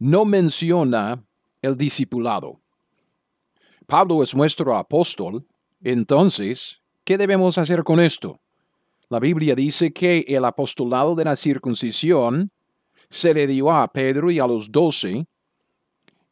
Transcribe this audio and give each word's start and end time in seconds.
no 0.00 0.24
menciona 0.24 1.22
el 1.62 1.76
discipulado. 1.76 2.58
Pablo 3.86 4.22
es 4.22 4.34
nuestro 4.34 4.74
apóstol, 4.74 5.46
entonces, 5.82 6.80
¿qué 7.04 7.18
debemos 7.18 7.58
hacer 7.58 7.84
con 7.84 8.00
esto? 8.00 8.40
La 9.08 9.20
Biblia 9.20 9.54
dice 9.54 9.92
que 9.92 10.24
el 10.26 10.44
apostolado 10.44 11.14
de 11.14 11.24
la 11.24 11.36
circuncisión 11.36 12.50
se 13.10 13.34
le 13.34 13.46
dio 13.46 13.70
a 13.70 13.86
Pedro 13.92 14.30
y 14.30 14.38
a 14.38 14.46
los 14.46 14.72
doce, 14.72 15.26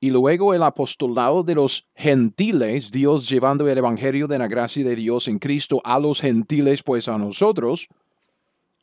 y 0.01 0.11
luego 0.11 0.55
el 0.55 0.63
apostolado 0.63 1.43
de 1.43 1.57
los 1.57 1.89
gentiles, 1.95 2.91
Dios 2.91 3.29
llevando 3.29 3.69
el 3.69 3.77
Evangelio 3.77 4.29
de 4.29 4.39
la 4.39 4.47
gracia 4.47 4.85
de 4.85 4.95
Dios 4.95 5.29
en 5.29 5.41
Cristo 5.41 5.81
a 5.85 5.99
los 5.99 6.21
gentiles, 6.21 6.83
pues 6.83 7.09
a 7.09 7.19
nosotros, 7.19 7.89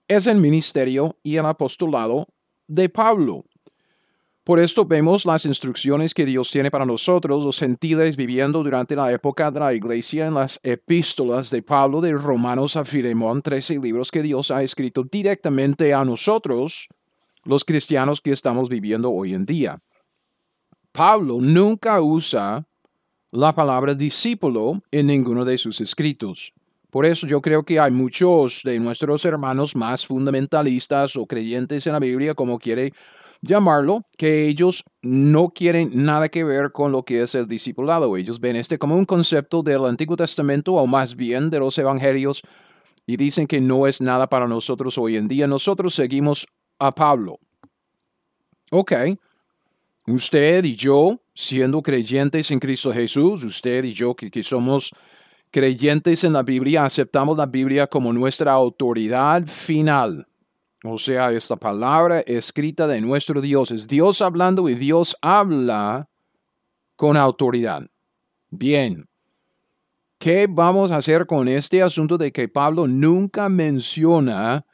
es 0.07 0.27
el 0.27 0.37
ministerio 0.37 1.15
y 1.23 1.37
el 1.37 1.45
apostolado 1.45 2.27
de 2.67 2.89
Pablo. 2.89 3.45
Por 4.45 4.59
esto 4.59 4.85
vemos 4.85 5.25
las 5.25 5.47
instrucciones 5.47 6.13
que 6.13 6.23
Dios 6.23 6.51
tiene 6.51 6.69
para 6.69 6.85
nosotros, 6.85 7.43
los 7.43 7.57
gentiles 7.57 8.15
viviendo 8.15 8.61
durante 8.61 8.95
la 8.95 9.11
época 9.11 9.49
de 9.49 9.59
la 9.59 9.73
iglesia 9.73 10.27
en 10.27 10.35
las 10.35 10.59
epístolas 10.61 11.49
de 11.49 11.63
Pablo 11.63 11.99
de 11.99 12.11
Romanos 12.11 12.75
a 12.75 12.85
Filemón, 12.85 13.41
13 13.41 13.79
libros 13.79 14.11
que 14.11 14.21
Dios 14.21 14.51
ha 14.51 14.61
escrito 14.61 15.03
directamente 15.03 15.95
a 15.95 16.05
nosotros, 16.05 16.87
los 17.43 17.65
cristianos 17.65 18.21
que 18.21 18.29
estamos 18.29 18.69
viviendo 18.69 19.11
hoy 19.11 19.33
en 19.33 19.47
día. 19.47 19.79
Pablo 20.91 21.39
nunca 21.41 21.99
usa 21.99 22.67
la 23.31 23.55
palabra 23.55 23.95
discípulo 23.95 24.79
en 24.91 25.07
ninguno 25.07 25.43
de 25.43 25.57
sus 25.57 25.81
escritos. 25.81 26.53
Por 26.91 27.07
eso 27.07 27.25
yo 27.25 27.41
creo 27.41 27.63
que 27.63 27.79
hay 27.79 27.91
muchos 27.91 28.61
de 28.63 28.79
nuestros 28.79 29.25
hermanos 29.25 29.75
más 29.75 30.05
fundamentalistas 30.05 31.15
o 31.15 31.25
creyentes 31.25 31.87
en 31.87 31.93
la 31.93 31.99
Biblia, 31.99 32.35
como 32.35 32.59
quiere 32.59 32.93
llamarlo, 33.45 34.05
que 34.17 34.47
ellos 34.47 34.83
no 35.01 35.49
quieren 35.49 35.91
nada 35.93 36.29
que 36.29 36.43
ver 36.43 36.71
con 36.71 36.91
lo 36.91 37.03
que 37.03 37.21
es 37.21 37.35
el 37.35 37.47
discipulado. 37.47 38.17
Ellos 38.17 38.39
ven 38.39 38.55
este 38.55 38.77
como 38.77 38.95
un 38.95 39.05
concepto 39.05 39.63
del 39.63 39.85
Antiguo 39.85 40.15
Testamento 40.15 40.73
o 40.73 40.85
más 40.87 41.15
bien 41.15 41.49
de 41.49 41.59
los 41.59 41.77
Evangelios 41.77 42.41
y 43.07 43.17
dicen 43.17 43.47
que 43.47 43.61
no 43.61 43.87
es 43.87 44.01
nada 44.01 44.27
para 44.27 44.47
nosotros 44.47 44.97
hoy 44.97 45.15
en 45.15 45.27
día. 45.27 45.47
Nosotros 45.47 45.93
seguimos 45.95 46.47
a 46.79 46.91
Pablo. 46.91 47.39
Ok, 48.71 48.93
usted 50.07 50.63
y 50.65 50.75
yo, 50.75 51.21
siendo 51.33 51.81
creyentes 51.81 52.51
en 52.51 52.59
Cristo 52.59 52.91
Jesús, 52.91 53.43
usted 53.43 53.83
y 53.83 53.93
yo 53.93 54.15
que, 54.15 54.31
que 54.31 54.43
somos 54.43 54.91
creyentes 55.51 56.23
en 56.23 56.33
la 56.33 56.43
Biblia, 56.43 56.83
aceptamos 56.83 57.37
la 57.37 57.45
Biblia 57.45 57.87
como 57.87 58.11
nuestra 58.11 58.51
autoridad 58.51 59.45
final. 59.45 60.27
O 60.87 60.99
sea, 60.99 61.31
esta 61.31 61.55
palabra 61.55 62.19
escrita 62.21 62.85
de 62.85 63.01
nuestro 63.01 63.41
Dios 63.41 63.71
es 63.71 63.87
Dios 63.87 64.21
hablando 64.21 64.69
y 64.69 64.75
Dios 64.75 65.17
habla 65.19 66.07
con 66.95 67.17
autoridad. 67.17 67.81
Bien. 68.51 69.07
¿Qué 70.19 70.47
vamos 70.47 70.91
a 70.91 70.97
hacer 70.97 71.25
con 71.25 71.47
este 71.47 71.81
asunto 71.81 72.17
de 72.17 72.31
que 72.31 72.47
Pablo 72.47 72.87
nunca 72.87 73.49
menciona 73.49 74.65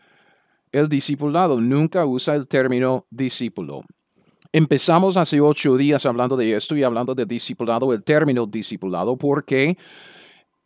el 0.72 0.90
discipulado, 0.90 1.62
nunca 1.62 2.06
usa 2.06 2.36
el 2.36 2.48
término 2.48 3.08
discípulo? 3.10 3.82
Empezamos 4.52 5.16
hace 5.16 5.40
ocho 5.40 5.78
días 5.78 6.06
hablando 6.06 6.36
de 6.36 6.56
esto 6.56 6.76
y 6.76 6.84
hablando 6.84 7.16
de 7.16 7.26
discipulado, 7.26 7.94
el 7.94 8.04
término 8.04 8.46
discipulado, 8.46 9.18
porque 9.18 9.78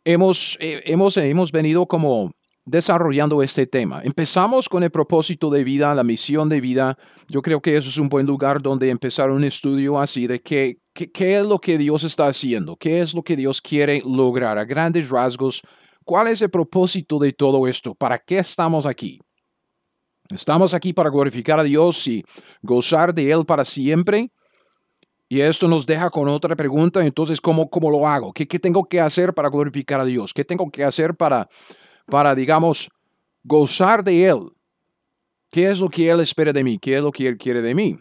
hemos, 0.04 0.58
eh, 0.60 0.82
hemos, 0.86 1.16
hemos 1.16 1.52
venido 1.52 1.86
como 1.86 2.32
desarrollando 2.66 3.42
este 3.42 3.66
tema. 3.66 4.02
Empezamos 4.02 4.68
con 4.68 4.82
el 4.82 4.90
propósito 4.90 5.48
de 5.50 5.62
vida, 5.62 5.94
la 5.94 6.02
misión 6.02 6.48
de 6.48 6.60
vida. 6.60 6.98
Yo 7.28 7.40
creo 7.40 7.62
que 7.62 7.76
eso 7.76 7.88
es 7.88 7.96
un 7.96 8.08
buen 8.08 8.26
lugar 8.26 8.60
donde 8.60 8.90
empezar 8.90 9.30
un 9.30 9.44
estudio 9.44 10.00
así 10.00 10.26
de 10.26 10.42
qué, 10.42 10.78
qué, 10.92 11.38
es 11.38 11.46
lo 11.46 11.60
que 11.60 11.78
Dios 11.78 12.02
está 12.02 12.26
haciendo, 12.26 12.76
qué 12.76 13.00
es 13.00 13.14
lo 13.14 13.22
que 13.22 13.36
Dios 13.36 13.62
quiere 13.62 14.02
lograr 14.04 14.58
a 14.58 14.64
grandes 14.64 15.08
rasgos, 15.08 15.62
cuál 16.04 16.26
es 16.26 16.42
el 16.42 16.50
propósito 16.50 17.20
de 17.20 17.32
todo 17.32 17.68
esto, 17.68 17.94
para 17.94 18.18
qué 18.18 18.38
estamos 18.38 18.84
aquí. 18.84 19.20
Estamos 20.28 20.74
aquí 20.74 20.92
para 20.92 21.08
glorificar 21.08 21.60
a 21.60 21.62
Dios 21.62 22.08
y 22.08 22.24
gozar 22.60 23.14
de 23.14 23.30
Él 23.30 23.44
para 23.46 23.64
siempre. 23.64 24.32
Y 25.28 25.40
esto 25.40 25.68
nos 25.68 25.86
deja 25.86 26.10
con 26.10 26.28
otra 26.28 26.56
pregunta, 26.56 27.04
entonces, 27.04 27.40
¿cómo, 27.40 27.70
cómo 27.70 27.90
lo 27.90 28.08
hago? 28.08 28.32
¿Qué, 28.32 28.46
¿Qué 28.46 28.58
tengo 28.58 28.84
que 28.84 29.00
hacer 29.00 29.34
para 29.34 29.50
glorificar 29.50 30.00
a 30.00 30.04
Dios? 30.04 30.34
¿Qué 30.34 30.44
tengo 30.44 30.68
que 30.70 30.82
hacer 30.82 31.14
para 31.16 31.48
para, 32.06 32.34
digamos, 32.34 32.88
gozar 33.44 34.02
de 34.02 34.24
Él. 34.24 34.50
¿Qué 35.50 35.70
es 35.70 35.80
lo 35.80 35.88
que 35.88 36.10
Él 36.10 36.20
espera 36.20 36.52
de 36.52 36.64
mí? 36.64 36.78
¿Qué 36.78 36.96
es 36.96 37.02
lo 37.02 37.12
que 37.12 37.26
Él 37.26 37.36
quiere 37.36 37.62
de 37.62 37.74
mí? 37.74 37.96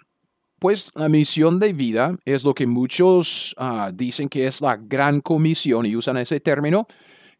Pues 0.60 0.90
la 0.96 1.10
misión 1.10 1.60
de 1.60 1.74
vida 1.74 2.18
es 2.26 2.44
lo 2.44 2.54
que 2.54 2.66
muchos 2.66 3.54
ah, 3.58 3.92
dicen 3.94 4.30
que 4.30 4.48
es 4.48 4.62
la 4.62 4.78
gran 4.78 5.22
comisión 5.22 5.86
y 5.86 5.96
usan 5.96 6.18
ese 6.18 6.40
término, 6.40 6.88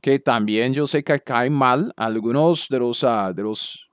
que 0.02 0.20
también 0.20 0.74
yo 0.74 0.86
sé 0.86 1.04
que 1.04 1.20
cae 1.20 1.50
mal 1.50 1.94
algunos 1.96 2.68
de 2.70 2.80
los, 2.80 3.04
uh, 3.04 3.34
de 3.34 3.42
los 3.42 3.90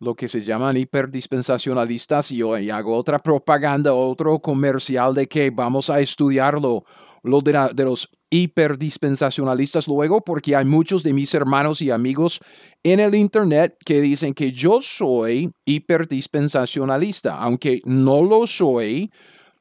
lo 0.00 0.14
que 0.14 0.28
se 0.28 0.42
llaman 0.42 0.76
hiperdispensacionalistas 0.76 2.30
y, 2.30 2.42
y 2.42 2.70
hago 2.70 2.96
otra 2.96 3.18
propaganda, 3.18 3.92
otro 3.92 4.38
comercial 4.38 5.14
de 5.14 5.26
que 5.26 5.50
vamos 5.50 5.90
a 5.90 6.00
estudiarlo 6.00 6.84
lo 7.24 7.40
de, 7.40 7.70
de 7.74 7.84
los 7.84 8.08
hiperdispensacionalistas 8.30 9.88
luego, 9.88 10.20
porque 10.20 10.54
hay 10.54 10.64
muchos 10.64 11.02
de 11.02 11.12
mis 11.12 11.32
hermanos 11.34 11.80
y 11.82 11.90
amigos 11.90 12.40
en 12.82 13.00
el 13.00 13.14
Internet 13.14 13.76
que 13.84 14.00
dicen 14.00 14.34
que 14.34 14.52
yo 14.52 14.80
soy 14.80 15.50
hiperdispensacionalista, 15.64 17.36
aunque 17.38 17.80
no 17.84 18.22
lo 18.22 18.46
soy. 18.46 19.10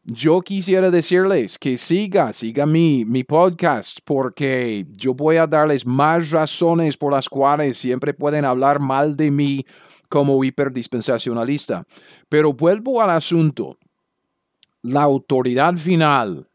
Yo 0.04 0.42
quisiera 0.42 0.92
decirles 0.92 1.58
que 1.58 1.78
siga, 1.78 2.34
siga 2.34 2.66
mi, 2.66 3.06
mi 3.06 3.24
podcast, 3.24 4.00
porque 4.04 4.86
yo 4.92 5.14
voy 5.14 5.38
a 5.38 5.48
darles 5.48 5.86
más 5.86 6.32
razones 6.32 6.98
por 6.98 7.14
las 7.14 7.30
cuales 7.30 7.78
siempre 7.78 8.14
pueden 8.14 8.44
hablar 8.44 8.82
mal 8.82 9.16
de 9.16 9.32
mí 9.32 9.66
como 10.10 10.44
hiperdispensacionalista. 10.44 11.86
Pero 12.28 12.52
vuelvo 12.52 13.02
al 13.02 13.12
asunto. 13.12 13.78
La 14.82 15.04
autoridad 15.04 15.78
final 15.78 16.50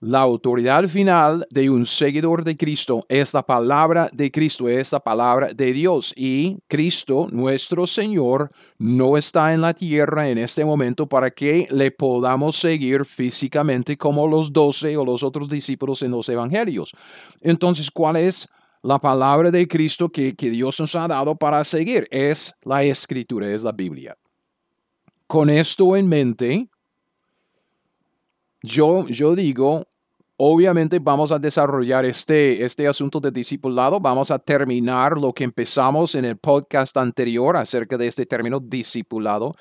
la 0.00 0.20
autoridad 0.20 0.88
final 0.88 1.46
de 1.50 1.68
un 1.68 1.84
seguidor 1.84 2.42
de 2.42 2.56
Cristo 2.56 3.04
es 3.10 3.34
la 3.34 3.42
palabra 3.42 4.08
de 4.14 4.30
Cristo, 4.30 4.66
es 4.66 4.92
la 4.92 5.00
palabra 5.00 5.52
de 5.52 5.74
Dios. 5.74 6.14
Y 6.16 6.56
Cristo, 6.68 7.28
nuestro 7.30 7.84
Señor, 7.84 8.50
no 8.78 9.18
está 9.18 9.52
en 9.52 9.60
la 9.60 9.74
tierra 9.74 10.30
en 10.30 10.38
este 10.38 10.64
momento 10.64 11.06
para 11.06 11.30
que 11.30 11.68
le 11.70 11.90
podamos 11.90 12.56
seguir 12.56 13.04
físicamente 13.04 13.98
como 13.98 14.26
los 14.26 14.50
doce 14.50 14.96
o 14.96 15.04
los 15.04 15.22
otros 15.22 15.50
discípulos 15.50 16.00
en 16.00 16.12
los 16.12 16.30
evangelios. 16.30 16.94
Entonces, 17.42 17.90
¿cuál 17.90 18.16
es 18.16 18.48
la 18.82 18.98
palabra 18.98 19.50
de 19.50 19.68
Cristo 19.68 20.08
que, 20.08 20.34
que 20.34 20.48
Dios 20.48 20.80
nos 20.80 20.94
ha 20.96 21.06
dado 21.08 21.36
para 21.36 21.62
seguir? 21.62 22.08
Es 22.10 22.54
la 22.62 22.82
escritura, 22.82 23.52
es 23.52 23.62
la 23.62 23.72
Biblia. 23.72 24.16
Con 25.26 25.50
esto 25.50 25.94
en 25.94 26.08
mente, 26.08 26.70
yo, 28.62 29.06
yo 29.08 29.34
digo, 29.34 29.89
Obviamente 30.42 30.98
vamos 31.00 31.32
a 31.32 31.38
desarrollar 31.38 32.06
este, 32.06 32.64
este 32.64 32.88
asunto 32.88 33.20
de 33.20 33.30
discipulado, 33.30 34.00
vamos 34.00 34.30
a 34.30 34.38
terminar 34.38 35.18
lo 35.18 35.34
que 35.34 35.44
empezamos 35.44 36.14
en 36.14 36.24
el 36.24 36.38
podcast 36.38 36.96
anterior 36.96 37.58
acerca 37.58 37.98
de 37.98 38.06
este 38.06 38.24
término 38.24 38.58
discipulado, 38.58 39.54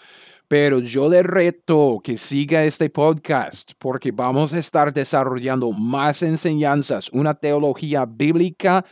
pero 0.48 0.80
yo 0.80 1.10
le 1.10 1.22
reto 1.22 2.00
que 2.02 2.16
siga 2.16 2.64
este 2.64 2.90
podcast 2.90 3.74
porque 3.78 4.14
vamos 4.14 4.54
a 4.54 4.60
estar 4.60 4.94
desarrollando 4.94 5.74
más 5.74 6.24
enseñanzas, 6.24 7.10
una 7.10 7.34
teología 7.34 8.06
bíblica, 8.06 8.86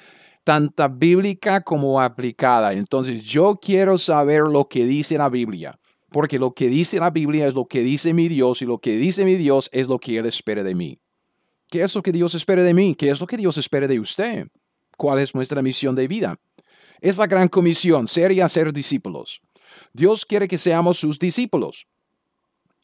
tanta 0.44 0.90
bíblica 0.90 1.62
como 1.62 2.02
aplicada. 2.02 2.74
Entonces 2.74 3.24
yo 3.24 3.60
quiero 3.62 3.98
saber 3.98 4.42
lo 4.42 4.68
que 4.68 4.84
dice 4.84 5.18
la 5.18 5.30
Biblia. 5.30 5.80
Porque 6.10 6.38
lo 6.38 6.52
que 6.52 6.68
dice 6.68 7.00
la 7.00 7.12
Biblia 7.12 7.48
es 7.48 7.54
lo 7.54 7.66
que 7.66 7.80
dice 7.80 8.14
mi 8.14 8.28
Dios 8.28 8.62
y 8.62 8.66
lo 8.66 8.80
que 8.80 8.98
dice 8.98 9.24
mi 9.24 9.36
Dios 9.36 9.70
es 9.72 9.88
lo 9.88 10.00
que 10.00 10.18
Él 10.18 10.26
espera 10.26 10.64
de 10.64 10.76
mí. 10.76 11.00
¿Qué 11.70 11.84
es 11.84 11.94
lo 11.96 12.02
que 12.02 12.12
Dios 12.12 12.34
espera 12.36 12.64
de 12.64 12.74
mí? 12.74 12.96
¿Qué 12.96 13.10
es 13.10 13.20
lo 13.20 13.28
que 13.28 13.38
Dios 13.38 13.58
espera 13.58 13.88
de 13.88 14.00
usted? 14.00 14.48
¿Cuál 14.96 15.20
es 15.20 15.36
nuestra 15.36 15.62
misión 15.62 15.96
de 15.96 16.08
vida? 16.08 16.40
Es 17.02 17.18
la 17.18 17.28
gran 17.28 17.48
comisión, 17.48 18.08
ser 18.08 18.32
y 18.32 18.42
hacer 18.42 18.72
discípulos. 18.74 19.42
Dios 19.94 20.26
quiere 20.26 20.48
que 20.48 20.58
seamos 20.58 20.98
sus 20.98 21.20
discípulos. 21.20 21.86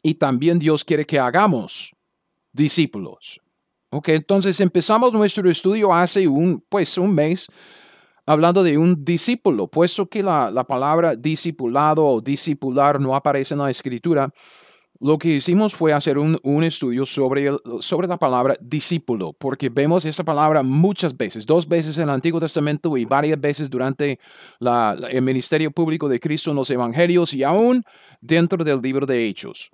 y 0.03 0.15
también 0.15 0.59
Dios 0.59 0.83
quiere 0.83 1.05
que 1.05 1.17
hagamos 1.17 1.95
discípulos. 2.51 3.39
Ok, 3.89 4.09
entonces 4.09 4.59
empezamos 4.59 5.13
nuestro 5.13 5.49
estudio 5.49 5.93
hace 5.93 6.27
un, 6.27 6.61
pues, 6.67 6.97
un 6.97 7.15
mes 7.15 7.47
hablando 8.25 8.63
de 8.63 8.77
un 8.77 9.03
discípulo, 9.03 9.67
puesto 9.67 10.07
que 10.07 10.21
la, 10.21 10.51
la 10.51 10.65
palabra 10.65 11.15
discipulado 11.15 12.05
o 12.05 12.21
discipular 12.21 12.99
no 12.99 13.15
aparece 13.15 13.53
en 13.53 13.61
la 13.61 13.69
escritura 13.69 14.29
lo 14.99 15.17
que 15.17 15.29
hicimos 15.29 15.75
fue 15.75 15.91
hacer 15.91 16.17
un, 16.17 16.63
estudio 16.63 17.05
sobre, 17.05 17.51
sobre 17.79 18.07
la 18.07 18.17
palabra 18.17 18.55
discípulo, 18.61 19.33
porque 19.33 19.69
vemos 19.69 20.05
esa 20.05 20.23
palabra 20.23 20.63
muchas 20.63 21.15
veces, 21.15 21.45
dos 21.45 21.67
veces 21.67 21.97
en 21.97 22.03
el 22.03 22.09
Antiguo 22.11 22.39
Testamento 22.39 22.95
y 22.95 23.05
varias 23.05 23.39
veces 23.39 23.69
durante 23.69 24.19
el 24.59 25.21
ministerio 25.21 25.71
público 25.71 26.07
de 26.07 26.19
Cristo 26.19 26.51
en 26.51 26.57
los 26.57 26.69
Evangelios 26.69 27.33
y 27.33 27.43
aún 27.43 27.83
dentro 28.21 28.63
del 28.63 28.81
libro 28.81 29.05
de 29.05 29.27
Hechos. 29.27 29.71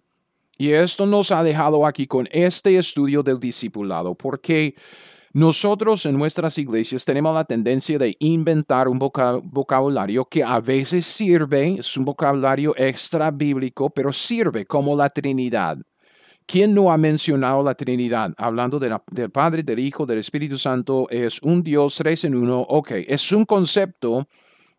Y 0.58 0.72
esto 0.72 1.06
nos 1.06 1.32
ha 1.32 1.42
dejado 1.42 1.86
aquí 1.86 2.06
con 2.06 2.28
este 2.32 2.78
estudio 2.78 3.24
del 3.24 3.40
discipulado, 3.40 4.14
porque 4.14 4.76
nosotros 5.34 6.06
en 6.08 6.18
nuestras 6.18 6.58
iglesias 6.58 7.06
tenemos 7.06 7.36
la 7.36 7.46
tendencia 7.46 8.00
de 8.00 8.16
inventar 8.20 8.88
un 8.88 8.98
vocabulario 8.98 10.26
que 10.26 10.44
a 10.44 10.60
veces 10.60 11.06
sirve, 11.06 11.76
es 11.80 11.96
un 11.98 12.06
vocabulario 12.06 12.74
extra 12.76 13.30
bíblico, 13.30 13.92
pero 13.92 14.12
sirve 14.12 14.66
como 14.66 14.96
la 14.96 15.10
Trinidad. 15.10 15.78
¿Quién 16.48 16.74
no 16.74 16.92
ha 16.92 16.98
mencionado 16.98 17.62
la 17.62 17.76
Trinidad? 17.76 18.34
Hablando 18.36 18.80
del 18.80 19.30
Padre, 19.30 19.62
del 19.62 19.78
Hijo, 19.78 20.08
del 20.08 20.18
Espíritu 20.18 20.58
Santo, 20.58 21.08
es 21.12 21.40
un 21.44 21.62
Dios 21.62 21.96
tres 21.98 22.24
en 22.24 22.34
uno. 22.34 22.62
Ok, 22.62 22.94
es 23.08 23.32
un 23.32 23.46
concepto 23.46 24.28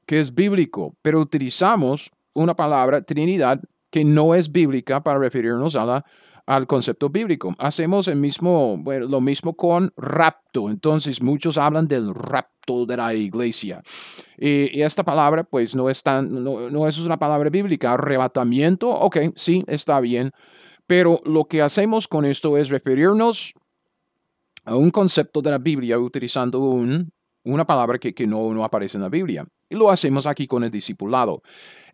que 0.05 0.19
es 0.19 0.35
bíblico, 0.35 0.97
pero 1.01 1.21
utilizamos 1.21 2.11
una 2.33 2.57
palabra 2.57 3.03
Trinidad 3.03 3.61
que 3.89 4.05
no 4.05 4.35
es 4.35 4.51
bíblica 4.51 5.01
para 5.05 5.21
referirnos 5.21 5.77
a 5.77 5.85
la 5.85 6.05
al 6.51 6.67
concepto 6.67 7.09
bíblico. 7.09 7.55
Hacemos 7.59 8.09
el 8.09 8.17
mismo, 8.17 8.83
lo 8.85 9.21
mismo 9.21 9.55
con 9.55 9.93
rapto. 9.97 10.69
Entonces, 10.69 11.23
muchos 11.23 11.57
hablan 11.57 11.87
del 11.87 12.13
rapto 12.13 12.87
de 12.87 12.97
la 12.97 13.15
iglesia. 13.15 13.81
Y, 14.37 14.83
esta 14.83 15.05
palabra, 15.05 15.45
pues, 15.45 15.77
no 15.77 15.89
es, 15.89 16.03
tan, 16.03 16.43
no, 16.43 16.89
es 16.89 16.99
una 16.99 17.21
palabra 17.21 17.51
bíblica. 17.51 17.93
Arrebatamiento, 17.93 18.91
ok, 18.91 19.19
sí, 19.37 19.63
está 19.69 20.01
bien. 20.01 20.33
Pero 20.89 21.21
lo 21.25 21.45
que 21.45 21.63
hacemos 21.63 22.09
con 22.09 22.25
esto 22.25 22.57
es 22.57 22.69
referirnos 22.69 23.55
a 24.65 24.75
un 24.75 24.91
concepto 24.91 25.43
de 25.43 25.51
la 25.51 25.59
Biblia 25.59 26.01
utilizando 26.01 26.59
un, 26.59 27.13
una 27.45 27.65
palabra 27.65 27.97
que, 28.01 28.13
que 28.13 28.27
no, 28.27 28.53
no 28.53 28.65
aparece 28.65 28.99
en 28.99 29.03
la 29.03 29.09
Biblia. 29.09 29.47
Y 29.69 29.77
lo 29.77 29.89
hacemos 29.89 30.27
aquí 30.27 30.49
con 30.49 30.65
el 30.65 30.71
discipulado. 30.73 31.43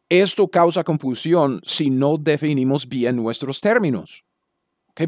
Esto 0.08 0.49
causa 0.49 0.82
confusión 0.82 1.61
si 1.62 1.91
no 1.91 2.17
definimos 2.17 2.88
bien 2.88 3.17
nuestros 3.17 3.61
términos 3.61 4.25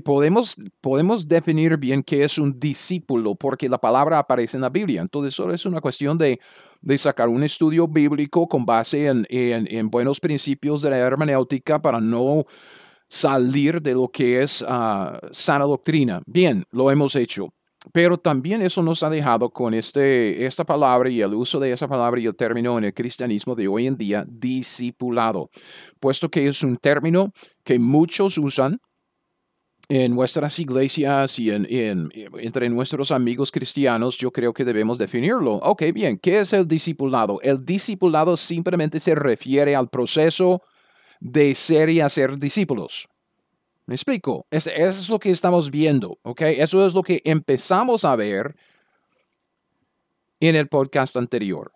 podemos, 0.05 0.57
podemos 0.83 1.27
definir 1.27 1.79
bien 1.79 2.03
qué 2.03 2.23
es 2.23 2.39
un 2.39 2.61
discípulo 2.61 3.35
porque 3.35 3.69
la 3.69 3.79
palabra 3.79 4.19
aparece 4.19 4.59
en 4.59 4.61
la 4.61 4.69
Biblia. 4.69 5.01
Entonces, 5.01 5.35
solo 5.35 5.55
es 5.55 5.65
una 5.65 5.81
cuestión 5.81 6.19
de, 6.19 6.39
de 6.83 6.99
sacar 6.99 7.29
un 7.29 7.43
estudio 7.43 7.89
bíblico 7.89 8.47
con 8.47 8.67
base 8.67 9.07
en, 9.07 9.27
en, 9.31 9.89
buenos 9.89 10.21
principios 10.21 10.83
de 10.83 10.91
la 10.91 10.99
hermenéutica 10.99 11.81
para 11.81 12.01
no 12.01 12.45
salir 13.09 13.81
de 13.81 13.95
lo 13.95 14.09
que 14.09 14.43
es 14.43 14.63
ah, 14.69 15.19
sana 15.33 15.65
doctrina. 15.65 16.21
Bien, 16.27 16.65
lo 16.71 16.91
hemos 16.91 17.17
hecho. 17.17 17.49
Pero 17.93 18.19
también 18.19 18.61
eso 18.61 18.83
nos 18.83 19.03
ha 19.03 19.09
dejado 19.09 19.49
con 19.49 19.73
este, 19.73 20.45
esta 20.45 20.65
palabra 20.65 21.09
y 21.09 21.23
el 21.23 21.33
uso 21.33 21.59
de 21.59 21.73
esa 21.73 21.89
palabra 21.89 22.21
y 22.21 22.27
el 22.27 22.37
término 22.37 22.77
en 22.77 22.85
el 22.85 22.93
cristianismo 22.93 23.55
de 23.55 23.69
hoy 23.69 23.87
en 23.87 23.97
día, 23.97 24.27
discipulado, 24.29 25.49
puesto 25.99 26.29
que 26.29 26.47
es 26.47 26.63
un 26.63 26.77
término 26.77 27.33
que 27.65 27.79
muchos 27.79 28.37
usan 28.37 28.81
en 29.89 30.15
nuestras 30.15 30.59
iglesias 30.59 31.39
y 31.39 31.51
en, 31.51 31.67
entre 31.71 32.69
nuestros 32.69 33.11
amigos 33.11 33.51
cristianos, 33.51 34.19
yo 34.19 34.31
creo 34.31 34.53
que 34.53 34.65
debemos 34.65 34.99
definirlo. 34.99 35.55
Ok, 35.55 35.85
bien, 35.95 36.19
¿qué 36.19 36.41
es 36.41 36.53
el 36.53 36.69
discipulado? 36.69 37.41
El 37.43 37.65
discipulado 37.65 38.37
simplemente 38.37 39.01
se 39.01 39.15
refiere 39.15 39.75
al 39.75 39.89
proceso 39.89 40.63
de 41.21 41.55
ser 41.55 41.89
y 41.89 42.01
hacer 42.01 42.39
discípulos. 42.39 43.09
¿Me 43.87 43.95
explico? 43.95 44.47
eso 44.51 44.71
es 44.71 45.09
lo 45.09 45.19
que 45.19 45.31
estamos 45.31 45.71
viendo, 45.71 46.19
¿ok? 46.23 46.43
Eso 46.43 46.87
es 46.87 46.93
lo 46.93 47.03
que 47.03 47.23
empezamos 47.25 48.05
a 48.05 48.15
ver 48.17 48.55
en 50.41 50.55
el 50.55 50.69
podcast 50.69 51.17
anterior. 51.17 51.73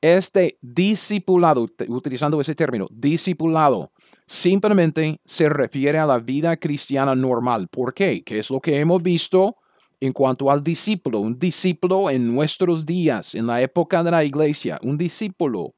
Este 0.00 0.56
discipulado, 0.62 1.66
utilizando 1.88 2.40
ese 2.40 2.54
término, 2.54 2.86
discipulado, 2.92 3.90
simplemente 4.28 5.20
se 5.24 5.48
refiere 5.48 5.98
a 5.98 6.06
la 6.06 6.18
vida 6.18 6.56
cristiana 6.58 7.14
normal. 7.14 7.66
¿Por 7.68 7.94
qué? 7.94 8.22
¿Qué 8.22 8.40
es 8.40 8.50
lo 8.50 8.60
que 8.60 8.78
hemos 8.78 9.02
visto 9.02 9.56
en 10.00 10.12
cuanto 10.12 10.50
al 10.50 10.62
discípulo? 10.62 11.20
Un 11.20 11.38
discípulo 11.38 12.10
en 12.10 12.32
nuestros 12.32 12.84
días, 12.84 13.34
en 13.34 13.46
la 13.46 13.62
época 13.62 14.04
de 14.04 14.10
la 14.10 14.22
iglesia, 14.22 14.78
un 14.82 14.98
discípulo 14.98 15.74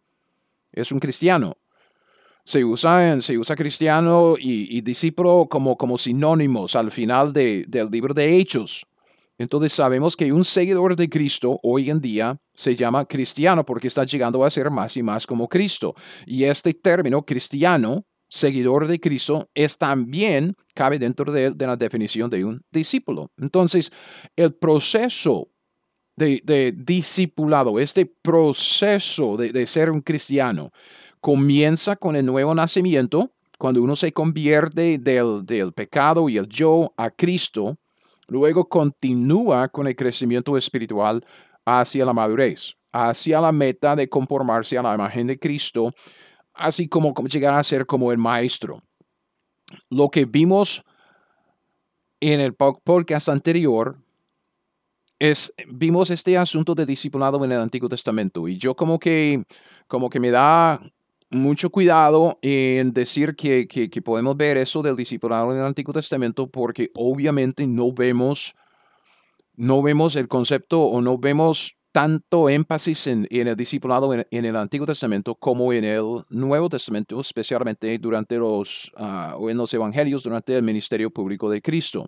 es 0.72 0.90
un 0.92 0.98
cristiano. 0.98 1.56
Se 2.44 2.64
usa, 2.64 3.20
se 3.20 3.38
usa 3.38 3.54
cristiano 3.54 4.34
y, 4.38 4.80
discípulo 4.80 5.46
como, 5.48 5.76
como 5.76 5.96
sinónimos 5.96 6.74
al 6.74 6.90
final 6.90 7.32
del 7.32 7.88
libro 7.90 8.14
de 8.14 8.36
Hechos. 8.36 8.84
Entonces 9.38 9.72
sabemos 9.72 10.16
que 10.16 10.32
un 10.32 10.44
seguidor 10.44 10.96
de 10.96 11.08
Cristo 11.08 11.60
hoy 11.62 11.88
en 11.88 12.00
día 12.00 12.38
se 12.52 12.74
llama 12.74 13.06
cristiano 13.06 13.64
porque 13.64 13.86
está 13.86 14.04
llegando 14.04 14.44
a 14.44 14.50
ser 14.50 14.70
más 14.70 14.96
y 14.96 15.02
más 15.02 15.26
como 15.26 15.48
Cristo. 15.48 15.94
Y 16.26 16.44
este 16.44 16.74
término 16.74 17.22
cristiano 17.22 18.04
seguidor 18.30 18.86
de 18.86 19.00
Cristo 19.00 19.50
es 19.54 19.76
también 19.76 20.54
cabe 20.74 20.98
dentro 20.98 21.30
de, 21.30 21.54
la 21.58 21.76
definición 21.76 22.30
de 22.30 22.44
un 22.44 22.62
discípulo. 22.70 23.30
Entonces, 23.36 23.92
el 24.36 24.54
proceso 24.54 25.48
de, 26.16 26.72
discipulado, 26.76 27.78
este 27.78 28.06
proceso 28.06 29.36
de, 29.36 29.66
ser 29.66 29.90
un 29.90 30.00
cristiano, 30.00 30.70
comienza 31.20 31.96
con 31.96 32.16
el 32.16 32.24
nuevo 32.24 32.54
nacimiento, 32.54 33.32
cuando 33.58 33.82
uno 33.82 33.96
se 33.96 34.12
convierte 34.12 34.96
del, 34.98 35.44
del 35.44 35.72
pecado 35.72 36.28
y 36.28 36.36
el 36.36 36.46
yo 36.46 36.94
a 36.96 37.10
Cristo, 37.10 37.78
luego 38.28 38.68
continúa 38.68 39.68
con 39.68 39.86
el 39.86 39.96
crecimiento 39.96 40.56
espiritual 40.56 41.24
hacia 41.66 42.04
la 42.04 42.12
madurez, 42.12 42.74
hacia 42.92 43.40
la 43.40 43.52
meta 43.52 43.96
de 43.96 44.08
conformarse 44.08 44.78
a 44.78 44.82
la 44.82 44.94
imagen 44.94 45.26
de 45.26 45.38
Cristo 45.38 45.92
así 46.60 46.88
como, 46.88 47.14
llegar 47.26 47.54
a 47.54 47.62
ser 47.62 47.86
como 47.86 48.12
el 48.12 48.18
maestro. 48.18 48.82
Lo 49.88 50.08
que 50.08 50.24
vimos 50.24 50.84
en 52.20 52.40
el 52.40 52.54
podcast 52.54 53.28
anterior 53.28 53.98
es, 55.18 55.52
vimos 55.68 56.10
este 56.10 56.36
asunto 56.36 56.74
de 56.74 56.86
discipulado 56.86 57.44
en 57.44 57.52
el 57.52 57.60
Antiguo 57.60 57.88
Testamento 57.88 58.48
y 58.48 58.56
yo 58.56 58.74
como 58.74 58.98
que, 58.98 59.44
como 59.86 60.10
que 60.10 60.20
me 60.20 60.30
da 60.30 60.80
mucho 61.30 61.70
cuidado 61.70 62.38
en 62.42 62.92
decir 62.92 63.36
que, 63.36 63.68
que, 63.68 64.02
podemos 64.02 64.36
ver 64.36 64.56
eso 64.56 64.82
del 64.82 64.96
discipulado 64.96 65.52
en 65.52 65.58
el 65.58 65.64
Antiguo 65.64 65.92
Testamento 65.94 66.48
porque 66.48 66.90
obviamente 66.94 67.66
no 67.66 67.92
vemos, 67.92 68.54
no 69.56 69.82
vemos 69.82 70.16
el 70.16 70.26
concepto 70.26 70.82
o 70.82 71.00
no 71.00 71.18
vemos 71.18 71.76
tanto 71.92 72.48
énfasis 72.48 73.06
en, 73.08 73.26
el 73.30 73.56
discipulado 73.56 74.12
en, 74.14 74.44
el 74.44 74.56
Antiguo 74.56 74.86
Testamento 74.86 75.34
como 75.34 75.72
en 75.72 75.84
el 75.84 76.24
Nuevo 76.28 76.68
Testamento, 76.68 77.18
especialmente 77.20 77.98
durante 77.98 78.36
los, 78.36 78.92
o 78.96 79.50
en 79.50 79.56
los 79.56 79.74
Evangelios 79.74 80.22
durante 80.22 80.56
el 80.56 80.62
ministerio 80.62 81.10
público 81.10 81.50
de 81.50 81.60
Cristo. 81.60 82.06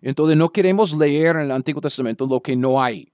Entonces 0.00 0.36
no 0.36 0.50
queremos 0.50 0.96
leer 0.96 1.36
en 1.36 1.42
el 1.42 1.50
Antiguo 1.50 1.80
Testamento 1.80 2.26
lo 2.26 2.40
que 2.40 2.56
no 2.56 2.82
hay. 2.82 3.12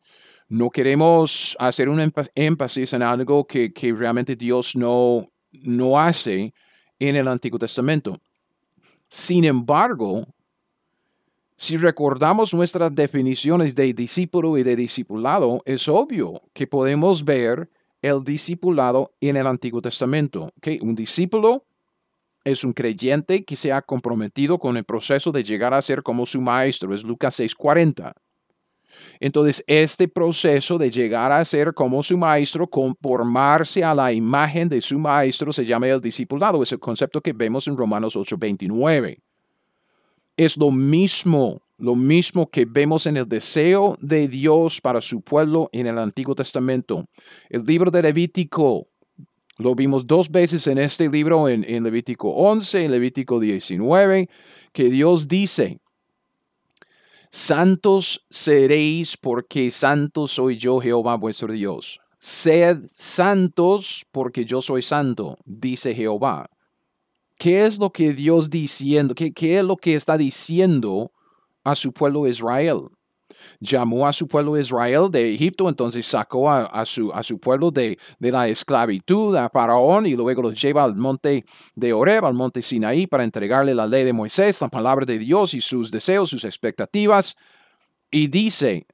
No 0.49 0.71
queremos 0.71 1.57
hacer 1.59 1.89
un 1.89 2.13
énfasis 2.35 2.93
en 2.93 3.03
algo 3.03 3.47
que, 3.47 3.73
que 3.73 3.93
realmente 3.93 4.37
Dios 4.37 4.77
no, 4.77 5.27
no 5.51 5.99
hace 5.99 6.55
en 6.99 7.17
el 7.17 7.27
Antiguo 7.27 7.59
Testamento. 7.59 8.17
Sin 9.09 9.45
embargo, 9.45 10.27
si 11.57 11.79
recordamos 11.79 12.53
nuestras 12.53 12.95
definiciones 12.95 13.75
de 13.75 13.95
discípulo 13.95 14.59
y 14.59 14.63
de 14.63 14.77
discipulado, 14.77 15.63
es 15.65 15.89
obvio 15.89 16.43
que 16.53 16.67
podemos 16.67 17.25
ver 17.25 17.71
el 18.03 18.23
discipulado 18.23 19.15
en 19.21 19.37
el 19.37 19.47
Antiguo 19.47 19.81
Testamento. 19.81 20.53
Un 20.83 20.95
discípulo 20.95 21.65
es 22.45 22.63
un 22.63 22.75
creyente 22.75 23.45
que 23.45 23.57
se 23.57 23.73
ha 23.73 23.81
comprometido 23.81 24.59
con 24.59 24.77
el 24.77 24.85
proceso 24.85 25.33
de 25.33 25.43
llegar 25.43 25.73
a 25.73 25.81
ser 25.81 26.03
como 26.03 26.27
su 26.27 26.43
maestro. 26.43 26.95
Es 26.95 27.03
Lucas 27.03 27.41
6:40. 27.41 28.13
Entonces, 29.19 29.65
este 29.67 30.09
proceso 30.09 30.79
de 30.79 30.91
llegar 30.91 31.33
a 31.33 31.45
ser 31.45 31.75
como 31.75 32.03
su 32.03 32.17
maestro, 32.17 32.67
conformarse 32.67 33.83
a 33.83 33.95
la 33.95 34.13
imagen 34.13 34.69
de 34.69 34.81
su 34.81 34.99
maestro, 34.99 35.53
se 35.53 35.65
llama 35.65 35.89
el 35.89 36.01
discipulado. 36.01 36.63
Es 36.63 36.73
el 36.73 36.79
concepto 36.79 37.21
que 37.21 37.33
vemos 37.33 37.67
en 37.67 37.77
Romanos 37.77 38.15
8:29 38.15 39.23
es 40.37 40.57
lo 40.57 40.71
mismo, 40.71 41.63
lo 41.79 41.95
mismo 41.95 42.51
que 42.51 42.65
vemos 42.65 43.07
en 43.07 43.17
el 43.17 43.29
deseo 43.29 43.97
de 44.01 44.29
Dios 44.29 44.81
para 44.81 45.01
su 45.01 45.23
pueblo 45.23 45.69
en 45.73 45.87
el 45.87 45.99
Antiguo 45.99 46.35
Testamento. 46.35 47.07
El 47.49 47.65
libro 47.65 47.91
de 47.91 48.03
Levítico 48.03 48.89
Lo 49.59 49.75
vimos 49.75 50.07
dos 50.07 50.31
veces 50.31 50.67
en 50.67 50.77
este 50.77 51.09
libro, 51.09 51.49
en, 51.49 51.65
en 51.67 51.83
Levítico 51.83 52.29
11, 52.29 52.85
en 52.85 52.91
Levítico 52.91 53.41
19, 53.41 54.29
que 54.73 54.91
Dios 54.91 55.29
dice, 55.29 55.81
Santos 57.31 58.27
seréis 58.31 59.17
porque 59.17 59.71
santo 59.71 60.27
soy 60.27 60.57
yo 60.57 60.81
Jehová 60.81 61.17
vuestro 61.17 61.53
Dios. 61.53 62.01
Sed 62.19 62.85
santos 62.93 64.05
porque 64.11 64.45
yo 64.45 64.61
soy 64.61 64.83
santo, 64.83 65.39
dice 65.45 65.95
Jehová. 65.95 66.49
¿Qué 67.39 67.67
es 67.67 67.79
lo 67.79 67.91
que 67.91 68.13
Dios 68.13 68.51
diciendo? 68.51 69.15
¿Qué, 69.15 69.33
qué 69.33 69.59
es 69.59 69.65
lo 69.65 69.77
que 69.77 69.95
está 69.95 70.17
diciendo 70.17 71.13
a 71.65 71.75
su 71.75 71.93
pueblo 71.93 72.27
Israel? 72.27 72.89
llamó 73.61 74.07
a 74.07 74.13
su 74.13 74.29
pueblo 74.29 74.59
Israel 74.59 75.11
de 75.11 75.35
Egipto, 75.35 75.69
entonces 75.69 76.07
sacó 76.07 76.51
a, 76.51 76.85
su, 76.85 77.13
a 77.13 77.23
su, 77.23 77.39
pueblo 77.39 77.71
de, 77.71 77.99
de, 78.19 78.33
la 78.33 78.49
esclavitud 78.49 79.35
a 79.37 79.49
Faraón 79.49 80.07
y 80.07 80.15
luego 80.15 80.43
los 80.43 80.61
lleva 80.61 80.85
al 80.85 80.95
monte 80.95 81.45
de 81.75 81.93
Oreb, 81.93 82.25
al 82.25 82.35
monte 82.35 82.63
Sinaí, 82.63 83.07
para 83.07 83.25
entregarle 83.25 83.75
la 83.75 83.87
ley 83.87 84.05
de 84.05 84.13
Moisés, 84.13 84.61
la 84.61 84.69
palabra 84.69 85.05
de 85.05 85.19
Dios 85.19 85.55
y 85.55 85.61
sus 85.61 85.91
deseos, 85.91 86.31
sus 86.31 86.45
expectativas. 86.45 87.37
Y 88.11 88.29
dice, 88.29 88.87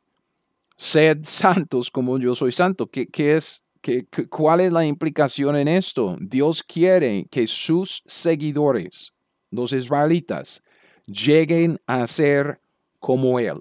sed 0.76 1.18
santos 1.25 1.90
como 1.90 2.18
yo 2.18 2.34
soy 2.34 2.52
santo. 2.52 2.87
¿Qué, 2.88 3.06
qué 3.06 3.37
es? 3.37 3.62
¿Qué, 3.82 4.06
¿Cuál 4.30 4.60
es 4.60 4.72
la 4.72 4.86
implicación 4.86 5.56
en 5.56 5.68
esto? 5.68 6.16
Dios 6.20 6.62
quiere 6.62 7.26
que 7.30 7.46
sus 7.46 8.02
seguidores, 8.06 9.12
los 9.50 9.72
israelitas, 9.72 10.62
lleguen 11.06 11.80
a 11.86 12.06
ser 12.06 12.60
como 13.00 13.38
Él. 13.40 13.60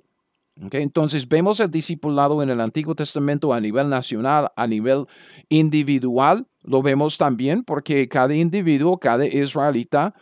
Entonces 0.55 1.27
vemos 1.27 1.59
el 1.59 1.71
discipulado 1.71 2.43
en 2.43 2.51
el 2.51 2.61
Antiguo 2.61 2.93
Testamento 2.93 3.51
a 3.51 3.59
nivel 3.59 3.89
nacional, 3.89 4.51
a 4.55 4.67
nivel 4.67 5.05
individual. 5.49 6.45
Lo 6.61 6.83
vemos 6.83 7.17
también 7.17 7.63
porque 7.63 8.07
cada 8.07 8.35
individuo, 8.35 8.99
cada 8.99 9.25
israelita 9.25 10.13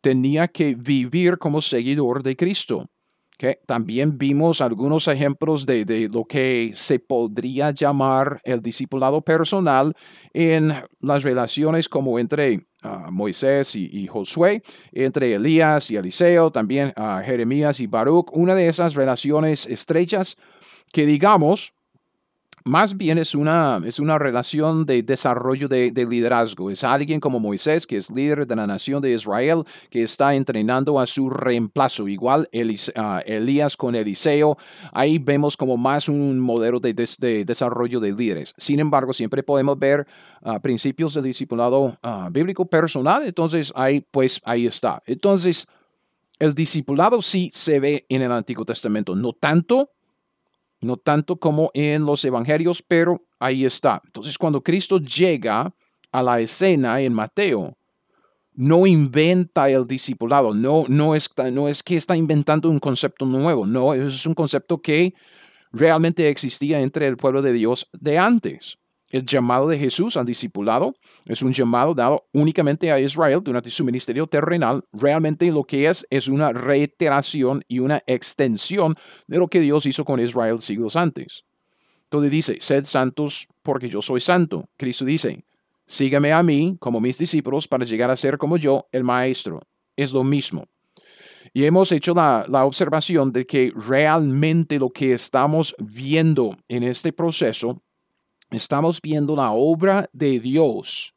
tenía 0.00 0.46
que 0.48 0.76
vivir 0.76 1.38
como 1.38 1.60
seguidor 1.60 2.22
de 2.22 2.36
Cristo. 2.36 2.88
También 3.66 4.18
vimos 4.18 4.60
algunos 4.60 5.08
ejemplos 5.08 5.64
de, 5.64 6.08
lo 6.12 6.24
que 6.24 6.72
se 6.74 6.98
podría 6.98 7.70
llamar 7.70 8.40
el 8.44 8.60
discipulado 8.60 9.22
personal 9.22 9.94
en 10.34 10.74
las 11.00 11.22
relaciones 11.22 11.88
como 11.88 12.18
entre 12.18 12.66
ah, 12.82 13.08
Moisés 13.10 13.74
y, 13.76 14.06
Josué, 14.06 14.62
entre 14.92 15.34
Elías 15.34 15.90
y 15.90 15.96
Eliseo, 15.96 16.50
también 16.50 16.92
uh, 16.96 17.24
Jeremías 17.24 17.80
y 17.80 17.86
Baruch. 17.86 18.30
Una 18.32 18.54
de 18.54 18.68
esas 18.68 18.94
relaciones 18.94 19.66
estrechas 19.66 20.36
que 20.92 21.06
digamos 21.06 21.72
más 22.64 22.96
bien 22.96 23.18
es 23.18 23.34
una, 23.34 23.80
es 23.84 23.98
una 23.98 24.18
relación 24.18 24.84
de 24.84 25.02
desarrollo 25.02 25.68
de, 25.68 25.90
liderazgo. 26.08 26.70
Es 26.70 26.84
alguien 26.84 27.20
como 27.20 27.40
Moisés, 27.40 27.86
que 27.86 27.96
es 27.96 28.10
líder 28.10 28.46
de 28.46 28.56
la 28.56 28.66
nación 28.66 29.00
de 29.00 29.12
Israel, 29.12 29.64
que 29.90 30.02
está 30.02 30.34
entrenando 30.34 30.98
a 30.98 31.06
su 31.06 31.30
reemplazo. 31.30 32.08
Igual 32.08 32.48
ah, 32.96 33.22
Elías 33.24 33.76
con 33.76 33.94
Eliseo. 33.94 34.56
Ahí 34.92 35.18
vemos 35.18 35.56
como 35.56 35.76
más 35.76 36.08
un 36.08 36.38
modelo 36.38 36.80
de, 36.80 36.92
desarrollo 37.44 38.00
de 38.00 38.12
líderes. 38.12 38.54
Sin 38.56 38.80
embargo, 38.80 39.12
siempre 39.12 39.42
podemos 39.42 39.78
ver 39.78 40.06
ah, 40.42 40.60
principios 40.60 41.14
del 41.14 41.24
discipulado 41.24 41.98
ah, 42.02 42.28
bíblico 42.30 42.66
personal. 42.66 43.22
Entonces, 43.24 43.72
ahí, 43.74 44.04
pues, 44.10 44.40
ahí 44.44 44.66
está. 44.66 45.02
Entonces, 45.06 45.66
el 46.38 46.54
discipulado 46.54 47.22
sí 47.22 47.50
se 47.52 47.80
ve 47.80 48.06
en 48.08 48.22
el 48.22 48.32
Antiguo 48.32 48.64
Testamento. 48.64 49.14
No 49.14 49.32
tanto 49.32 49.90
no 50.80 50.96
tanto 50.96 51.36
como 51.36 51.70
en 51.74 52.04
los 52.04 52.24
evangelios, 52.24 52.82
pero 52.82 53.22
ahí 53.38 53.64
está. 53.64 54.00
Entonces, 54.04 54.38
cuando 54.38 54.62
Cristo 54.62 54.98
llega 54.98 55.72
a 56.12 56.22
la 56.22 56.40
escena 56.40 57.00
en 57.00 57.12
Mateo, 57.12 57.76
no 58.54 58.86
inventa 58.86 59.70
el 59.70 59.86
discipulado, 59.86 60.52
no, 60.54 60.84
no, 60.88 61.14
es, 61.14 61.30
no 61.52 61.68
es 61.68 61.82
que 61.82 61.96
está 61.96 62.16
inventando 62.16 62.68
un 62.68 62.78
concepto 62.78 63.24
nuevo, 63.24 63.64
no, 63.64 63.94
es 63.94 64.26
un 64.26 64.34
concepto 64.34 64.82
que 64.82 65.14
realmente 65.72 66.28
existía 66.28 66.80
entre 66.80 67.06
el 67.06 67.16
pueblo 67.16 67.42
de 67.42 67.52
Dios 67.52 67.88
de 67.92 68.18
antes. 68.18 68.79
El 69.10 69.26
llamado 69.26 69.68
de 69.68 69.76
Jesús 69.76 70.16
al 70.16 70.24
discipulado 70.24 70.94
es 71.24 71.42
un 71.42 71.52
llamado 71.52 71.94
dado 71.94 72.28
únicamente 72.32 72.92
a 72.92 73.00
Israel 73.00 73.40
durante 73.42 73.70
su 73.70 73.84
ministerio 73.84 74.28
terrenal. 74.28 74.84
Realmente 74.92 75.50
lo 75.50 75.64
que 75.64 75.88
es 75.88 76.06
es 76.10 76.28
una 76.28 76.52
reiteración 76.52 77.64
y 77.66 77.80
una 77.80 78.02
extensión 78.06 78.94
de 79.26 79.38
lo 79.38 79.48
que 79.48 79.60
Dios 79.60 79.84
hizo 79.84 80.04
con 80.04 80.20
Israel 80.20 80.60
siglos 80.60 80.94
antes. 80.94 81.42
Entonces 82.04 82.30
dice, 82.30 82.56
sed 82.60 82.84
santos 82.84 83.48
porque 83.62 83.88
yo 83.88 84.00
soy 84.00 84.20
santo. 84.20 84.68
Cristo 84.76 85.04
dice, 85.04 85.44
sígame 85.86 86.32
a 86.32 86.44
mí 86.44 86.76
como 86.78 87.00
mis 87.00 87.18
discípulos 87.18 87.66
para 87.66 87.84
llegar 87.84 88.10
a 88.10 88.16
ser 88.16 88.38
como 88.38 88.58
yo, 88.58 88.86
el 88.92 89.02
Maestro. 89.02 89.60
Es 89.96 90.12
lo 90.12 90.22
mismo. 90.22 90.66
Y 91.52 91.64
hemos 91.64 91.90
hecho 91.90 92.14
la, 92.14 92.44
la, 92.48 92.64
observación 92.64 93.32
de 93.32 93.44
que 93.44 93.72
realmente 93.74 94.78
lo 94.78 94.90
que 94.90 95.14
estamos 95.14 95.74
viendo 95.80 96.56
en 96.68 96.84
este 96.84 97.12
proceso 97.12 97.82
estamos 98.50 99.00
viendo 99.00 99.36
la 99.36 99.52
obra 99.52 100.08
de 100.12 100.40
Dios 100.40 101.14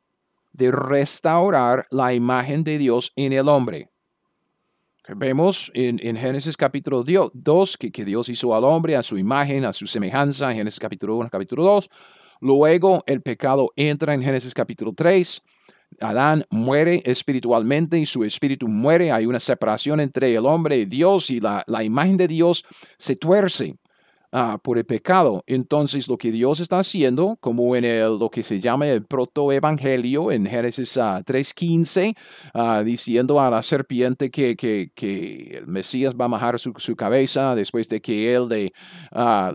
de 0.52 0.72
restaurar 0.72 1.88
la 1.90 2.14
imagen 2.14 2.64
de 2.64 2.78
Dios 2.78 3.12
en 3.16 3.34
el 3.34 3.50
hombre. 3.50 3.90
Vemos 5.16 5.70
en, 5.74 6.00
Génesis 6.16 6.56
capítulo 6.56 7.04
2 7.04 7.78
que, 7.78 7.92
que, 7.92 8.06
Dios 8.06 8.30
hizo 8.30 8.56
al 8.56 8.64
hombre 8.64 8.96
a 8.96 9.04
su 9.04 9.18
imagen, 9.18 9.66
a 9.66 9.74
su 9.74 9.86
semejanza, 9.86 10.50
en 10.52 10.58
Génesis 10.58 10.80
capítulo 10.80 11.18
1, 11.18 11.30
capítulo 11.30 11.64
2. 11.64 11.90
Luego 12.40 13.04
el 13.06 13.22
pecado 13.22 13.72
entra 13.76 14.14
en 14.14 14.22
Génesis 14.22 14.54
capítulo 14.54 14.94
3. 14.94 15.42
Adán 16.00 16.46
muere 16.50 17.02
espiritualmente 17.06 18.00
y 18.00 18.06
su 18.06 18.24
espíritu 18.24 18.68
muere. 18.68 19.12
Hay 19.12 19.26
una 19.26 19.40
separación 19.40 20.00
entre 20.00 20.34
el 20.34 20.46
hombre 20.46 20.78
y 20.78 20.86
Dios 20.86 21.30
y 21.30 21.40
la, 21.40 21.64
la 21.68 21.84
imagen 21.84 22.16
de 22.16 22.28
Dios 22.28 22.64
se 22.98 23.16
tuerce. 23.16 23.76
Ah, 24.36 24.58
por 24.58 24.80
el 24.80 24.86
pecado. 24.86 25.44
Entonces, 25.46 26.08
lo 26.08 26.18
que 26.18 26.32
Dios 26.32 26.60
está 26.60 26.80
haciendo, 26.80 27.38
como 27.40 27.76
en 27.76 27.84
lo 28.18 28.32
que 28.32 28.42
se 28.42 28.60
llama 28.60 28.88
el 28.88 29.06
protoevangelio 29.06 30.32
en 30.32 30.48
Génesis 30.48 30.98
3.15, 30.98 32.16
ah, 32.56 32.78
ah, 32.78 32.84
diciendo 32.84 33.40
a 33.40 33.52
la 33.52 33.62
serpiente 33.62 34.32
que, 34.32 34.56
que, 34.56 34.90
que, 34.96 35.58
el 35.58 35.68
Mesías 35.68 36.16
va 36.20 36.26
a 36.26 36.30
majar 36.30 36.58
su, 36.58 36.74
su 36.78 36.96
cabeza 36.96 37.54
después 37.54 37.88
de 37.90 38.02
que 38.02 38.34
él 38.34 38.48
le, 38.48 38.74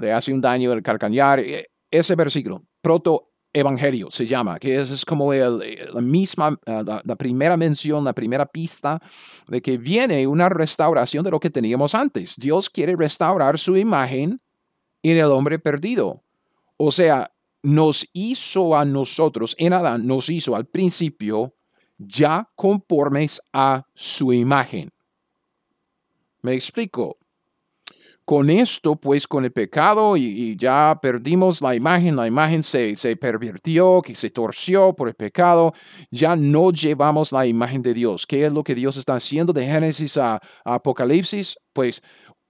le 0.00 0.12
hace 0.12 0.32
un 0.32 0.40
daño 0.40 0.70
al 0.70 0.80
carcañar. 0.80 1.40
E, 1.40 1.66
ese 1.90 2.14
versículo, 2.14 2.62
protoevangelio 2.80 4.12
se 4.12 4.26
llama, 4.26 4.60
que 4.60 4.80
es, 4.80 5.04
como 5.04 5.32
el, 5.32 5.58
la 5.92 6.00
misma, 6.00 6.56
la, 6.64 7.16
primera 7.16 7.56
mención, 7.56 8.04
la 8.04 8.12
primera 8.12 8.46
pista 8.46 9.00
de 9.48 9.60
que 9.60 9.76
viene 9.76 10.24
una 10.28 10.48
restauración 10.48 11.24
de 11.24 11.32
lo 11.32 11.40
que 11.40 11.50
teníamos 11.50 11.96
antes. 11.96 12.36
Dios 12.36 12.70
quiere 12.70 12.94
restaurar 12.94 13.58
su 13.58 13.76
imagen 13.76 14.40
en 15.02 15.18
el 15.18 15.26
hombre 15.26 15.58
perdido. 15.58 16.22
O 16.76 16.90
sea, 16.90 17.32
nos 17.62 18.08
hizo 18.12 18.76
a 18.76 18.84
nosotros, 18.84 19.54
en 19.58 19.72
Adán, 19.72 20.06
nos 20.06 20.30
hizo 20.30 20.54
al 20.54 20.66
principio 20.66 21.54
ya 21.98 22.48
conformes 22.54 23.42
a 23.52 23.84
su 23.94 24.32
imagen. 24.32 24.90
Me 26.42 26.54
explico. 26.54 27.18
Con 28.24 28.50
esto, 28.50 28.94
pues 28.94 29.26
con 29.26 29.46
el 29.46 29.52
pecado 29.52 30.14
y, 30.14 30.54
ya 30.54 30.98
perdimos 31.00 31.62
la 31.62 31.74
imagen, 31.74 32.14
la 32.14 32.26
imagen 32.26 32.62
se, 32.62 32.94
se, 32.94 33.16
pervirtió, 33.16 34.02
que 34.02 34.14
se 34.14 34.28
torció 34.28 34.92
por 34.92 35.08
el 35.08 35.14
pecado, 35.14 35.72
ya 36.10 36.36
no 36.36 36.70
llevamos 36.70 37.32
la 37.32 37.46
imagen 37.46 37.80
de 37.80 37.94
Dios. 37.94 38.26
¿Qué 38.26 38.44
es 38.44 38.52
lo 38.52 38.62
que 38.62 38.74
Dios 38.74 38.98
está 38.98 39.14
haciendo 39.14 39.54
de 39.54 39.64
Génesis 39.64 40.18
a 40.18 40.42
Apocalipsis? 40.62 41.56
Pues 41.72 42.02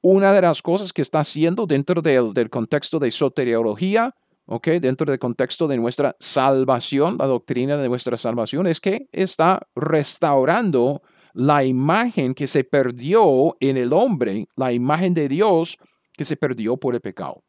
una 0.03 0.33
de 0.33 0.43
las 0.43 0.63
cosas 0.63 0.93
que 0.93 1.03
está 1.03 1.21
haciendo 1.21 1.67
dentro 1.67 2.03
del, 2.03 2.51
contexto 2.51 2.99
de 2.99 3.11
soteriología, 3.11 4.15
okay, 4.47 4.79
dentro 4.79 5.11
del 5.11 5.19
contexto 5.19 5.67
de 5.67 5.77
nuestra 5.77 6.17
salvación, 6.21 7.17
la 7.19 7.27
doctrina 7.27 7.77
de 7.77 7.89
nuestra 7.89 8.17
salvación, 8.17 8.67
es 8.67 8.81
que 8.81 9.09
está 9.13 9.67
restaurando 9.75 11.03
la 11.35 11.65
imagen 11.65 12.35
que 12.35 12.47
se 12.47 12.65
perdió 12.65 13.57
en 13.61 13.77
el 13.77 13.93
hombre, 13.93 14.47
la 14.57 14.73
imagen 14.73 15.15
de 15.15 15.29
Dios 15.29 15.77
que 16.13 16.25
se 16.25 16.37
perdió 16.37 16.77
por 16.77 16.95
el 16.95 17.01
pecado. 17.01 17.43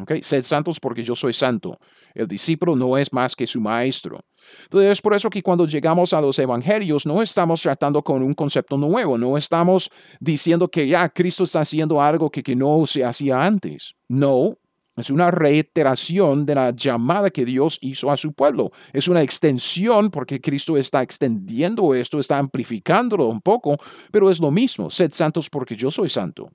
Okay, 0.00 0.22
sed 0.22 0.42
santos 0.44 0.78
porque 0.78 1.02
yo 1.02 1.16
soy 1.16 1.32
santo. 1.32 1.78
El 2.14 2.28
discípulo 2.28 2.76
no 2.76 2.96
es 2.96 3.12
más 3.12 3.34
que 3.34 3.46
su 3.46 3.60
maestro. 3.60 4.20
Entonces 4.64 4.92
es 4.92 5.02
por 5.02 5.14
eso 5.14 5.28
que 5.28 5.42
cuando 5.42 5.66
llegamos 5.66 6.12
a 6.12 6.20
los 6.20 6.38
evangelios 6.38 7.04
no 7.04 7.20
estamos 7.20 7.60
tratando 7.62 8.02
con 8.02 8.22
un 8.22 8.34
concepto 8.34 8.76
nuevo, 8.76 9.18
no 9.18 9.36
estamos 9.36 9.90
diciendo 10.20 10.68
que 10.68 10.86
ya 10.86 11.08
Cristo 11.08 11.44
está 11.44 11.60
haciendo 11.60 12.00
algo 12.00 12.30
que, 12.30 12.42
que 12.42 12.54
no 12.54 12.86
se 12.86 13.04
hacía 13.04 13.42
antes. 13.42 13.94
No, 14.08 14.56
es 14.96 15.10
una 15.10 15.30
reiteración 15.30 16.44
de 16.44 16.54
la 16.54 16.70
llamada 16.70 17.30
que 17.30 17.44
Dios 17.44 17.78
hizo 17.82 18.10
a 18.10 18.16
su 18.16 18.32
pueblo. 18.32 18.72
Es 18.92 19.08
una 19.08 19.22
extensión 19.22 20.10
porque 20.10 20.40
Cristo 20.40 20.76
está 20.76 21.02
extendiendo 21.02 21.94
esto, 21.94 22.18
está 22.18 22.38
amplificándolo 22.38 23.26
un 23.26 23.40
poco, 23.40 23.76
pero 24.10 24.30
es 24.30 24.40
lo 24.40 24.50
mismo. 24.50 24.90
Sed 24.90 25.12
santos 25.12 25.50
porque 25.50 25.76
yo 25.76 25.90
soy 25.90 26.08
santo. 26.08 26.50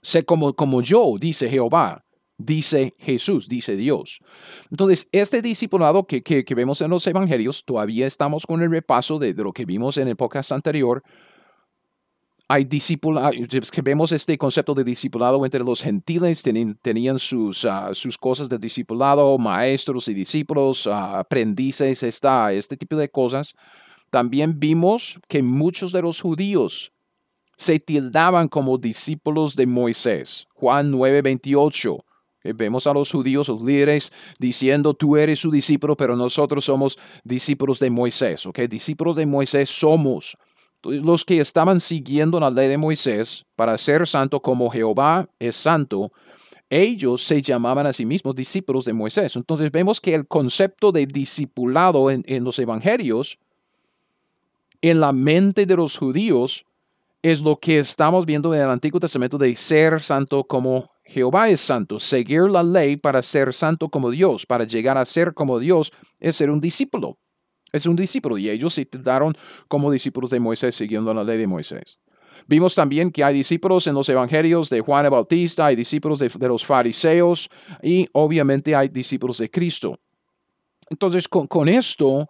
Sé 0.00 0.24
como, 0.24 0.52
como 0.54 0.82
yo, 0.82 1.14
dice 1.18 1.50
Jehová. 1.50 2.04
Dice 2.38 2.94
Jesús, 2.98 3.48
dice 3.48 3.76
Dios. 3.76 4.20
Entonces, 4.70 5.08
este 5.12 5.42
discipulado 5.42 6.06
que, 6.06 6.22
que, 6.22 6.54
vemos 6.54 6.80
en 6.80 6.90
los 6.90 7.06
evangelios, 7.06 7.64
todavía 7.64 8.06
estamos 8.06 8.46
con 8.46 8.62
el 8.62 8.70
repaso 8.70 9.18
de, 9.18 9.34
lo 9.34 9.52
que 9.52 9.66
vimos 9.66 9.98
en 9.98 10.08
el 10.08 10.16
podcast 10.16 10.52
anterior. 10.52 11.02
Hay 12.50 12.64
discipulado, 12.64 13.32
que 13.70 13.82
vemos 13.82 14.10
este 14.12 14.38
concepto 14.38 14.72
de 14.72 14.84
discipulado 14.84 15.44
entre 15.44 15.62
los 15.62 15.82
gentiles, 15.82 16.42
tenían, 16.80 17.18
sus, 17.18 17.66
ah, 17.66 17.90
sus 17.92 18.16
cosas 18.16 18.48
de 18.48 18.56
discipulado, 18.56 19.36
maestros 19.36 20.08
y 20.08 20.14
discípulos, 20.14 20.86
ah, 20.86 21.18
aprendices, 21.18 22.02
esta, 22.02 22.52
este 22.52 22.76
tipo 22.78 22.96
de 22.96 23.10
cosas. 23.10 23.52
También 24.08 24.58
vimos 24.58 25.20
que 25.28 25.42
muchos 25.42 25.92
de 25.92 26.00
los 26.00 26.22
judíos 26.22 26.92
se 27.58 27.80
tildaban 27.80 28.48
como 28.48 28.78
discípulos 28.78 29.56
de 29.56 29.66
Moisés. 29.66 30.46
Juan 30.54 30.90
9:28. 30.92 32.04
Vemos 32.42 32.86
a 32.86 32.94
los 32.94 33.10
judíos, 33.10 33.48
los 33.48 33.62
líderes, 33.62 34.12
diciendo, 34.38 34.94
tú 34.94 35.16
eres 35.16 35.40
su 35.40 35.50
discípulo, 35.50 35.96
pero 35.96 36.16
nosotros 36.16 36.64
somos 36.64 36.98
discípulos 37.24 37.78
de 37.78 37.90
Moisés. 37.90 38.46
¿ok? 38.46 38.60
Discípulos 38.60 39.16
de 39.16 39.26
Moisés 39.26 39.68
somos 39.68 40.36
los 40.82 41.24
que 41.24 41.40
estaban 41.40 41.80
siguiendo 41.80 42.38
la 42.38 42.50
ley 42.50 42.68
de 42.68 42.78
Moisés 42.78 43.44
para 43.56 43.76
ser 43.78 44.06
santo 44.06 44.40
como 44.40 44.70
Jehová 44.70 45.28
es 45.38 45.56
santo. 45.56 46.12
Ellos 46.70 47.22
se 47.22 47.42
llamaban 47.42 47.86
a 47.86 47.92
sí 47.92 48.06
mismos 48.06 48.34
discípulos 48.34 48.84
de 48.84 48.92
Moisés. 48.92 49.34
Entonces 49.36 49.72
vemos 49.72 50.00
que 50.00 50.14
el 50.14 50.26
concepto 50.26 50.92
de 50.92 51.06
discipulado 51.06 52.10
en, 52.10 52.22
en 52.26 52.44
los 52.44 52.58
evangelios, 52.58 53.38
en 54.80 55.00
la 55.00 55.12
mente 55.12 55.66
de 55.66 55.76
los 55.76 55.98
judíos, 55.98 56.64
es 57.22 57.42
lo 57.42 57.56
que 57.56 57.80
estamos 57.80 58.24
viendo 58.24 58.54
en 58.54 58.60
el 58.60 58.70
Antiguo 58.70 59.00
Testamento 59.00 59.38
de 59.38 59.56
ser 59.56 60.00
santo 60.00 60.44
como 60.44 60.92
Jehová 61.08 61.48
es 61.48 61.60
santo. 61.60 61.98
Seguir 61.98 62.42
la 62.42 62.62
ley 62.62 62.96
para 62.98 63.22
ser 63.22 63.54
santo 63.54 63.88
como 63.88 64.10
Dios, 64.10 64.44
para 64.44 64.64
llegar 64.64 64.98
a 64.98 65.06
ser 65.06 65.32
como 65.32 65.58
Dios, 65.58 65.92
es 66.20 66.36
ser 66.36 66.50
un 66.50 66.60
discípulo. 66.60 67.18
Es 67.72 67.86
un 67.86 67.96
discípulo 67.96 68.38
y 68.38 68.48
ellos 68.48 68.74
se 68.74 68.86
daron 68.90 69.34
como 69.68 69.90
discípulos 69.90 70.30
de 70.30 70.40
Moisés 70.40 70.74
siguiendo 70.74 71.12
la 71.14 71.24
ley 71.24 71.38
de 71.38 71.46
Moisés. 71.46 71.98
Vimos 72.46 72.74
también 72.74 73.10
que 73.10 73.24
hay 73.24 73.34
discípulos 73.34 73.86
en 73.86 73.94
los 73.94 74.08
evangelios 74.08 74.70
de 74.70 74.80
Juan 74.80 75.06
el 75.06 75.10
Bautista, 75.10 75.66
hay 75.66 75.76
discípulos 75.76 76.18
de, 76.18 76.48
los 76.48 76.64
fariseos 76.64 77.48
y 77.82 78.08
obviamente 78.12 78.76
hay 78.76 78.88
discípulos 78.88 79.38
de 79.38 79.50
Cristo. 79.50 79.98
Entonces, 80.88 81.26
con 81.26 81.68
esto 81.68 82.28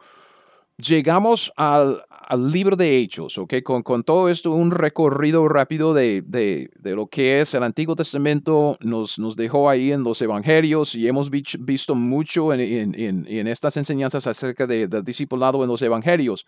llegamos 0.77 1.53
al, 1.57 2.03
al 2.29 2.53
libro 2.53 2.77
de 2.77 2.99
Hechos, 2.99 3.39
¿ok? 3.39 3.55
Con, 3.65 3.83
con 3.83 4.05
todo 4.05 4.29
esto, 4.29 4.53
un 4.53 4.71
recorrido 4.71 5.49
rápido 5.49 5.95
de, 5.95 6.21
de, 6.21 6.69
de, 6.79 6.95
lo 6.95 7.07
que 7.07 7.41
es 7.41 7.55
el 7.55 7.63
Antiguo 7.63 7.97
Testamento, 7.97 8.77
nos, 8.83 9.19
nos 9.19 9.35
dejó 9.35 9.71
ahí 9.71 9.93
en 9.93 10.05
los 10.05 10.21
Evangelios 10.21 10.95
y 10.95 11.09
hemos 11.09 11.31
visto 11.31 11.95
mucho 11.95 12.53
en, 12.53 12.61
en, 12.95 13.27
en, 13.27 13.47
estas 13.47 13.79
enseñanzas 13.79 14.27
acerca 14.27 14.67
del 14.67 15.03
discipulado 15.05 15.63
en 15.63 15.71
los 15.71 15.81
Evangelios. 15.81 16.45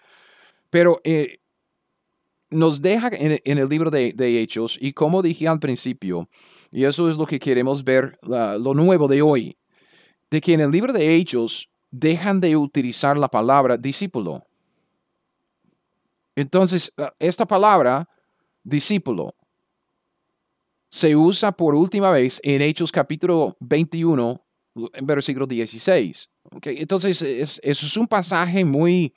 Pero 0.69 1.01
eh, 1.03 1.39
nos 2.51 2.83
deja 2.83 3.09
en, 3.13 3.41
el 3.59 3.69
libro 3.71 3.91
de, 3.91 4.13
de, 4.13 4.43
Hechos 4.43 4.77
y 4.79 4.93
como 4.93 5.23
dije 5.23 5.49
al 5.49 5.61
principio, 5.61 6.29
y 6.71 6.85
eso 6.85 7.09
es 7.09 7.17
lo 7.17 7.25
que 7.25 7.39
queremos 7.39 7.85
ver, 7.85 8.19
lo 8.23 8.75
nuevo 8.75 9.09
de 9.09 9.23
hoy, 9.23 9.57
de 10.31 10.43
que 10.43 10.53
en 10.53 10.61
el 10.61 10.71
libro 10.71 10.93
de 10.93 11.17
Hechos 11.17 11.71
dejan 11.91 12.39
de 12.39 12.55
utilizar 12.55 13.17
la 13.17 13.29
palabra 13.29 13.79
discípulo. 13.79 14.45
Entonces, 16.41 16.93
ah, 16.97 17.13
esta 17.19 17.47
palabra, 17.47 18.09
discípulo, 18.63 19.35
se 20.91 21.15
usa 21.15 21.53
por 21.53 21.75
última 21.75 22.11
vez 22.11 22.41
en 22.43 22.63
Hechos 22.63 22.91
capítulo 22.91 23.57
21, 23.61 24.45
en 24.95 25.07
versículo 25.07 25.47
16. 25.47 26.31
Entonces, 26.63 27.23
es, 27.23 27.61
es 27.63 27.97
un 27.97 28.09
pasaje 28.09 28.65
muy 28.65 29.15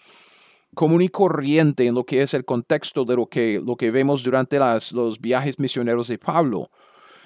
común 0.76 1.02
y 1.02 1.10
corriente 1.10 1.86
en 1.86 1.96
lo 1.96 2.06
que 2.06 2.22
es 2.22 2.34
el 2.34 2.46
contexto 2.46 3.06
de 3.06 3.16
lo 3.16 3.28
que, 3.28 3.62
lo 3.64 3.76
que 3.76 3.92
vemos 3.92 4.24
durante 4.24 4.60
las, 4.60 4.92
los 4.92 5.20
viajes 5.20 5.60
misioneros 5.60 6.08
de 6.08 6.18
Pablo. 6.18 6.70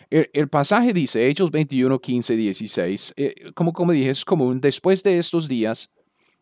El, 0.09 0.47
pasaje 0.47 0.93
dice, 0.93 1.27
Hechos 1.27 1.51
21, 1.51 1.99
15, 1.99 2.35
16, 2.37 3.15
como, 3.53 3.73
como 3.73 3.91
dije, 3.91 4.11
es 4.11 4.23
común, 4.23 4.61
después 4.61 5.03
de 5.03 5.17
estos 5.17 5.49
días, 5.49 5.89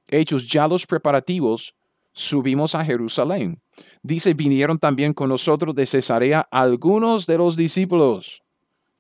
hechos 0.08 0.48
ya 0.48 0.68
los 0.68 0.86
preparativos, 0.86 1.74
subimos 2.16 2.74
a 2.74 2.84
Jerusalén. 2.84 3.62
Dice, 4.02 4.34
vinieron 4.34 4.80
también 4.80 5.14
con 5.14 5.30
nosotros 5.30 5.76
de 5.76 5.86
Cesarea 5.86 6.48
algunos 6.50 7.28
de 7.28 7.38
los 7.38 7.56
discípulos, 7.56 8.42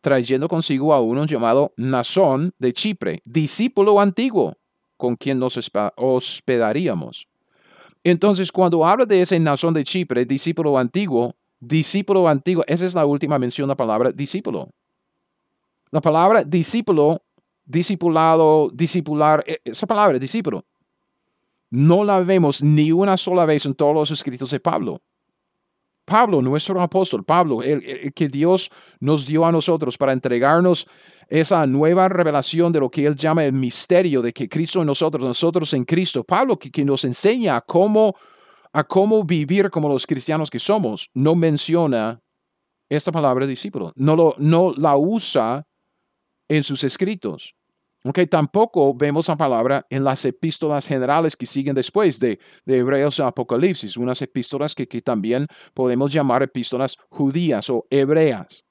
trayendo 0.02 0.48
consigo 0.48 0.94
a 0.94 1.02
uno 1.02 1.26
llamado 1.26 1.74
Nazón 1.78 2.54
de 2.60 2.74
Chipre, 2.74 3.22
discípulo 3.26 4.00
antiguo, 4.00 4.58
con 4.98 5.16
quien 5.16 5.40
nos 5.40 5.58
hospedaríamos. 5.96 7.28
Entonces, 8.04 8.52
cuando 8.52 8.86
habla 8.86 9.06
de 9.06 9.22
ese 9.22 9.40
Nazón 9.40 9.74
de 9.74 9.84
Chipre, 9.84 10.26
discípulo 10.26 10.78
antiguo, 10.78 11.34
discípulo 11.60 12.28
antiguo, 12.28 12.64
esa 12.68 12.86
es 12.86 12.94
la 12.94 13.06
última 13.06 13.40
mención 13.40 13.68
de 13.68 13.72
la 13.72 13.78
palabra 13.78 14.12
discípulo. 14.12 14.70
La 15.90 16.02
palabra 16.02 16.44
discípulo, 16.44 17.22
discipulado, 17.66 18.70
discipular, 18.72 19.44
e, 19.48 19.62
esa 19.64 19.88
palabra 19.88 20.20
discípulo, 20.20 20.66
no 21.70 22.04
la 22.04 22.20
vemos 22.20 22.64
ni 22.64 22.92
una 22.92 23.18
sola 23.18 23.46
vez 23.46 23.66
en 23.66 23.76
todos 23.76 23.94
los 23.94 24.12
escritos 24.12 24.52
de 24.52 24.60
Pablo. 24.60 25.02
Pablo, 26.06 26.42
nuestro 26.42 26.80
apóstol, 26.82 27.26
Pablo, 27.26 27.64
el, 27.64 28.14
que 28.14 28.30
Dios 28.30 28.70
nos 29.00 29.26
dio 29.26 29.44
a 29.44 29.52
nosotros 29.52 29.98
para 29.98 30.14
entregarnos 30.14 30.88
esa 31.28 31.66
nueva 31.66 32.08
revelación 32.08 32.72
de 32.72 32.80
lo 32.80 32.92
que 32.92 33.08
él 33.08 33.16
llama 33.16 33.44
el 33.44 33.54
misterio 33.54 34.22
de 34.22 34.32
que 34.32 34.48
Cristo 34.48 34.82
en 34.82 34.88
nosotros, 34.88 35.24
nosotros 35.24 35.74
en 35.74 35.84
Cristo. 35.84 36.24
Pablo, 36.24 36.60
que, 36.60 36.86
nos 36.86 37.04
enseña 37.06 37.58
a 37.58 37.62
cómo, 37.62 38.16
a 38.72 38.84
cómo 38.84 39.24
vivir 39.24 39.72
como 39.72 39.90
los 39.90 40.06
cristianos 40.06 40.52
que 40.52 40.60
somos, 40.60 41.10
no 41.16 41.34
menciona 41.34 42.22
esta 42.88 43.12
palabra 43.12 43.48
discípulo, 43.48 43.92
no, 43.96 44.16
lo, 44.16 44.36
no 44.38 44.74
la 44.78 44.96
usa 44.96 45.66
en 46.48 46.64
sus 46.64 46.84
escritos. 46.84 47.56
Okay, 48.08 48.28
tampoco 48.28 48.94
vemos 48.94 49.30
la 49.30 49.36
palabra 49.36 49.88
en 49.90 50.04
las 50.04 50.24
epístolas 50.26 50.88
generales 50.88 51.36
que 51.36 51.48
siguen 51.48 51.74
después 51.74 52.20
de, 52.20 52.38
de 52.64 52.78
Hebreos 52.78 53.20
a 53.20 53.26
Apocalipsis, 53.26 53.98
unas 53.98 54.22
epístolas 54.22 54.76
que, 54.76 54.88
que, 54.88 55.02
también 55.02 55.48
podemos 55.74 56.14
llamar 56.14 56.44
epístolas 56.44 56.98
judías 57.10 57.68
o 57.72 57.88
hebreas. 57.90 58.64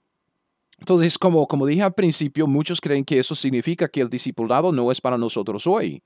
Entonces, 0.79 1.18
como, 1.18 1.49
como 1.49 1.66
dije 1.66 1.83
al 1.83 1.94
principio, 1.94 2.47
muchos 2.47 2.81
creen 2.81 3.05
que 3.05 3.18
eso 3.18 3.35
significa 3.35 3.88
que 3.88 4.03
el 4.03 4.09
discipulado 4.09 4.70
no 4.70 4.92
es 4.92 5.01
para 5.01 5.18
nosotros 5.18 5.66
hoy. 5.66 6.01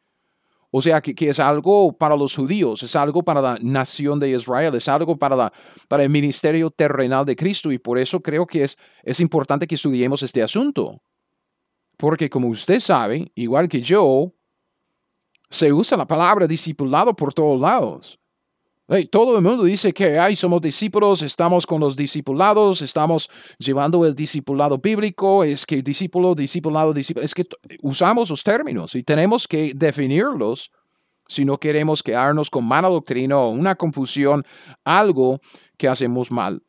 O 0.70 0.80
sea, 0.80 1.02
que, 1.02 1.14
que, 1.14 1.28
es 1.28 1.38
algo 1.38 1.98
para 1.98 2.16
los 2.16 2.34
judíos, 2.34 2.82
es 2.82 2.96
algo 2.96 3.22
para 3.22 3.42
la 3.42 3.58
nación 3.60 4.18
de 4.20 4.30
Israel, 4.30 4.74
es 4.74 4.88
algo 4.88 5.18
para, 5.18 5.36
la, 5.36 5.52
para 5.86 6.02
el 6.02 6.08
ministerio 6.08 6.70
terrenal 6.70 7.26
de 7.26 7.36
Cristo 7.36 7.70
y 7.72 7.78
por 7.78 7.98
eso 7.98 8.20
creo 8.20 8.46
que 8.46 8.62
es, 8.62 8.78
es 9.02 9.20
importante 9.20 9.66
que 9.66 9.74
estudiemos 9.74 10.22
este 10.22 10.42
asunto. 10.42 11.02
Porque 11.98 12.30
como 12.30 12.48
usted 12.48 12.80
sabe, 12.80 13.30
igual 13.34 13.68
que 13.68 13.82
yo, 13.82 14.32
se 15.50 15.72
usa 15.72 15.98
la 15.98 16.06
palabra 16.06 16.46
discipulado 16.46 17.14
por 17.14 17.34
todos 17.34 17.60
lados. 17.60 18.18
todo 19.10 19.36
el 19.36 19.42
mundo 19.42 19.64
dice 19.64 19.92
que 19.92 20.16
ay, 20.18 20.36
somos 20.36 20.62
discípulos, 20.62 21.22
estamos 21.22 21.66
con 21.66 21.80
los 21.80 21.96
discipulados, 21.96 22.82
estamos 22.82 23.28
llevando 23.58 24.06
el 24.06 24.14
discipulado 24.14 24.78
bíblico, 24.78 25.42
es 25.42 25.66
que 25.66 25.82
discípulo, 25.82 26.36
discipulado, 26.36 26.94
discípulo, 26.94 27.24
es 27.24 27.34
que 27.34 27.46
usamos 27.82 28.30
los 28.30 28.44
términos 28.44 28.94
y 28.94 29.02
tenemos 29.02 29.48
que 29.48 29.72
definirlos 29.74 30.70
si 31.26 31.44
no 31.44 31.58
queremos 31.58 32.02
quedarnos 32.02 32.48
con 32.48 32.64
mala 32.64 32.88
doctrina 32.88 33.38
o 33.38 33.50
una 33.50 33.74
confusión, 33.74 34.44
algo 34.84 35.40
que 35.76 35.88
hacemos 35.88 36.30
mal. 36.30 36.62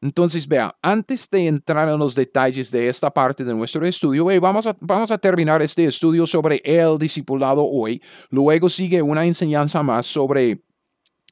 Entonces, 0.00 0.46
vea, 0.46 0.76
antes 0.80 1.28
de 1.28 1.46
entrar 1.46 1.88
en 1.88 1.98
los 1.98 2.14
detalles 2.14 2.70
de 2.70 2.88
esta 2.88 3.10
parte 3.10 3.44
de 3.44 3.54
nuestro 3.54 3.84
estudio, 3.86 4.24
vamos, 4.40 4.66
a, 4.66 4.76
vamos 4.80 5.10
a 5.10 5.18
terminar 5.18 5.60
este 5.60 5.84
estudio 5.84 6.26
sobre 6.26 6.60
el 6.64 6.98
discipulado 6.98 7.64
hoy. 7.64 8.00
Luego 8.30 8.68
sigue 8.68 9.02
una 9.02 9.24
enseñanza 9.24 9.82
más 9.82 10.06
sobre 10.06 10.62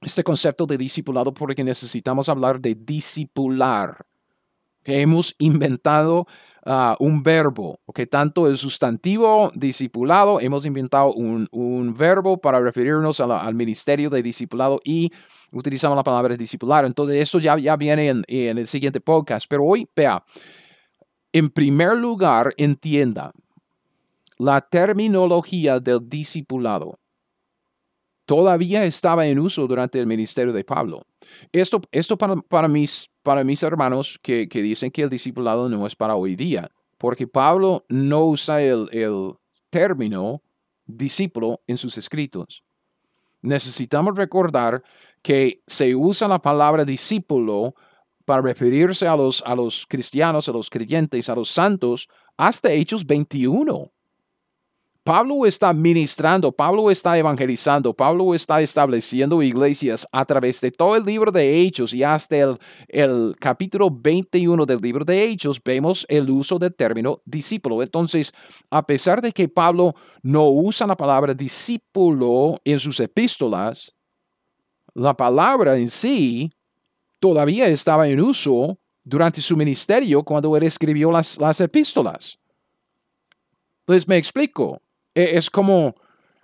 este 0.03 0.25
concepto 0.25 0.67
de 0.67 0.77
discipulado 0.77 1.33
porque 1.33 1.63
necesitamos 1.63 2.29
hablar 2.29 2.61
de 2.61 2.75
discipular. 2.75 4.05
Hemos 4.85 5.35
inventado 5.39 6.27
Ah, 6.69 6.97
un 6.99 7.23
verbo, 7.23 7.79
que 7.95 8.09
tanto 8.09 8.49
el 8.49 8.59
sustantivo 8.59 9.53
discipulado, 9.55 10.41
hemos 10.41 10.67
inventado 10.67 11.13
un, 11.15 11.95
verbo 11.97 12.41
para 12.41 12.59
referirnos 12.59 13.21
al 13.21 13.55
ministerio 13.55 14.11
de 14.11 14.21
discipulado 14.21 14.81
y 14.85 15.13
utilizamos 15.53 15.97
la 15.97 16.03
palabra 16.03 16.37
discipular. 16.37 16.85
Entonces, 16.85 17.17
eso 17.17 17.39
ya, 17.39 17.59
ya 17.59 17.77
viene 17.77 18.09
en, 18.09 18.25
en 18.29 18.59
el 18.59 18.67
siguiente 18.67 19.01
podcast. 19.01 19.47
Pero 19.49 19.65
hoy, 19.65 19.89
vea, 19.95 20.25
en 21.33 21.51
primer 21.51 21.97
lugar, 21.97 22.55
entienda 22.57 23.33
la 24.39 24.61
terminología 24.61 25.81
del 25.81 26.01
discipulado 26.09 26.99
todavía 28.27 28.85
estaba 28.85 29.27
en 29.27 29.39
uso 29.39 29.67
durante 29.67 29.99
el 29.99 30.07
ministerio 30.07 30.53
de 30.53 30.65
Pablo. 30.65 31.07
Esto, 31.53 31.81
esto 31.93 32.19
para, 32.19 32.37
para, 32.37 32.69
mis, 32.69 33.09
para 33.23 33.45
mis 33.45 33.63
hermanos 33.63 34.19
que, 34.21 34.49
que 34.49 34.61
dicen 34.61 34.91
que 34.91 35.03
el 35.03 35.09
discipulado 35.09 35.69
no 35.69 35.87
es 35.87 35.95
para 35.95 36.17
hoy 36.17 36.37
día. 36.37 36.69
porque 36.99 37.27
Pablo 37.27 37.85
no 37.89 38.25
usa 38.27 38.63
el, 38.63 38.89
el 38.93 39.35
término 39.71 40.43
discípulo 40.87 41.61
en 41.67 41.77
sus 41.77 41.99
escritos. 41.99 42.65
Necesitamos 43.43 44.17
recordar 44.17 44.83
que 45.27 45.61
se 45.67 45.93
usa 45.93 46.29
la 46.29 46.39
palabra 46.39 46.85
discípulo 46.85 47.75
para 48.25 48.43
referirse 48.43 49.09
a 49.09 49.17
los, 49.17 49.43
a 49.45 49.57
los 49.57 49.85
cristianos, 49.85 50.49
a 50.49 50.53
los 50.53 50.71
creyentes, 50.71 51.29
a 51.29 51.35
los 51.35 51.49
santos, 51.49 52.09
hasta 52.37 52.71
Hechos 52.71 53.05
21. 53.05 53.91
Pablo 55.03 55.45
está 55.45 55.73
ministrando, 55.73 56.53
Pablo 56.53 56.93
está 56.93 57.19
evangelizando, 57.19 57.93
Pablo 57.93 58.35
está 58.35 58.61
estableciendo 58.61 59.43
iglesias 59.43 60.07
a 60.13 60.25
través 60.25 60.61
de 60.61 60.71
todo 60.71 60.95
el 60.95 61.05
libro 61.05 61.33
de 61.33 61.61
Hechos 61.61 61.93
y 61.93 62.05
hasta 62.05 62.37
el, 62.37 62.59
el, 62.87 63.35
capítulo 63.41 63.91
21 63.91 64.65
del 64.65 64.79
libro 64.79 65.05
de 65.05 65.25
Hechos 65.25 65.61
vemos 65.61 66.07
el 66.09 66.31
uso 66.31 66.57
del 66.61 66.73
término 66.73 67.21
discípulo. 67.25 67.83
Entonces, 67.83 68.33
a 68.71 68.87
pesar 68.87 69.21
de 69.21 69.33
que 69.33 69.49
Pablo 69.49 69.97
no 70.23 70.49
usa 70.51 70.87
la 70.87 70.97
palabra 70.97 71.35
discípulo 71.35 72.55
en 72.65 72.79
sus 72.79 73.01
epístolas, 73.01 73.96
la 74.97 75.15
palabra 75.15 75.77
en 75.77 75.89
sí 75.91 76.51
todavía 77.21 77.69
estaba 77.69 78.09
en 78.09 78.19
uso 78.19 78.79
durante 79.05 79.43
su 79.43 79.55
ministerio 79.57 80.23
cuando 80.23 80.57
él 80.57 80.63
escribió 80.63 81.13
las, 81.13 81.39
las 81.39 81.61
epístolas. 81.61 82.39
Entonces 83.81 84.09
me 84.09 84.17
explico. 84.17 84.81
E, 85.15 85.37
es 85.37 85.51
como, 85.51 85.95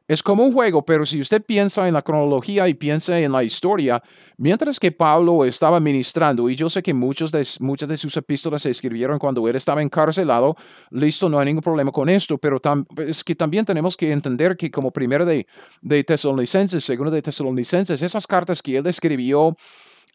es 0.09 0.23
como 0.23 0.45
un 0.45 0.53
juego, 0.53 0.85
pero 0.85 1.07
si 1.07 1.21
usted 1.21 1.43
piensa 1.43 1.87
en 1.87 1.95
la 1.95 2.03
cronología 2.03 2.69
y 2.69 2.75
piensa 2.75 3.19
en 3.19 3.33
la 3.33 3.45
historia, 3.45 4.03
mientras 4.37 4.79
que 4.81 4.93
Pablo 4.93 5.45
estaba 5.45 5.81
ministrando, 5.81 6.51
y 6.51 6.57
yo 6.57 6.69
sé 6.69 6.83
que 6.83 6.93
muchos 6.93 7.31
de, 7.33 7.47
muchas 7.61 7.89
de 7.89 7.97
sus 7.97 8.17
epístolas 8.17 8.63
se 8.63 8.71
escribieron 8.71 9.19
cuando 9.19 9.47
él 9.49 9.57
estaba 9.57 9.83
encarcelado, 9.83 10.57
listo, 10.91 11.29
no 11.29 11.39
hay 11.39 11.47
ningún 11.47 11.63
problema 11.63 11.93
con 11.93 12.09
esto, 12.09 12.39
pero 12.39 12.61
es 13.07 13.23
que 13.25 13.35
también 13.35 13.65
tenemos 13.65 13.97
que 13.97 14.11
entender 14.11 14.57
que 14.57 14.71
como 14.71 14.91
primero 14.91 15.25
de, 15.25 15.47
de 15.81 16.05
Tesalonicenses, 16.05 16.85
segundo 16.85 17.11
de 17.11 17.23
Tesalonicenses, 17.23 18.03
esas 18.03 18.27
cartas 18.27 18.61
que 18.61 18.77
él 18.77 18.87
escribió 18.87 19.57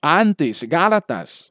antes, 0.02 0.64
Gálatas, 0.64 1.50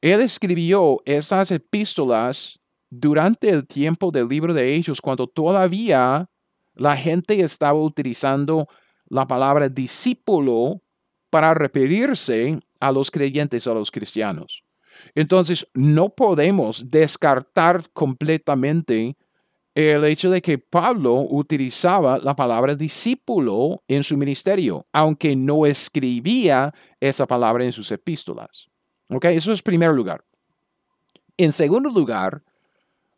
él 0.00 0.20
escribió 0.20 1.00
esas 1.04 1.50
epístolas 1.52 2.58
durante 2.90 3.48
el 3.48 3.66
tiempo 3.66 4.10
del 4.10 4.28
libro 4.28 4.52
de 4.52 4.74
Hechos, 4.74 5.00
cuando 5.00 5.26
todavía 5.26 6.28
la 6.74 6.96
gente 6.96 7.40
estaba 7.40 7.78
utilizando 7.80 8.68
la 9.08 9.26
palabra 9.26 9.68
discípulo 9.68 10.82
para 11.30 11.54
referirse 11.54 12.60
a 12.80 12.92
los 12.92 13.10
creyentes, 13.10 13.66
a 13.66 13.74
los 13.74 13.90
cristianos. 13.90 14.64
Entonces, 15.14 15.66
no 15.74 16.10
podemos 16.10 16.90
descartar 16.90 17.90
completamente 17.92 19.16
el 19.74 20.04
hecho 20.04 20.30
de 20.30 20.42
que 20.42 20.58
Pablo 20.58 21.26
utilizaba 21.30 22.18
la 22.18 22.36
palabra 22.36 22.74
discípulo 22.74 23.82
en 23.88 24.02
su 24.02 24.18
ministerio, 24.18 24.86
aunque 24.92 25.34
no 25.34 25.64
escribía 25.64 26.74
esa 27.00 27.26
palabra 27.26 27.64
en 27.64 27.72
sus 27.72 27.90
epístolas. 27.90 28.66
Eso 29.08 29.52
es 29.52 29.62
primer 29.62 29.92
lugar. 29.92 30.24
En 31.38 31.52
segundo 31.52 31.90
lugar, 31.90 32.42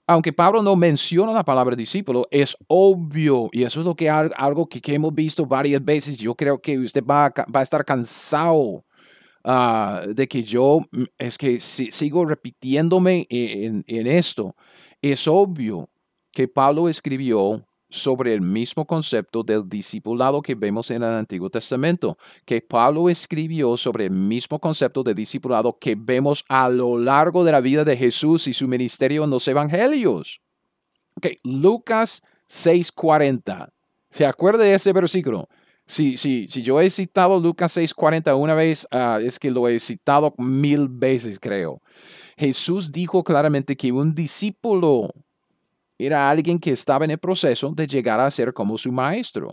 aunque 0.07 0.33
Pablo 0.33 0.63
no 0.63 0.77
menciona 0.77 1.33
la 1.33 1.45
palabra 1.45 1.75
discípulo, 1.77 2.27
es 2.31 2.57
obvio, 2.69 3.49
y 3.53 3.63
eso 3.63 3.81
es 3.81 3.87
lo 3.87 3.95
que 3.95 4.11
algo 4.11 4.69
que, 4.69 4.81
hemos 4.95 5.15
visto 5.15 5.47
varias 5.47 5.83
veces. 5.85 6.19
Yo 6.19 6.35
creo 6.35 6.61
que 6.61 6.79
usted 6.79 7.03
va 7.05 7.33
a, 7.35 7.63
estar 7.63 7.85
cansado 7.85 8.85
ah, 9.45 10.03
de 10.07 10.29
que 10.29 10.43
yo, 10.43 10.81
mm, 10.91 11.05
es 11.19 11.39
que 11.39 11.59
sigo 11.61 12.25
repitiéndome 12.27 13.27
en, 13.31 13.85
en 13.87 14.07
esto. 14.07 14.55
Es 15.01 15.27
obvio 15.27 15.89
que 16.33 16.49
Pablo 16.49 16.89
escribió 16.89 17.65
sobre 17.95 18.35
el 18.35 18.41
mismo 18.41 18.85
concepto 18.87 19.45
del 19.45 19.69
discipulado 19.69 20.43
que 20.43 20.55
vemos 20.55 20.91
en 20.91 21.03
el 21.03 21.11
Antiguo 21.11 21.49
Testamento, 21.49 22.19
que 22.45 22.61
Pablo 22.61 23.09
escribió 23.09 23.77
sobre 23.77 24.07
el 24.07 24.11
mismo 24.11 24.59
concepto 24.59 25.05
de 25.05 25.15
discipulado 25.15 25.79
que 25.79 25.95
vemos 25.97 26.45
a 26.49 26.69
lo 26.69 26.99
largo 26.99 27.45
de 27.45 27.53
la 27.53 27.61
vida 27.61 27.85
de 27.85 27.97
Jesús 27.97 28.49
y 28.49 28.53
su 28.53 28.67
ministerio 28.67 29.23
en 29.25 29.31
los 29.31 29.47
evangelios. 29.47 30.41
Okay, 31.17 31.39
Lucas 31.45 32.23
6:40. 32.49 33.71
¿Se 34.11 34.27
acuerda 34.27 34.65
de 34.65 34.75
ese 34.75 34.93
versículo? 34.93 35.49
Si, 35.87 36.17
si, 36.17 36.49
si 36.49 36.63
yo 36.63 36.81
he 36.81 36.91
citado 36.91 37.39
Lucas 37.39 37.77
6:40 37.77 38.37
una 38.37 38.55
vez, 38.55 38.89
ah, 38.91 39.21
es 39.23 39.39
que 39.39 39.53
lo 39.53 39.69
he 39.69 39.79
citado 39.79 40.35
mil 40.39 40.89
veces, 40.89 41.39
creo. 41.39 41.81
Jesús 42.37 42.91
dijo 42.91 43.23
claramente 43.23 43.77
que 43.77 43.93
un 43.93 44.15
discípulo 44.15 45.13
era 45.99 46.29
alguien 46.29 46.59
que 46.59 46.73
estaba 46.73 47.05
en 47.05 47.13
el 47.13 47.19
proceso 47.19 47.71
de 47.75 47.87
llegar 47.87 48.21
a 48.21 48.31
ser 48.31 48.53
como 48.53 48.77
su 48.79 48.93
maestro. 48.93 49.53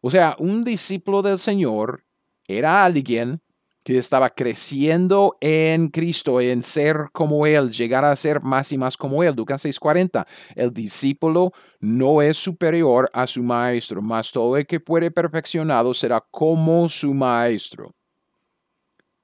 O 0.00 0.10
sea, 0.10 0.36
un 0.38 0.62
discípulo 0.62 1.22
del 1.22 1.38
Señor 1.38 2.04
era 2.46 2.84
alguien 2.84 3.40
que 3.84 3.98
estaba 3.98 4.30
creciendo 4.30 5.36
en 5.40 5.88
Cristo, 5.88 6.40
en 6.40 6.62
ser 6.62 7.10
como 7.12 7.46
Él, 7.46 7.70
llegar 7.70 8.04
a 8.04 8.16
ser 8.16 8.40
más 8.40 8.72
y 8.72 8.78
más 8.78 8.96
como 8.96 9.22
Él. 9.22 9.34
Lucas 9.36 9.62
6:40. 9.62 10.26
El 10.54 10.72
discípulo 10.72 11.52
no 11.80 12.22
es 12.22 12.38
superior 12.38 13.10
a 13.12 13.26
su 13.26 13.42
maestro, 13.42 14.00
mas 14.00 14.32
todo 14.32 14.56
el 14.56 14.66
que 14.66 14.80
puede 14.80 15.10
perfeccionado 15.10 15.92
será 15.92 16.24
como 16.30 16.88
su 16.88 17.12
maestro. 17.12 17.94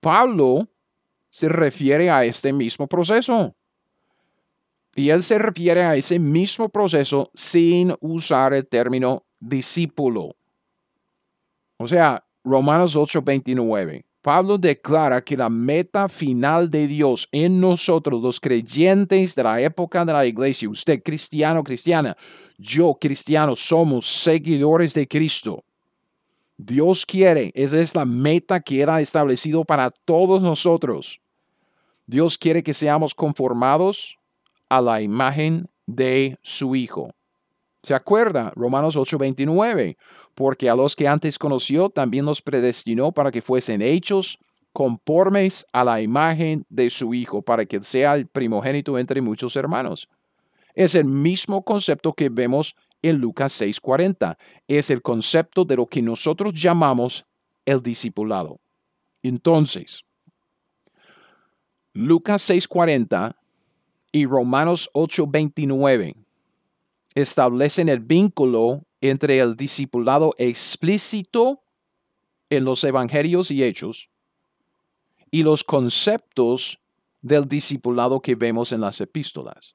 Pablo 0.01 0.69
se 1.31 1.49
refiere 1.49 2.11
a 2.11 2.25
este 2.25 2.53
mismo 2.53 2.87
proceso. 2.87 3.55
Y 5.01 5.09
él 5.09 5.23
se 5.23 5.39
refiere 5.39 5.83
a 5.83 5.97
ese 5.97 6.19
mismo 6.19 6.69
proceso 6.69 7.31
sin 7.33 7.95
usar 8.01 8.53
el 8.53 8.67
término 8.67 9.25
discípulo. 9.39 10.37
O 11.79 11.89
sea, 11.89 12.23
Romanos 12.45 12.95
8:29. 12.97 14.05
Pablo 14.21 14.59
declara 14.59 15.23
que 15.23 15.39
la 15.39 15.49
meta 15.49 16.07
final 16.07 16.71
de 16.71 16.87
Dios 16.87 17.27
en 17.33 17.59
nosotros, 17.59 18.21
los 18.21 18.39
creyentes 18.39 19.35
de 19.35 19.43
la 19.43 19.59
época 19.63 20.05
de 20.05 20.13
la 20.13 20.27
iglesia, 20.27 20.69
usted 20.69 21.03
cristiano, 21.03 21.65
cristiana, 21.65 22.15
yo 22.59 22.95
cristiano, 23.01 23.57
somos 23.57 24.07
seguidores 24.07 24.93
de 24.93 25.09
Cristo. 25.09 25.65
Dios 26.59 27.07
quiere, 27.07 27.53
esa 27.55 27.81
es 27.81 27.95
la 27.95 28.05
meta 28.05 28.61
que 28.61 28.83
era 28.83 29.01
establecido 29.01 29.65
para 29.65 29.91
todos 29.91 30.43
nosotros. 30.43 31.23
Dios 32.07 32.37
quiere 32.37 32.63
que 32.63 32.75
seamos 32.75 33.15
conformados 33.15 34.20
a 34.71 34.81
la 34.81 35.03
imagen 35.03 35.69
de 35.87 36.39
su 36.41 36.75
Hijo. 36.75 37.11
¿Se 37.83 37.95
acuerda? 37.95 38.53
Romanos 38.55 38.97
8:29. 38.97 39.97
Porque 40.35 40.71
a 40.71 40.75
los 40.75 40.97
que 40.97 41.09
antes 41.09 41.39
conoció 41.39 41.91
también 41.91 42.25
los 42.25 42.41
predestinó 42.41 43.13
para 43.13 43.31
que 43.31 43.43
fuesen 43.43 43.83
hechos 43.83 44.39
conformes 44.73 45.67
a 45.73 45.85
la 45.85 46.01
imagen 46.01 46.65
de 46.69 46.89
su 46.89 47.13
Hijo, 47.13 47.43
para 47.43 47.67
que 47.67 47.83
sea 47.83 48.15
el 48.15 48.29
primogénito 48.29 48.99
entre 48.99 49.21
muchos 49.21 49.57
hermanos. 49.57 50.09
Es 50.75 50.95
el 50.95 51.07
mismo 51.07 51.65
concepto 51.65 52.13
que 52.13 52.29
vemos 52.29 52.77
en 53.03 53.17
Lucas 53.17 53.53
6:40. 53.53 54.39
Es 54.69 54.91
el 54.91 55.03
concepto 55.03 55.65
de 55.65 55.77
lo 55.77 55.87
que 55.87 56.03
nosotros 56.03 56.55
llamamos 56.55 57.25
el 57.65 57.83
discipulado. 57.83 58.61
Entonces, 59.23 60.05
Lucas 61.93 62.43
6:40 62.43 63.40
y 64.13 64.27
Romanos 64.27 64.91
8:29 64.95 66.15
establecen 67.15 67.89
el 67.89 68.01
vínculo 68.01 68.85
entre 69.01 69.39
el 69.39 69.57
discipulado 69.57 70.35
explícito 70.39 71.63
en 72.51 72.65
los 72.65 72.85
evangelios 72.85 73.51
y 73.51 73.63
hechos 73.63 74.11
y 75.31 75.43
los 75.43 75.65
conceptos 75.65 76.81
del 77.23 77.47
discipulado 77.47 78.21
que 78.21 78.35
vemos 78.35 78.73
en 78.73 78.81
las 78.81 79.01
epístolas. 79.01 79.75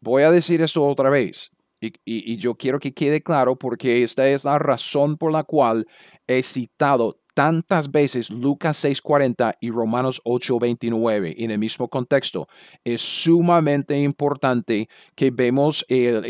Voy 0.00 0.22
a 0.22 0.30
decir 0.30 0.62
esto 0.62 0.84
otra 0.84 1.10
vez 1.10 1.50
y, 1.80 1.92
y, 2.04 2.36
yo 2.38 2.54
quiero 2.54 2.78
que 2.78 2.94
quede 2.94 3.22
claro 3.22 3.56
porque 3.56 4.02
esta 4.02 4.28
es 4.28 4.44
la 4.44 4.58
razón 4.58 5.16
por 5.16 5.32
la 5.32 5.44
cual 5.44 5.86
he 6.26 6.42
citado 6.42 7.20
tantas 7.38 7.92
veces 7.92 8.30
Lucas 8.30 8.84
6:40 8.84 9.58
y 9.60 9.70
Romanos 9.70 10.20
8:29 10.24 11.36
en 11.38 11.52
el 11.52 11.58
mismo 11.60 11.86
contexto. 11.86 12.48
Es 12.82 13.00
sumamente 13.00 13.96
importante 13.96 14.88
que 15.14 15.30
vemos 15.30 15.86
el, 15.88 16.24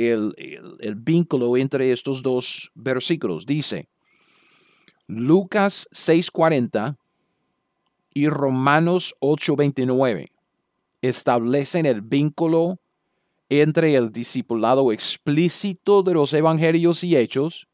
el 0.79 0.95
vínculo 0.97 1.57
entre 1.57 1.93
estos 1.93 2.23
dos 2.23 2.71
versículos. 2.75 3.47
Dice, 3.47 3.89
Lucas 5.07 5.89
6:40 5.93 6.99
y 8.13 8.29
Romanos 8.29 9.15
8:29 9.21 10.31
establecen 11.01 11.87
el 11.87 12.03
vínculo 12.03 12.81
entre 13.49 13.95
el 13.95 14.13
discipulado 14.13 14.93
explícito 14.93 16.03
de 16.03 16.13
los 16.13 16.35
evangelios 16.35 17.03
y 17.03 17.17
hechos 17.17 17.67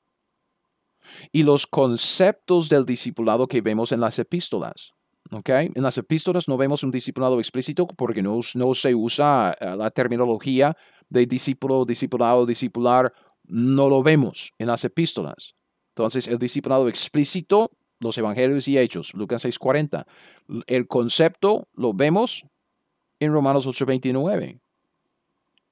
y 1.32 1.42
los 1.42 1.66
conceptos 1.66 2.68
del 2.68 2.84
discipulado 2.84 3.46
que 3.46 3.60
vemos 3.60 3.92
en 3.92 4.00
las 4.00 4.18
epístolas. 4.18 4.92
Okay. 5.30 5.70
En 5.74 5.82
las 5.82 5.96
epístolas 5.98 6.48
no 6.48 6.56
vemos 6.56 6.82
un 6.82 6.90
discipulado 6.90 7.38
explícito 7.38 7.86
porque 7.86 8.22
no, 8.22 8.42
se 8.42 8.94
usa 8.94 9.56
eh, 9.58 9.74
la 9.76 9.90
terminología 9.90 10.76
de 11.08 11.26
discípulo, 11.26 11.84
discipulado, 11.84 12.44
discipular. 12.44 13.12
No 13.44 13.88
lo 13.88 14.02
vemos 14.02 14.52
en 14.58 14.68
las 14.68 14.84
epístolas. 14.84 15.54
Entonces, 15.88 16.28
el 16.28 16.38
discipulado 16.38 16.88
explícito, 16.88 17.70
los 18.00 18.18
evangelios 18.18 18.68
y 18.68 18.78
hechos, 18.78 19.14
Lucas 19.14 19.44
6:40. 19.44 20.04
El 20.66 20.86
concepto 20.86 21.68
lo 21.74 21.94
vemos 21.94 22.44
en 23.18 23.32
Romanos 23.32 23.66
8:29. 23.66 24.60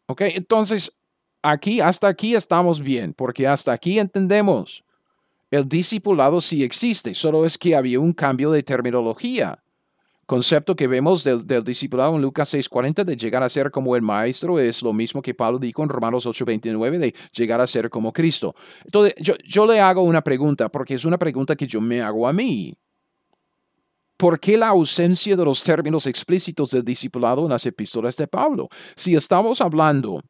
Ok, 0.06 0.22
entonces, 0.22 0.96
aquí, 1.42 1.80
hasta 1.80 2.08
aquí 2.08 2.34
estamos 2.34 2.80
bien, 2.80 3.14
porque 3.14 3.46
hasta 3.46 3.72
aquí 3.72 3.98
entendemos 3.98 4.84
el 5.52 5.68
discipulado 5.68 6.40
sí 6.40 6.64
existe, 6.64 7.12
solo 7.12 7.44
es 7.44 7.58
que 7.58 7.76
había 7.76 8.00
un 8.00 8.14
cambio 8.14 8.50
de 8.50 8.62
terminología. 8.62 9.62
Concepto 10.24 10.74
que 10.74 10.86
vemos 10.86 11.24
del, 11.24 11.62
discipulado 11.62 12.16
en 12.16 12.22
Lucas 12.22 12.54
6:40 12.54 13.04
de 13.04 13.16
llegar 13.16 13.42
a 13.42 13.50
ser 13.50 13.70
como 13.70 13.94
el 13.94 14.00
maestro 14.00 14.58
es 14.58 14.82
lo 14.82 14.94
mismo 14.94 15.20
que 15.20 15.34
Pablo 15.34 15.58
dijo 15.58 15.82
en 15.82 15.90
Romanos 15.90 16.26
8:29 16.26 16.98
de 16.98 17.14
llegar 17.36 17.60
a 17.60 17.66
ser 17.66 17.90
como 17.90 18.14
Cristo. 18.14 18.54
Entonces, 18.82 19.14
yo, 19.18 19.34
yo 19.44 19.66
le 19.66 19.78
hago 19.78 20.00
una 20.00 20.22
pregunta, 20.22 20.70
porque 20.70 20.94
es 20.94 21.04
una 21.04 21.18
pregunta 21.18 21.54
que 21.54 21.66
yo 21.66 21.82
me 21.82 22.00
hago 22.00 22.26
a 22.26 22.32
mí. 22.32 22.74
¿Por 24.16 24.40
qué 24.40 24.56
la 24.56 24.68
ausencia 24.68 25.36
de 25.36 25.44
los 25.44 25.62
términos 25.62 26.06
explícitos 26.06 26.70
del 26.70 26.82
discipulado 26.82 27.42
en 27.42 27.50
las 27.50 27.66
epístolas 27.66 28.16
de 28.16 28.26
Pablo? 28.26 28.70
Si 28.96 29.14
estamos 29.14 29.60
hablando 29.60 30.22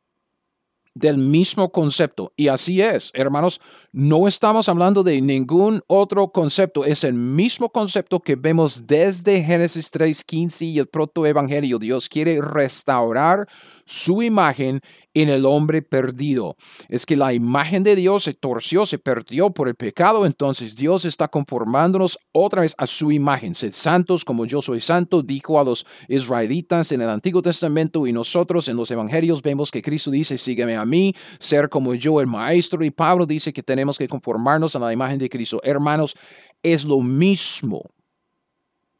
del 0.94 1.18
mismo 1.18 1.70
concepto. 1.72 2.32
Y 2.36 2.48
así 2.48 2.80
es, 2.80 3.10
hermanos, 3.14 3.60
no 3.92 4.28
estamos 4.28 4.68
hablando 4.68 5.02
de 5.02 5.20
ningún 5.20 5.82
otro 5.86 6.32
concepto, 6.32 6.84
es 6.84 7.04
el 7.04 7.14
mismo 7.14 7.70
concepto 7.70 8.20
que 8.20 8.36
vemos 8.36 8.86
desde 8.86 9.42
Génesis 9.42 9.92
3.15 9.92 10.66
y 10.66 10.78
el 10.78 10.86
protoevangelio. 10.86 11.78
Dios 11.78 12.08
quiere 12.08 12.40
restaurar 12.40 13.48
su 13.84 14.22
imagen 14.22 14.80
en 15.14 15.28
el 15.28 15.44
hombre 15.44 15.82
perdido. 15.82 16.56
Es 16.88 17.04
que 17.04 17.16
la 17.16 17.32
imagen 17.32 17.82
de 17.82 17.96
Dios 17.96 18.24
se 18.24 18.34
torció, 18.34 18.86
se 18.86 18.98
perdió 18.98 19.50
por 19.50 19.68
el 19.68 19.74
pecado, 19.74 20.24
entonces 20.24 20.76
Dios 20.76 21.04
está 21.04 21.28
conformándonos 21.28 22.18
otra 22.32 22.62
vez 22.62 22.74
a 22.78 22.86
su 22.86 23.12
imagen. 23.12 23.54
Sed 23.54 23.72
santos 23.72 24.24
como 24.24 24.46
yo 24.46 24.62
soy 24.62 24.80
santo, 24.80 25.22
dijo 25.22 25.60
a 25.60 25.64
los 25.64 25.86
israelitas 26.08 26.92
en 26.92 27.02
el 27.02 27.08
Antiguo 27.08 27.42
Testamento 27.42 28.06
y 28.06 28.12
nosotros 28.12 28.68
en 28.68 28.76
los 28.76 28.90
Evangelios 28.90 29.42
vemos 29.42 29.70
que 29.70 29.82
Cristo 29.82 30.10
dice, 30.10 30.38
sígueme 30.38 30.76
a 30.76 30.84
mí, 30.84 31.14
ser 31.38 31.68
como 31.68 31.94
yo 31.94 32.20
el 32.20 32.26
Maestro 32.26 32.84
y 32.84 32.90
Pablo 32.90 33.26
dice 33.26 33.52
que 33.52 33.62
tenemos 33.62 33.98
que 33.98 34.08
conformarnos 34.08 34.76
a 34.76 34.78
la 34.78 34.92
imagen 34.92 35.18
de 35.18 35.28
Cristo. 35.28 35.60
Hermanos, 35.62 36.16
es 36.62 36.84
lo 36.84 37.00
mismo, 37.00 37.82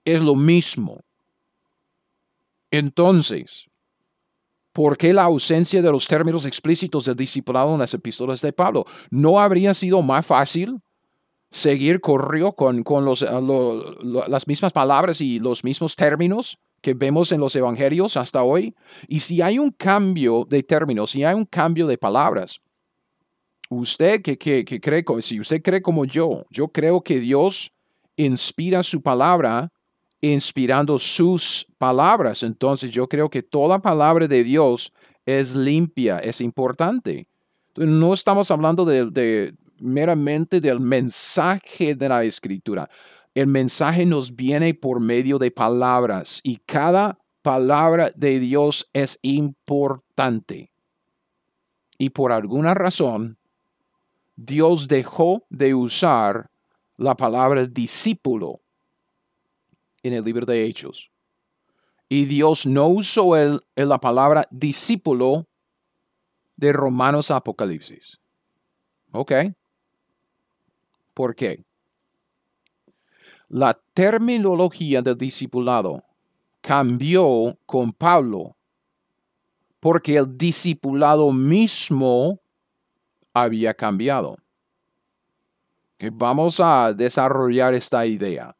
es 0.04 0.20
lo 0.20 0.34
mismo. 0.34 1.00
Entonces, 2.70 3.66
¿Por 4.72 4.96
qué 4.96 5.12
la 5.12 5.24
ausencia 5.24 5.82
de 5.82 5.90
los 5.90 6.08
términos 6.08 6.46
explícitos 6.46 7.04
del 7.04 7.16
discipulado 7.16 7.74
en 7.74 7.80
las 7.80 7.92
epístolas 7.92 8.40
de 8.40 8.52
Pablo? 8.52 8.86
¿No 9.10 9.38
habría 9.38 9.74
sido 9.74 10.00
más 10.00 10.24
fácil 10.24 10.80
seguir 11.50 12.00
corrió 12.00 12.52
con, 12.52 12.82
con 12.82 13.04
los, 13.04 13.22
eh, 13.22 13.28
las 14.28 14.48
mismas 14.48 14.72
palabras 14.72 15.20
y 15.20 15.38
los 15.38 15.62
mismos 15.62 15.94
términos 15.94 16.58
que 16.80 16.94
vemos 16.94 17.30
en 17.32 17.40
los 17.40 17.54
evangelios 17.54 18.16
hasta 18.16 18.42
hoy? 18.42 18.74
Y 19.08 19.20
si 19.20 19.42
hay 19.42 19.58
un 19.58 19.70
cambio 19.70 20.46
de 20.48 20.62
términos, 20.62 21.10
si 21.10 21.22
hay 21.22 21.34
un 21.34 21.44
cambio 21.44 21.86
de 21.86 21.98
palabras, 21.98 22.58
usted 23.68 24.22
que, 24.22 24.38
que, 24.38 24.64
que 24.64 24.80
cree, 24.80 25.04
si 25.20 25.38
usted 25.38 25.60
cree 25.62 25.82
como 25.82 26.06
yo, 26.06 26.46
yo 26.48 26.68
creo 26.68 27.02
que 27.02 27.20
Dios 27.20 27.72
inspira 28.16 28.82
su 28.82 29.02
palabra 29.02 29.70
inspirando 30.22 30.98
sus 30.98 31.66
palabras. 31.76 32.42
Entonces 32.42 32.90
yo 32.90 33.08
creo 33.08 33.28
que 33.28 33.42
toda 33.42 33.82
palabra 33.82 34.26
de 34.28 34.44
Dios 34.44 34.92
es 35.26 35.54
limpia, 35.54 36.20
es 36.20 36.40
importante. 36.40 37.28
no 37.76 38.12
estamos 38.14 38.50
hablando 38.50 38.84
de, 38.84 39.54
meramente 39.78 40.60
del 40.60 40.80
mensaje 40.80 41.94
de 41.94 42.08
la 42.08 42.22
escritura. 42.24 42.88
El 43.34 43.48
mensaje 43.48 44.06
nos 44.06 44.34
viene 44.34 44.74
por 44.74 45.00
medio 45.00 45.38
de 45.38 45.50
palabras 45.50 46.40
y 46.42 46.56
cada 46.56 47.18
palabra 47.42 48.12
de 48.14 48.38
Dios 48.38 48.88
es 48.92 49.18
importante. 49.22 50.70
Y 51.98 52.10
por 52.10 52.30
alguna 52.30 52.74
razón, 52.74 53.38
Dios 54.36 54.86
dejó 54.86 55.44
de 55.48 55.74
usar 55.74 56.50
la 56.96 57.16
palabra 57.16 57.66
discípulo 57.66 58.60
en 60.02 60.12
el 60.14 60.24
libro 60.24 60.46
de 60.46 60.64
Hechos. 60.64 61.10
Y 62.08 62.24
Dios 62.26 62.66
no 62.66 62.88
usó 62.88 63.36
el, 63.36 63.60
la 63.74 63.98
palabra 63.98 64.46
discípulo 64.50 65.46
de 66.56 66.72
Romanos 66.72 67.30
Apocalipsis. 67.30 68.18
¿Ok? 69.12 69.32
¿Por 71.14 71.34
qué? 71.34 71.64
La 73.48 73.78
terminología 73.94 75.02
del 75.02 75.16
discipulado 75.16 76.02
cambió 76.60 77.58
con 77.66 77.92
Pablo 77.92 78.56
porque 79.80 80.16
el 80.16 80.38
discipulado 80.38 81.32
mismo 81.32 82.40
había 83.34 83.74
cambiado. 83.74 84.36
Vamos 86.12 86.60
a 86.60 86.92
desarrollar 86.92 87.74
esta 87.74 88.06
idea. 88.06 88.56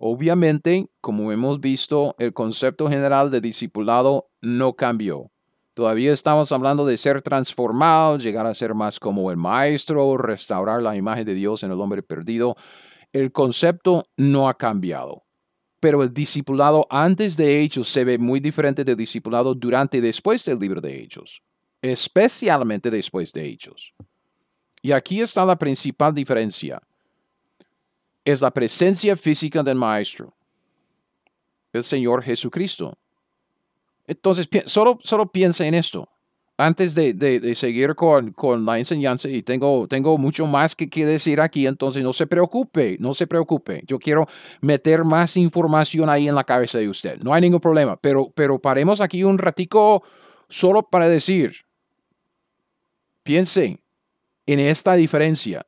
Obviamente, 0.00 0.88
como 1.00 1.32
hemos 1.32 1.60
visto, 1.60 2.14
el 2.20 2.32
concepto 2.32 2.88
general 2.88 3.32
de 3.32 3.40
discipulado 3.40 4.30
no 4.40 4.74
cambió. 4.74 5.32
Todavía 5.74 6.12
estamos 6.12 6.52
hablando 6.52 6.86
de 6.86 6.96
ser 6.96 7.20
transformado, 7.20 8.16
llegar 8.18 8.46
a 8.46 8.54
ser 8.54 8.74
más 8.74 9.00
como 9.00 9.30
el 9.32 9.36
maestro, 9.36 10.16
restaurar 10.16 10.82
la 10.82 10.94
imagen 10.94 11.24
de 11.24 11.34
Dios 11.34 11.64
en 11.64 11.72
el 11.72 11.80
hombre 11.80 12.04
perdido. 12.04 12.56
El 13.12 13.32
concepto 13.32 14.04
no 14.16 14.48
ha 14.48 14.54
cambiado. 14.54 15.24
Pero 15.80 16.04
el 16.04 16.12
discipulado 16.12 16.86
antes 16.90 17.36
de 17.36 17.60
Hechos 17.60 17.88
se 17.88 18.04
ve 18.04 18.18
muy 18.18 18.38
diferente 18.38 18.84
del 18.84 18.96
discipulado 18.96 19.54
durante 19.54 19.98
y 19.98 20.00
después 20.00 20.44
del 20.44 20.60
libro 20.60 20.80
de 20.80 21.02
Hechos, 21.02 21.42
especialmente 21.82 22.90
después 22.90 23.32
de 23.32 23.46
Hechos. 23.46 23.94
Y 24.80 24.92
aquí 24.92 25.20
está 25.20 25.44
la 25.44 25.56
principal 25.56 26.14
diferencia 26.14 26.80
es 28.32 28.42
la 28.42 28.50
presencia 28.50 29.16
física 29.16 29.62
del 29.62 29.76
Maestro, 29.76 30.34
el 31.72 31.82
Señor 31.82 32.22
Jesucristo. 32.22 32.98
Entonces, 34.06 34.48
solo, 34.66 34.98
solo 35.02 35.30
en 35.34 35.74
esto. 35.74 36.08
Antes 36.60 36.94
de, 36.94 37.54
seguir 37.54 37.94
con, 37.94 38.34
la 38.66 38.78
enseñanza, 38.78 39.28
y 39.28 39.42
tengo, 39.42 39.86
tengo 39.86 40.18
mucho 40.18 40.44
más 40.44 40.74
que, 40.74 40.90
que 40.90 41.06
decir 41.06 41.40
aquí, 41.40 41.66
entonces 41.66 42.02
no 42.02 42.12
se 42.12 42.26
preocupe, 42.26 42.96
no 42.98 43.14
se 43.14 43.28
preocupe. 43.28 43.84
Yo 43.86 43.98
quiero 43.98 44.26
meter 44.60 45.04
más 45.04 45.36
información 45.36 46.10
ahí 46.10 46.28
en 46.28 46.34
la 46.34 46.42
cabeza 46.42 46.78
de 46.78 46.88
usted. 46.88 47.20
No 47.22 47.32
hay 47.32 47.42
ningún 47.42 47.60
problema, 47.60 47.96
pero, 47.96 48.30
pero 48.34 48.58
paremos 48.58 49.00
aquí 49.00 49.22
un 49.22 49.38
ratico 49.38 50.02
solo 50.48 50.82
para 50.82 51.08
decir, 51.08 51.54
piense 53.22 53.78
en 54.46 54.58
esta 54.58 54.94
diferencia 54.94 55.64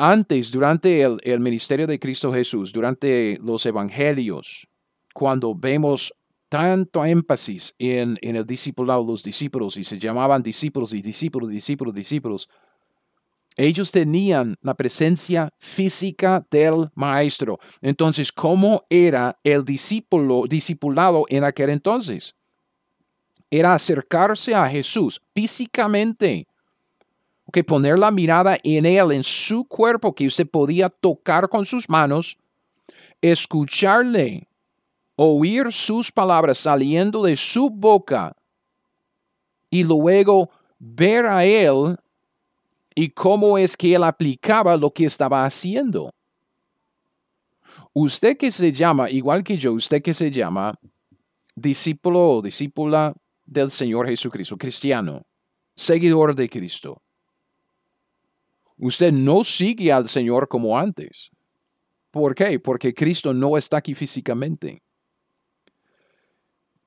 antes, 0.00 0.50
durante 0.50 1.02
el, 1.02 1.40
ministerio 1.40 1.86
de 1.86 1.98
Cristo 1.98 2.32
Jesús, 2.32 2.72
durante 2.72 3.38
los 3.42 3.66
evangelios, 3.66 4.66
cuando 5.12 5.54
vemos 5.54 6.14
tanto 6.48 7.04
énfasis 7.04 7.74
en, 7.78 8.18
el 8.22 8.46
discipulado, 8.46 9.04
los 9.04 9.22
discípulos, 9.22 9.76
y 9.76 9.84
se 9.84 9.98
llamaban 9.98 10.42
discípulos 10.42 10.94
y 10.94 11.02
discípulos, 11.02 11.50
discípulos, 11.50 11.94
discípulos, 11.94 12.48
ellos 13.58 13.92
tenían 13.92 14.56
la 14.62 14.74
presencia 14.74 15.50
física 15.58 16.46
del 16.50 16.88
maestro. 16.94 17.58
Entonces, 17.82 18.32
¿cómo 18.32 18.86
era 18.88 19.38
el 19.44 19.66
discípulo, 19.66 20.44
discipulado 20.48 21.26
en 21.28 21.44
aquel 21.44 21.68
entonces? 21.68 22.34
Era 23.50 23.74
acercarse 23.74 24.54
a 24.54 24.66
Jesús 24.66 25.20
físicamente 25.34 26.46
que 27.50 27.64
poner 27.64 27.98
la 27.98 28.10
mirada 28.10 28.58
en 28.62 28.86
Él, 28.86 29.12
en 29.12 29.22
su 29.22 29.64
cuerpo 29.64 30.14
que 30.14 30.26
usted 30.26 30.48
podía 30.48 30.88
tocar 30.88 31.48
con 31.48 31.64
sus 31.64 31.88
manos, 31.88 32.38
escucharle, 33.20 34.48
oír 35.16 35.70
sus 35.70 36.10
palabras 36.10 36.58
saliendo 36.58 37.22
de 37.22 37.36
su 37.36 37.70
boca 37.70 38.34
y 39.70 39.84
luego 39.84 40.50
ver 40.78 41.26
a 41.26 41.44
Él 41.44 41.96
y 42.94 43.08
cómo 43.10 43.58
es 43.58 43.76
que 43.76 43.94
Él 43.94 44.04
aplicaba 44.04 44.76
lo 44.76 44.90
que 44.90 45.04
estaba 45.04 45.44
haciendo. 45.44 46.12
Usted 47.92 48.36
que 48.36 48.50
se 48.50 48.72
llama, 48.72 49.10
igual 49.10 49.42
que 49.42 49.56
yo, 49.56 49.72
usted 49.72 50.02
que 50.02 50.14
se 50.14 50.30
llama 50.30 50.78
discípulo 51.54 52.36
o 52.36 52.42
discípula 52.42 53.14
del 53.44 53.70
Señor 53.70 54.08
Jesucristo, 54.08 54.56
cristiano, 54.56 55.22
seguidor 55.74 56.34
de 56.34 56.48
Cristo 56.48 57.02
Usted 58.82 59.12
no 59.12 59.44
sigue 59.44 59.92
al 59.92 60.08
Señor 60.08 60.48
como 60.48 60.78
antes. 60.78 61.30
¿Por 62.10 62.34
qué? 62.34 62.58
Porque 62.58 62.94
Cristo 62.94 63.34
no 63.34 63.58
está 63.58 63.76
aquí 63.76 63.94
físicamente. 63.94 64.82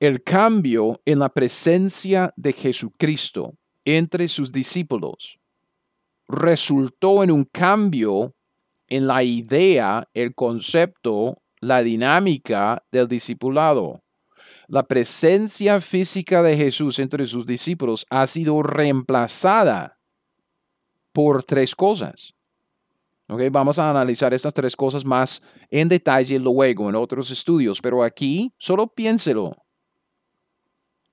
El 0.00 0.24
cambio 0.24 1.00
en 1.04 1.20
la 1.20 1.28
presencia 1.28 2.34
de 2.36 2.52
Jesucristo 2.52 3.54
entre 3.84 4.26
sus 4.26 4.50
discípulos 4.50 5.38
resultó 6.26 7.22
en 7.22 7.30
un 7.30 7.44
cambio 7.44 8.34
en 8.88 9.06
la 9.06 9.22
idea, 9.22 10.08
el 10.14 10.34
concepto, 10.34 11.38
la 11.60 11.82
dinámica 11.84 12.82
del 12.90 13.06
discipulado. 13.06 14.02
La 14.66 14.82
presencia 14.82 15.80
física 15.80 16.42
de 16.42 16.56
Jesús 16.56 16.98
entre 16.98 17.24
sus 17.26 17.46
discípulos 17.46 18.04
ha 18.10 18.26
sido 18.26 18.64
reemplazada 18.64 19.93
por 21.14 21.44
tres 21.44 21.74
cosas. 21.76 22.34
Okay, 23.26 23.48
vamos 23.48 23.78
a 23.78 23.88
analizar 23.88 24.34
estas 24.34 24.52
tres 24.52 24.76
cosas 24.76 25.02
más 25.04 25.40
en 25.70 25.88
detalle 25.88 26.38
luego 26.38 26.90
en 26.90 26.96
otros 26.96 27.30
estudios, 27.30 27.80
pero 27.80 28.02
aquí 28.02 28.52
solo 28.58 28.86
piénselo. 28.88 29.56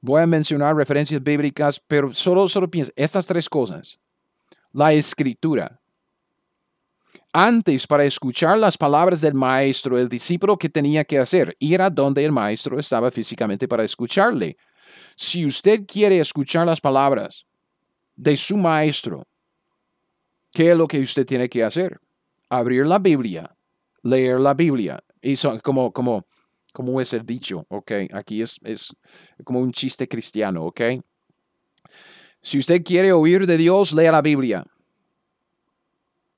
Voy 0.02 0.22
a 0.22 0.26
mencionar 0.26 0.76
referencias 0.76 1.22
bíblicas, 1.24 1.80
pero 1.88 2.14
solo, 2.14 2.50
solo 2.50 2.70
piensa 2.70 2.92
estas 2.96 3.28
tres 3.28 3.48
cosas. 3.48 4.00
La 4.74 4.92
escritura. 4.92 5.80
Antes, 7.32 7.86
para 7.88 8.04
escuchar 8.04 8.58
las 8.58 8.78
palabras 8.78 9.22
del 9.22 9.36
maestro, 9.36 9.98
el 9.98 10.10
discípulo 10.10 10.58
que 10.58 10.68
tenía 10.68 11.06
que 11.06 11.20
hacer, 11.20 11.56
ir 11.60 11.82
a 11.82 11.90
donde 11.90 12.26
el 12.26 12.32
maestro 12.32 12.80
estaba 12.80 13.12
físicamente 13.12 13.68
para 13.68 13.84
escucharle. 13.84 14.58
Si 15.16 15.46
usted 15.46 15.86
quiere 15.86 16.20
escuchar 16.20 16.66
las 16.66 16.82
palabras 16.82 17.46
de 18.16 18.36
su 18.36 18.58
maestro, 18.58 19.28
¿qué 20.52 20.72
es 20.72 20.78
lo 20.78 20.88
que 20.88 21.00
usted 21.00 21.26
tiene 21.26 21.50
que 21.50 21.64
hacer? 21.64 22.00
Abrir 22.50 22.86
la 22.86 23.00
Biblia, 23.00 23.56
leer 24.04 24.40
la 24.40 24.54
Biblia. 24.54 25.04
Y 25.22 25.36
como, 25.64 25.92
como, 25.92 26.26
como 26.74 27.00
es 27.00 27.14
el 27.14 27.26
dicho, 27.26 27.66
¿ok? 27.70 27.92
Aquí 28.14 28.42
es, 28.42 28.60
es 28.64 28.94
como 29.44 29.60
un 29.60 29.72
chiste 29.72 30.08
cristiano, 30.08 30.66
¿ok? 30.66 30.82
Si 32.42 32.58
usted 32.58 32.84
quiere 32.84 33.14
oír 33.14 33.46
de 33.46 33.58
Dios, 33.58 33.94
lea 33.94 34.12
la 34.12 34.22
Biblia. 34.22 34.66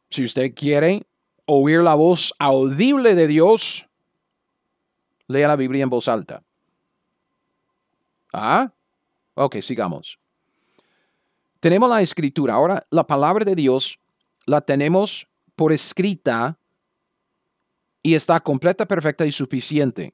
Si 0.10 0.24
usted 0.24 0.54
quiere 0.54 1.08
oír 1.46 1.82
la 1.82 1.96
voz 1.96 2.34
audible 2.40 3.16
de 3.16 3.28
Dios, 3.28 3.88
lea 5.28 5.48
la 5.48 5.56
Biblia 5.56 5.84
en 5.84 5.90
voz 5.90 6.08
alta. 6.08 6.44
¿Ah? 8.34 8.72
Ok, 9.36 9.58
sigamos. 9.62 10.20
Tenemos 11.60 11.90
la 11.90 12.02
escritura. 12.02 12.56
Ahora, 12.56 12.86
la 12.90 13.08
palabra 13.08 13.46
de 13.46 13.56
Dios 13.56 13.98
la 14.46 14.62
tenemos 14.62 15.28
por 15.56 15.72
escrita 15.72 16.58
y 18.02 18.16
está 18.16 18.40
completa, 18.40 18.86
perfecta 18.86 19.26
y 19.26 19.32
suficiente. 19.32 20.14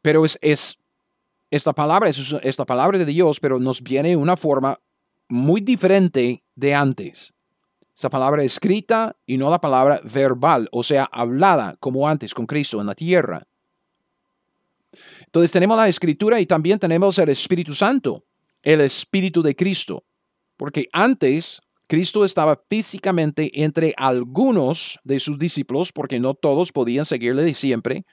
Pero 0.00 0.24
es, 0.24 0.38
es 0.40 0.78
esta 1.50 1.72
palabra, 1.72 2.08
es 2.08 2.34
esta 2.42 2.64
palabra 2.64 2.98
de 2.98 3.04
Dios, 3.04 3.40
pero 3.40 3.58
nos 3.58 3.82
viene 3.82 4.16
una 4.16 4.36
forma 4.36 4.78
muy 5.28 5.60
diferente 5.60 6.42
de 6.54 6.74
antes. 6.74 7.34
Esa 7.94 8.08
palabra 8.08 8.42
escrita 8.42 9.16
y 9.26 9.36
no 9.36 9.50
la 9.50 9.60
palabra 9.60 10.00
verbal, 10.02 10.68
o 10.72 10.82
sea, 10.82 11.04
hablada 11.12 11.76
como 11.78 12.08
antes 12.08 12.32
con 12.32 12.46
Cristo 12.46 12.80
en 12.80 12.86
la 12.86 12.94
tierra. 12.94 13.46
Entonces 15.26 15.52
tenemos 15.52 15.76
la 15.76 15.88
escritura 15.88 16.40
y 16.40 16.46
también 16.46 16.78
tenemos 16.78 17.18
el 17.18 17.28
Espíritu 17.28 17.74
Santo, 17.74 18.24
el 18.62 18.80
Espíritu 18.80 19.42
de 19.42 19.54
Cristo. 19.54 20.04
Porque 20.56 20.88
antes 20.92 21.60
Cristo 21.92 22.24
estaba 22.24 22.58
físicamente 22.70 23.50
entre 23.62 23.92
algunos 23.98 24.98
de 25.04 25.20
sus 25.20 25.36
discípulos, 25.38 25.92
porque 25.92 26.18
no 26.18 26.32
todos 26.32 26.72
podían 26.72 27.04
seguirle 27.04 27.42
de 27.42 27.52
siempre. 27.52 28.06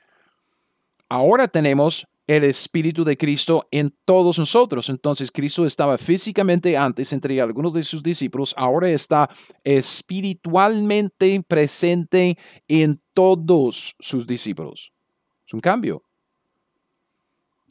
Ahora 1.07 1.47
tenemos 1.47 2.05
el 2.27 2.43
Espíritu 2.43 3.05
de 3.05 3.15
Cristo 3.15 3.69
en 3.71 3.95
todos 4.03 4.37
nosotros. 4.37 4.89
Entonces 4.89 5.31
Cristo 5.31 5.65
estaba 5.65 5.97
físicamente 5.97 6.75
antes 6.75 7.13
entre 7.13 7.39
algunos 7.39 7.71
de 7.71 7.83
sus 7.83 8.03
discípulos, 8.03 8.53
ahora 8.57 8.89
está 8.89 9.29
espiritualmente 9.63 11.41
presente 11.47 12.37
en 12.67 13.01
todos 13.13 13.95
sus 13.97 14.27
discípulos. 14.27 14.91
Es 15.47 15.53
un 15.53 15.61
cambio. 15.61 16.03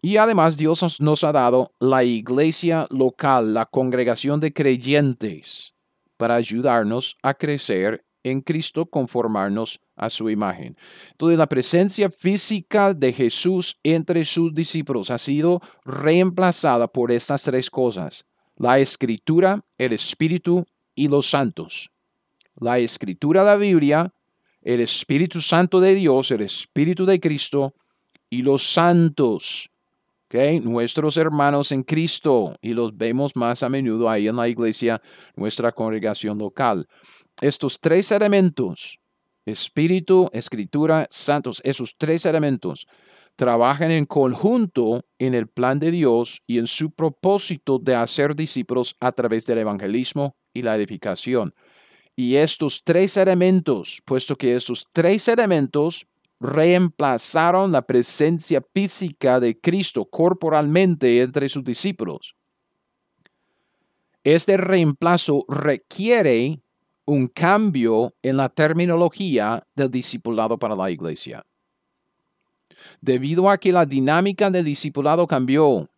Y 0.01 0.17
además 0.17 0.57
Dios 0.57 1.03
nos 1.03 1.23
ha 1.23 1.33
dado 1.33 1.75
la 1.81 2.03
iglesia 2.03 2.87
local, 2.89 3.53
la 3.53 3.67
congregación 3.67 4.41
de 4.41 4.55
creyentes, 4.55 5.75
para 6.19 6.35
ayudarnos 6.35 7.17
a 7.23 7.33
crecer 7.33 8.05
en 8.23 8.43
Cristo 8.43 8.85
conformarnos 8.87 9.81
a 9.97 10.11
su 10.11 10.29
imagen. 10.29 10.77
Entonces 11.13 11.39
la 11.39 11.47
presencia 11.47 12.11
física 12.11 12.93
de 12.93 13.13
Jesús 13.13 13.79
entre 13.83 14.25
sus 14.25 14.55
discípulos 14.55 15.11
ha 15.11 15.19
sido 15.19 15.63
reemplazada 15.85 16.89
por 16.89 17.11
estas 17.11 17.43
tres 17.43 17.71
cosas. 17.71 18.27
La 18.57 18.79
escritura, 18.79 19.65
el 19.79 19.93
Espíritu 19.93 20.67
y 20.95 21.09
los 21.09 21.31
santos. 21.31 21.91
La 22.57 22.79
escritura 22.79 23.45
la 23.45 23.57
Biblia, 23.57 24.13
el 24.63 24.81
Espíritu 24.81 25.41
Santo 25.41 25.81
de 25.81 25.95
Dios, 25.95 26.31
el 26.33 26.43
Espíritu 26.43 27.07
de 27.07 27.21
Cristo 27.21 27.75
y 28.29 28.43
los 28.43 28.73
santos. 28.73 29.71
Okay, 30.31 30.61
nuestros 30.61 31.17
hermanos 31.17 31.73
en 31.73 31.83
Cristo 31.83 32.55
y 32.61 32.75
los 32.75 32.95
vemos 32.95 33.35
más 33.35 33.63
a 33.63 33.71
menudo 33.71 34.11
ahí 34.11 34.29
en 34.29 34.37
la 34.37 34.47
iglesia, 34.47 35.01
nuestra 35.35 35.73
congregación 35.73 36.37
local 36.37 36.87
estos 37.41 37.81
tres 37.81 38.11
elementos, 38.13 38.99
espíritu, 39.47 40.29
escritura, 40.33 41.07
santos, 41.11 41.61
esos 41.65 41.97
tres 41.97 42.27
elementos, 42.27 42.87
trabajan 43.37 43.91
en 43.93 44.07
conjunto 44.07 45.05
en 45.19 45.35
el 45.35 45.47
plan 45.47 45.79
de 45.79 45.93
Dios 45.93 46.43
y 46.47 46.59
en 46.59 46.67
su 46.67 46.91
propósito 46.91 47.79
de 47.79 47.95
hacer 47.95 48.35
discípulos 48.35 48.97
a 49.01 49.13
través 49.13 49.47
del 49.47 49.59
evangelismo 49.59 50.37
y 50.53 50.63
la 50.63 50.75
edificación. 50.75 51.55
Y 52.17 52.35
estos 52.35 52.83
tres 52.83 53.17
elementos, 53.17 54.03
puesto 54.05 54.35
que 54.35 54.57
estos 54.57 54.89
tres 54.93 55.29
elementos 55.29 56.07
reemplazaron 56.41 57.73
la 57.73 57.83
presencia 57.83 58.63
física 58.73 59.41
de 59.41 59.59
Cristo 59.59 60.05
corporalmente 60.05 61.21
entre 61.21 61.49
sus 61.49 61.65
discípulos, 61.65 62.37
este 64.25 64.57
reemplazo 64.57 65.45
requiere 65.49 66.61
un 67.07 67.29
cambio 67.29 68.15
en 68.23 68.37
la 68.37 68.49
terminología 68.51 69.67
del 69.75 69.91
discipulado 69.91 70.59
para 70.59 70.77
la 70.77 70.91
iglesia. 70.91 71.45
Debido 73.01 73.49
a 73.49 73.57
que 73.57 73.73
la 73.73 73.87
dinámica 73.87 74.51
del 74.51 74.65
discipulado 74.65 75.27
cambió, 75.27 75.89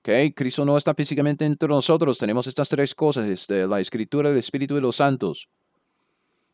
okay, 0.00 0.32
Cristo 0.32 0.64
no 0.64 0.76
está 0.76 0.94
físicamente 0.94 1.44
entre 1.44 1.68
nosotros, 1.68 2.18
tenemos 2.18 2.46
estas 2.46 2.68
tres 2.68 2.94
cosas, 2.94 3.28
este, 3.28 3.66
la 3.66 3.80
escritura, 3.80 4.30
el 4.30 4.36
espíritu 4.36 4.76
y 4.76 4.80
los 4.80 4.96
santos. 4.96 5.48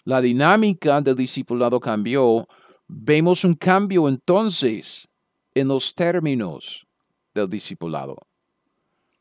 La 0.04 0.20
dinámica 0.20 1.00
del 1.00 1.16
discipulado 1.16 1.78
cambió, 1.78 2.48
vemos 2.88 3.44
un 3.44 3.54
cambio 3.54 4.08
entonces 4.08 5.08
en 5.54 5.68
los 5.68 5.94
términos 5.94 6.86
del 7.34 7.48
discipulado. 7.48 8.16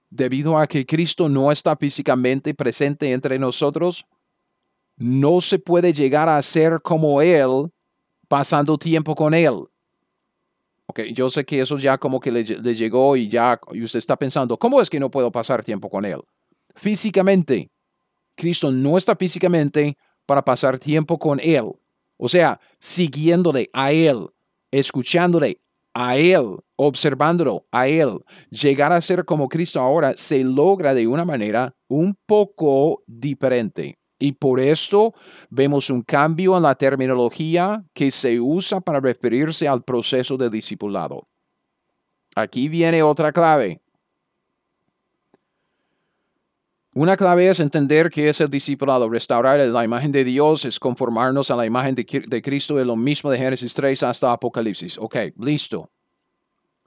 Debido 0.10 0.58
a 0.58 0.68
que 0.68 0.86
Cristo 0.86 1.28
no 1.28 1.52
está 1.52 1.76
físicamente 1.76 2.54
presente 2.54 3.12
entre 3.12 3.40
nosotros, 3.40 4.06
no 4.98 5.42
se 5.42 5.60
puede 5.60 5.92
llegar 5.94 6.30
a 6.30 6.42
ser 6.42 6.82
como 6.82 7.22
Él 7.22 7.72
pasando 8.28 8.78
tiempo 8.78 9.16
con 9.16 9.34
Él. 9.34 9.66
Ok, 10.88 11.02
yo 11.14 11.30
sé 11.30 11.44
que 11.44 11.60
eso 11.62 11.78
ya 11.78 11.98
como 11.98 12.20
que 12.20 12.32
le, 12.32 12.44
llegó 12.44 13.18
y 13.18 13.28
ya 13.28 13.60
y 13.72 13.84
usted 13.84 13.98
está 13.98 14.16
pensando, 14.16 14.58
¿cómo 14.58 14.80
es 14.82 14.90
que 14.90 15.00
no 15.00 15.10
puedo 15.10 15.32
pasar 15.32 15.64
tiempo 15.64 15.90
con 15.90 16.06
Él? 16.06 16.22
Físicamente, 16.76 17.72
Cristo 18.36 18.72
no 18.72 18.98
está 18.98 19.16
físicamente 19.16 19.98
para 20.26 20.44
pasar 20.44 20.78
tiempo 20.78 21.18
con 21.18 21.40
Él. 21.40 21.72
O 22.18 22.28
sea, 22.28 22.60
siguiéndole 22.80 23.70
a 23.74 23.92
Él, 23.92 24.28
escuchándole 24.72 25.62
a 25.94 26.18
Él, 26.18 26.58
observándolo 26.76 27.66
a 27.72 27.88
Él. 27.88 28.20
Llegar 28.50 28.92
a 28.92 29.02
ser 29.02 29.26
como 29.26 29.48
Cristo 29.48 29.80
ahora 29.80 30.14
se 30.16 30.44
logra 30.44 30.94
de 30.94 31.08
una 31.08 31.26
manera 31.26 31.76
un 31.88 32.18
poco 32.26 33.04
diferente. 33.08 33.98
Y 34.20 34.34
por 34.34 34.60
esto 34.60 35.14
vemos 35.50 35.90
un 35.90 36.02
cambio 36.02 36.56
en 36.56 36.64
la 36.64 36.76
terminología 36.76 37.84
que 37.94 38.12
se 38.12 38.40
usa 38.40 38.80
para 38.80 39.00
referirse 39.00 39.68
al 39.68 39.84
proceso 39.84 40.38
de 40.38 40.50
discipulado. 40.50 41.28
Aquí 42.36 42.70
viene 42.70 43.04
otra 43.04 43.32
clave. 43.32 43.82
Una 46.98 47.18
clave 47.18 47.50
es 47.50 47.60
entender 47.60 48.10
que 48.10 48.30
es 48.30 48.40
el 48.40 48.50
discipulado. 48.50 49.10
Restaurar 49.10 49.60
la 49.60 49.84
imagen 49.84 50.14
de 50.14 50.24
Dios 50.24 50.64
es 50.64 50.80
conformarnos 50.80 51.52
a 51.52 51.58
la 51.58 51.66
imagen 51.66 51.94
de, 51.94 52.06
de 52.26 52.42
Cristo, 52.42 52.80
es 52.80 52.88
lo 52.88 52.96
mismo 52.96 53.30
de 53.30 53.38
Génesis 53.38 53.74
3 53.74 54.02
hasta 54.04 54.32
Apocalipsis. 54.32 54.98
Ok, 54.98 55.18
listo. 55.38 55.90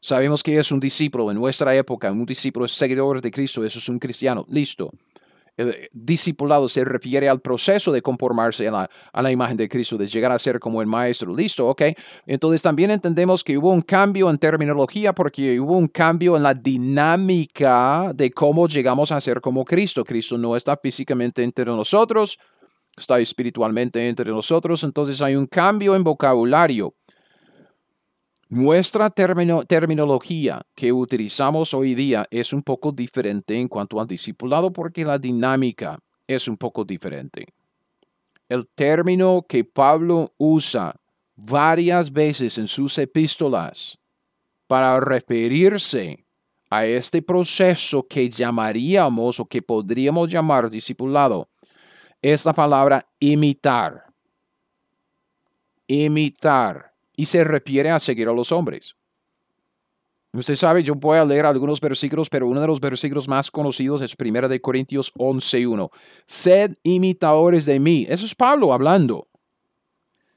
Sabemos 0.00 0.42
que 0.42 0.59
es 0.59 0.72
un 0.72 0.80
discípulo 0.80 1.30
en 1.30 1.36
nuestra 1.36 1.76
época, 1.76 2.11
un 2.11 2.24
discípulo 2.24 2.64
es 2.64 2.72
seguidor 2.72 3.20
de 3.20 3.30
Cristo, 3.30 3.62
eso 3.66 3.78
es 3.78 3.88
un 3.90 3.98
cristiano. 3.98 4.46
Listo. 4.48 4.90
El 5.59 5.88
discipulado 5.92 6.68
se 6.68 6.84
refiere 6.84 7.28
al 7.28 7.40
proceso 7.40 7.90
de 7.90 8.00
conformarse 8.00 8.68
a 8.68 8.88
la, 9.22 9.32
imagen 9.32 9.56
de 9.56 9.68
Cristo, 9.68 9.98
de 9.98 10.06
llegar 10.06 10.30
a 10.30 10.38
ser 10.38 10.61
como 10.61 10.80
el 10.80 10.86
maestro. 10.86 11.34
Listo, 11.34 11.66
ok. 11.66 11.82
Entonces 12.26 12.62
también 12.62 12.92
entendemos 12.92 13.42
que 13.42 13.59
hubo 13.59 13.72
un 13.72 13.82
cambio 13.82 14.30
en 14.30 14.38
terminología 14.38 15.12
porque 15.12 15.59
hubo 15.59 15.76
un 15.76 15.88
cambio 15.88 16.36
en 16.36 16.44
la 16.44 16.54
dinámica 16.54 18.12
de 18.14 18.30
cómo 18.30 18.68
llegamos 18.68 19.11
a 19.11 19.20
ser 19.20 19.40
como 19.40 19.64
Cristo. 19.64 20.04
Cristo 20.04 20.38
no 20.38 20.54
está 20.54 20.76
físicamente 20.76 21.42
entre 21.42 21.64
nosotros, 21.64 22.38
está 22.96 23.18
espiritualmente 23.18 24.09
entre 24.09 24.30
nosotros. 24.30 24.84
Entonces 24.84 25.20
hay 25.22 25.34
un 25.34 25.46
cambio 25.46 25.96
en 25.96 26.04
vocabulario. 26.04 26.94
Nuestra 28.51 29.11
terminología 29.11 30.62
que 30.74 30.90
utilizamos 30.90 31.74
hoy 31.74 31.94
día 31.94 32.26
es 32.30 32.55
un 32.55 32.62
poco 32.62 32.92
diferente 32.92 33.61
en 33.61 33.68
cuanto 33.68 34.01
al 34.01 34.07
discipulado 34.07 34.72
porque 34.72 35.05
la 35.05 35.18
dinámica 35.18 35.99
es 36.26 36.49
un 36.49 36.57
poco 36.57 36.82
diferente. 36.82 37.46
El 38.49 38.66
término 38.68 39.44
que 39.46 39.64
Pablo 39.64 40.32
usa 40.38 40.99
varias 41.36 42.11
veces 42.11 42.57
en 42.57 42.68
sus 42.68 42.96
epístolas 42.96 43.99
para 44.66 44.99
referirse 44.99 46.24
a 46.70 46.86
este 46.86 47.20
proceso 47.20 48.07
que 48.09 48.30
llamaríamos 48.30 49.40
o 49.40 49.44
que 49.44 49.61
podríamos 49.61 50.30
llamar 50.30 50.70
discipulado 50.70 51.51
es 52.22 52.46
la 52.46 52.55
palabra 52.55 53.07
imitar. 53.20 54.07
Imitar 55.86 56.88
y 57.18 57.26
se 57.26 57.42
refiere 57.42 57.90
a 57.90 57.98
seguir 57.98 58.28
a 58.28 58.32
los 58.32 58.52
hombres. 58.52 58.94
Usted 60.32 60.54
sabe, 60.54 60.84
yo 60.84 60.94
voy 60.94 61.18
a 61.18 61.24
leer 61.24 61.46
algunos 61.46 61.80
versículos, 61.80 62.30
pero 62.30 62.46
uno 62.46 62.60
de 62.60 62.68
los 62.68 62.80
versículos 62.80 63.26
más 63.26 63.50
conocidos 63.50 64.02
es 64.02 64.14
1 64.16 64.48
de 64.48 64.60
Corintios 64.60 65.12
11.1. 65.14 65.90
Sed 66.26 66.76
imitadores 66.84 67.66
de 67.66 67.80
mí. 67.80 68.06
Eso 68.08 68.24
es 68.24 68.36
Pablo 68.36 68.72
hablando. 68.72 69.26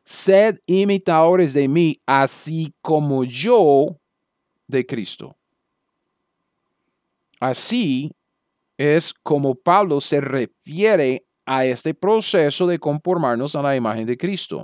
Sed 0.02 0.58
imitadores 0.66 1.54
de 1.54 1.68
mí, 1.68 2.00
así 2.08 2.74
como 2.82 3.26
yo 3.26 4.00
de 4.66 4.84
Cristo. 4.84 5.36
Así 7.40 8.12
es 8.76 9.14
como 9.14 9.54
Pablo 9.54 10.02
se 10.02 10.20
refiere 10.20 11.28
a 11.46 11.64
este 11.64 11.94
proceso 11.94 12.66
de 12.66 12.80
conformarnos 12.80 13.56
a 13.56 13.62
la 13.62 13.76
imagen 13.76 14.08
de 14.08 14.18
Cristo. 14.18 14.64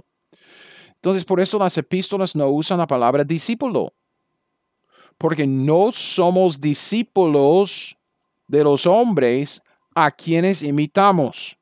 Entonces, 0.97 1.23
por 1.23 1.39
eso 1.39 1.59
las 1.59 1.77
epístolas 1.77 2.35
no 2.35 2.49
usan 2.49 2.79
la 2.79 2.87
palabra 2.87 3.23
discípulo, 3.23 3.93
porque 5.17 5.45
no 5.45 5.91
somos 5.91 6.59
discípulos 6.59 7.95
de 8.47 8.63
los 8.63 8.87
hombres 8.87 9.61
a 9.93 10.09
quienes 10.09 10.63
imitamos. 10.63 11.55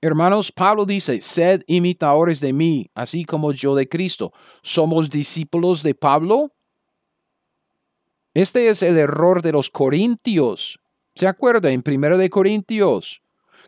Hermanos, 0.00 0.52
Pablo 0.52 0.86
dice, 0.86 1.20
sed 1.20 1.62
imitadores 1.66 2.40
de 2.40 2.52
mí, 2.52 2.88
así 2.94 3.24
como 3.24 3.52
yo 3.52 3.74
de 3.74 3.88
Cristo. 3.88 4.32
¿Somos 4.62 5.10
discípulos 5.10 5.82
de 5.82 5.94
Pablo? 5.94 6.52
Este 8.32 8.68
es 8.68 8.82
el 8.82 8.96
error 8.96 9.42
de 9.42 9.52
los 9.52 9.68
corintios. 9.68 10.80
¿Se 11.16 11.26
acuerda? 11.26 11.70
En 11.70 11.82
1 11.84 12.16
de 12.16 12.30
Corintios 12.30 13.20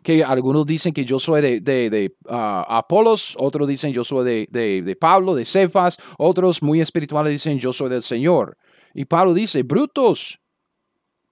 que 0.03 0.23
algunos 0.23 0.65
dicen 0.65 0.93
que 0.93 1.05
yo 1.05 1.17
soy 1.17 1.41
de, 1.41 1.61
de, 1.61 2.15
ah, 2.29 2.65
Apolos, 2.69 3.35
otros 3.39 3.67
dicen 3.67 3.93
yo 3.93 4.03
soy 4.03 4.47
de, 4.51 4.97
Pablo, 4.99 5.33
de 5.33 5.45
Cefas, 5.45 5.97
otros 6.17 6.61
muy 6.61 6.81
espirituales 6.81 7.31
dicen 7.31 7.59
yo 7.59 7.73
soy 7.73 7.89
del 7.89 8.03
Señor. 8.03 8.57
Y 8.93 9.05
Pablo 9.05 9.33
dice, 9.33 9.63
brutos, 9.63 10.39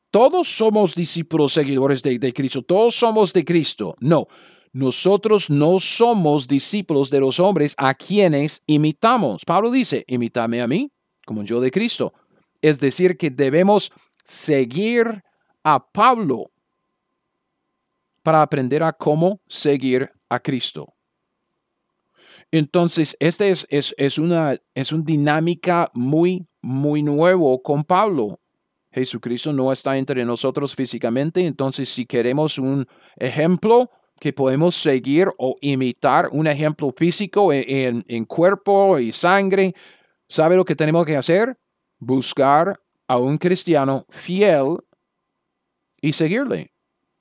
todos 0.10 0.48
somos 0.50 0.96
discípulos 0.96 1.54
seguidores 1.54 2.02
de, 2.02 2.34
Cristo, 2.34 2.64
todos 2.64 2.96
somos 2.96 3.34
de 3.34 3.46
Cristo. 3.46 3.96
No, 4.00 4.28
nosotros 4.74 5.50
no 5.50 5.80
somos 5.80 6.48
discípulos 6.48 7.10
de 7.10 7.20
los 7.20 7.40
hombres 7.40 7.76
a 7.78 7.94
quienes 7.94 8.64
imitamos. 8.66 9.44
Pablo 9.46 9.70
dice, 9.70 10.04
imítame 10.08 10.62
a 10.62 10.68
mí, 10.68 10.92
como 11.26 11.44
yo 11.44 11.60
de 11.60 11.72
Cristo. 11.72 12.14
Es 12.62 12.80
decir, 12.80 13.18
que 13.18 13.30
debemos 13.30 13.92
seguir 14.24 15.24
a 15.64 15.92
Pablo 15.92 16.52
para 18.24 18.42
aprender 18.42 18.84
a 18.84 18.94
cómo 18.94 19.42
seguir 19.48 20.12
a 20.30 20.40
Cristo. 20.40 20.94
Entonces, 22.52 23.16
esta 23.20 23.46
es, 23.46 23.66
es, 23.70 24.18
una, 24.18 24.58
es 24.74 24.92
una 24.92 25.04
dinámica 25.06 25.90
muy, 25.94 26.48
muy 26.62 27.02
nuevo 27.02 27.62
con 27.62 27.84
Pablo. 27.84 28.40
Jesucristo 28.92 29.54
no 29.54 29.72
está 29.72 29.98
entre 29.98 30.26
nosotros 30.26 30.76
físicamente, 30.76 31.46
entonces 31.46 31.88
si 31.88 32.06
queremos 32.06 32.58
un 32.58 32.86
ejemplo 33.16 33.90
que 34.20 34.34
podemos 34.34 34.76
seguir 34.76 35.30
o 35.38 35.56
imitar, 35.62 36.28
un 36.34 36.46
ejemplo 36.46 36.94
físico 36.96 37.54
en, 37.54 38.04
en 38.06 38.26
cuerpo 38.26 39.00
y 39.00 39.14
sangre, 39.14 39.74
¿sabe 40.28 40.58
lo 40.58 40.66
que 40.66 40.76
tenemos 40.76 41.06
que 41.06 41.16
hacer? 41.16 41.58
Buscar 42.00 42.78
a 43.08 43.18
un 43.18 43.38
cristiano 43.38 44.06
fiel 44.10 44.78
y 46.02 46.12
seguirle 46.12 46.72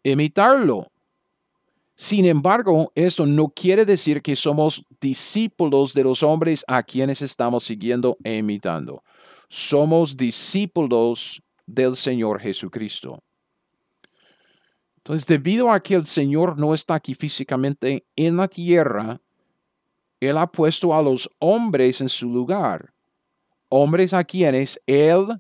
imitarlo. 0.03 0.90
Sin 2.01 2.25
embargo, 2.25 2.91
eso 2.95 3.27
no 3.27 3.51
quiere 3.51 3.85
decir 3.85 4.23
que 4.23 4.35
somos 4.35 4.87
discípulos 5.03 5.93
de 5.93 6.03
los 6.03 6.23
hombres 6.23 6.65
a 6.67 6.83
quienes 6.83 7.21
estamos 7.21 7.63
siguiendo 7.65 8.17
e 8.25 8.39
imitando. 8.39 9.05
Somos 9.51 10.17
discípulos 10.17 11.43
del 11.67 11.95
Señor 11.97 12.41
Jesucristo. 12.41 13.23
Entonces, 14.97 15.27
debido 15.27 15.71
a 15.71 15.79
que 15.79 15.95
el 15.95 16.07
Señor 16.07 16.59
no 16.59 16.73
está 16.73 16.95
aquí 16.95 17.15
físicamente 17.15 18.07
en 18.17 18.39
la 18.39 18.49
tierra, 18.49 19.21
Él 20.21 20.39
ha 20.39 20.51
puesto 20.51 20.95
a 20.95 21.03
los 21.03 21.29
hombres 21.39 22.01
en 22.01 22.09
su 22.09 22.31
lugar. 22.31 22.95
Hombres 23.69 24.15
a 24.15 24.25
quienes 24.25 24.81
Él 24.87 25.39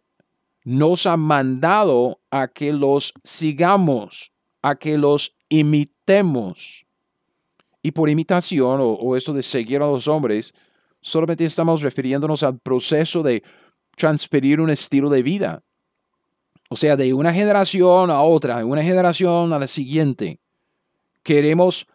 nos 0.62 1.06
ha 1.06 1.16
mandado 1.16 2.20
a 2.30 2.48
que 2.48 2.70
los 2.74 3.14
sigamos 3.24 4.30
a 4.62 4.76
que 4.76 4.98
los 4.98 5.36
imitemos. 5.50 6.86
Y 7.82 7.90
por 7.90 8.08
imitación 8.08 8.78
o, 8.80 9.16
esto 9.16 9.34
de 9.34 9.42
seguir 9.42 9.82
a 9.82 9.86
los 9.86 10.08
hombres, 10.08 10.54
solamente 11.02 11.44
estamos 11.44 11.82
refiriéndonos 11.82 12.42
al 12.42 12.58
proceso 12.58 13.22
de 13.22 13.42
transferir 13.96 14.60
un 14.60 14.70
estilo 14.70 15.10
de 15.10 15.22
vida. 15.22 15.62
O 16.70 16.76
sea, 16.76 16.96
de 16.96 17.12
una 17.12 17.34
generación 17.34 18.10
a 18.10 18.22
otra, 18.22 18.58
de 18.58 18.64
una 18.64 18.82
generación 18.82 19.52
a 19.52 19.58
la 19.58 19.66
siguiente. 19.66 20.38
Queremos 21.22 21.86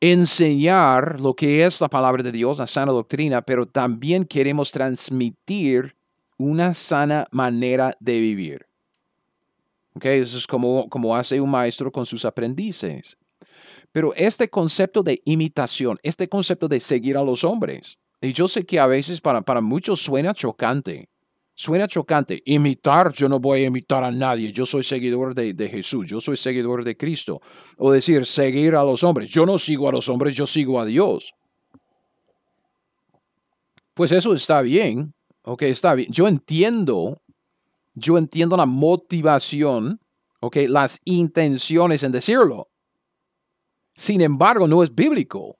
enseñar 0.00 1.20
lo 1.20 1.34
que 1.34 1.64
es 1.64 1.80
la 1.80 1.88
palabra 1.88 2.22
de 2.22 2.32
Dios, 2.32 2.58
la 2.58 2.66
sana 2.66 2.92
doctrina, 2.92 3.42
pero 3.42 3.66
también 3.66 4.24
queremos 4.24 4.70
transmitir 4.70 5.96
una 6.38 6.74
sana 6.74 7.26
manera 7.30 7.96
de 8.00 8.20
vivir. 8.20 8.66
Eso 10.00 10.38
es 10.38 10.46
como, 10.46 10.88
como 10.88 11.16
hace 11.16 11.40
un 11.40 11.50
maestro 11.50 11.90
con 11.90 12.04
sus 12.06 12.24
aprendices. 12.24 13.16
Pero 13.92 14.12
este 14.14 14.48
concepto 14.48 15.02
de 15.02 15.22
imitación, 15.24 15.98
este 16.02 16.28
concepto 16.28 16.68
de 16.68 16.80
seguir 16.80 17.16
a 17.16 17.22
los 17.22 17.44
hombres, 17.44 17.98
y 18.20 18.32
yo 18.32 18.48
sé 18.48 18.64
que 18.64 18.78
a 18.78 18.86
veces 18.86 19.20
para, 19.20 19.42
para 19.42 19.60
muchos 19.60 20.00
suena 20.00 20.34
chocante. 20.34 21.08
Suena 21.54 21.88
chocante. 21.88 22.42
Imitar, 22.44 23.12
yo 23.12 23.28
no 23.28 23.40
voy 23.40 23.62
a 23.62 23.66
imitar 23.66 24.04
a 24.04 24.10
nadie. 24.10 24.52
Yo 24.52 24.66
soy 24.66 24.82
seguidor 24.82 25.34
de, 25.34 25.54
de, 25.54 25.68
Jesús. 25.68 26.06
Yo 26.06 26.20
soy 26.20 26.36
seguidor 26.36 26.84
de 26.84 26.96
Cristo. 26.96 27.40
O 27.78 27.90
decir, 27.90 28.26
seguir 28.26 28.74
a 28.74 28.84
los 28.84 29.02
hombres. 29.02 29.30
Yo 29.30 29.46
no 29.46 29.58
sigo 29.58 29.88
a 29.88 29.92
los 29.92 30.08
hombres, 30.10 30.36
yo 30.36 30.46
sigo 30.46 30.78
a 30.78 30.84
Dios. 30.84 31.32
Pues 33.94 34.12
eso 34.12 34.34
está 34.34 34.60
bien. 34.60 35.14
Ok, 35.42 35.62
está 35.62 35.94
bien. 35.94 36.12
Yo 36.12 36.28
entiendo 36.28 37.22
yo 37.96 38.18
entiendo 38.18 38.56
la 38.56 38.66
motivación, 38.66 39.98
¿ok? 40.40 40.56
Las 40.68 41.00
intenciones 41.04 42.02
en 42.02 42.12
decirlo. 42.12 42.68
Sin 43.96 44.20
embargo, 44.20 44.68
no 44.68 44.82
es 44.82 44.94
bíblico. 44.94 45.58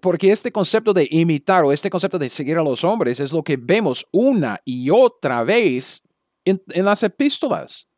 Porque 0.00 0.30
este 0.30 0.52
concepto 0.52 0.92
de 0.92 1.08
imitar 1.10 1.64
o 1.64 1.72
este 1.72 1.90
concepto 1.90 2.18
de 2.18 2.28
seguir 2.28 2.56
a 2.56 2.62
los 2.62 2.84
hombres 2.84 3.18
es 3.18 3.32
lo 3.32 3.42
que 3.42 3.56
vemos 3.56 4.06
una 4.12 4.60
y 4.64 4.88
otra 4.88 5.42
vez 5.42 6.02
en, 6.44 6.62
en 6.70 6.84
las 6.84 7.02
epístolas. 7.02 7.88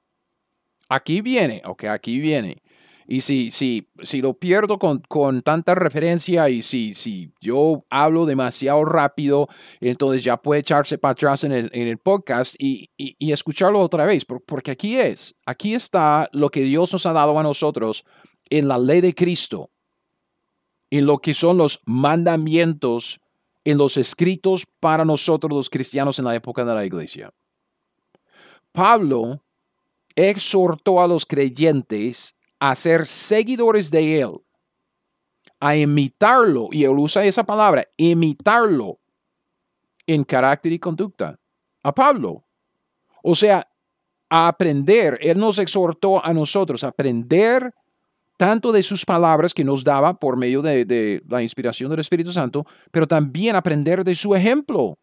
Aquí 0.88 1.20
viene, 1.20 1.62
ok, 1.66 1.84
aquí 1.84 2.18
viene. 2.18 2.62
Y 3.08 3.20
si, 3.20 3.50
si, 3.50 3.88
si 4.02 4.20
lo 4.20 4.34
pierdo 4.34 4.78
con, 4.78 4.98
con 5.08 5.42
tanta 5.42 5.74
referencia 5.76 6.50
y 6.50 6.62
si, 6.62 6.92
si 6.92 7.32
yo 7.40 7.84
hablo 7.88 8.26
demasiado 8.26 8.84
rápido, 8.84 9.48
entonces 9.80 10.24
ya 10.24 10.36
puede 10.36 10.60
echarse 10.60 10.98
para 10.98 11.12
atrás 11.12 11.44
en 11.44 11.52
el, 11.52 11.70
en 11.72 11.86
el 11.86 11.98
podcast 11.98 12.56
y, 12.58 12.90
y, 12.96 13.32
escucharlo 13.32 13.80
otra 13.80 14.06
vez, 14.06 14.24
porque 14.24 14.72
aquí 14.72 14.96
es, 14.96 15.36
aquí 15.46 15.74
está 15.74 16.28
lo 16.32 16.50
que 16.50 16.62
Dios 16.62 16.92
nos 16.92 17.06
ha 17.06 17.12
dado 17.12 17.38
a 17.38 17.42
nosotros 17.44 18.04
en 18.50 18.66
la 18.66 18.78
ley 18.78 19.00
de 19.00 19.14
Cristo, 19.14 19.70
en 20.90 21.06
lo 21.06 21.18
que 21.18 21.34
son 21.34 21.58
los 21.58 21.82
mandamientos, 21.86 23.20
en 23.64 23.78
los 23.78 23.96
escritos 23.96 24.66
para 24.80 25.04
nosotros 25.04 25.52
los 25.52 25.70
cristianos 25.70 26.18
en 26.18 26.24
la 26.24 26.34
época 26.34 26.64
de 26.64 26.74
la 26.74 26.84
iglesia. 26.84 27.32
Pablo 28.72 29.42
exhortó 30.14 31.00
a 31.00 31.08
los 31.08 31.26
creyentes 31.26 32.35
a 32.58 32.74
ser 32.74 33.06
seguidores 33.06 33.90
de 33.90 34.20
Él, 34.20 34.32
a 35.60 35.76
imitarlo, 35.76 36.68
y 36.70 36.84
Él 36.84 36.98
usa 36.98 37.24
esa 37.24 37.44
palabra, 37.44 37.86
imitarlo 37.96 38.98
en 40.06 40.24
carácter 40.24 40.72
y 40.72 40.78
conducta, 40.78 41.38
a 41.82 41.94
Pablo. 41.94 42.44
O 43.22 43.34
sea, 43.34 43.66
a 44.28 44.48
aprender, 44.48 45.18
Él 45.20 45.38
nos 45.38 45.58
exhortó 45.58 46.24
a 46.24 46.32
nosotros 46.32 46.84
a 46.84 46.88
aprender 46.88 47.72
tanto 48.36 48.70
de 48.70 48.82
sus 48.82 49.04
palabras 49.04 49.54
que 49.54 49.64
nos 49.64 49.82
daba 49.82 50.18
por 50.18 50.36
medio 50.36 50.60
de, 50.60 50.84
de 50.84 51.22
la 51.28 51.42
inspiración 51.42 51.90
del 51.90 52.00
Espíritu 52.00 52.32
Santo, 52.32 52.66
pero 52.90 53.06
también 53.06 53.56
aprender 53.56 54.04
de 54.04 54.14
su 54.14 54.34
ejemplo 54.34 54.98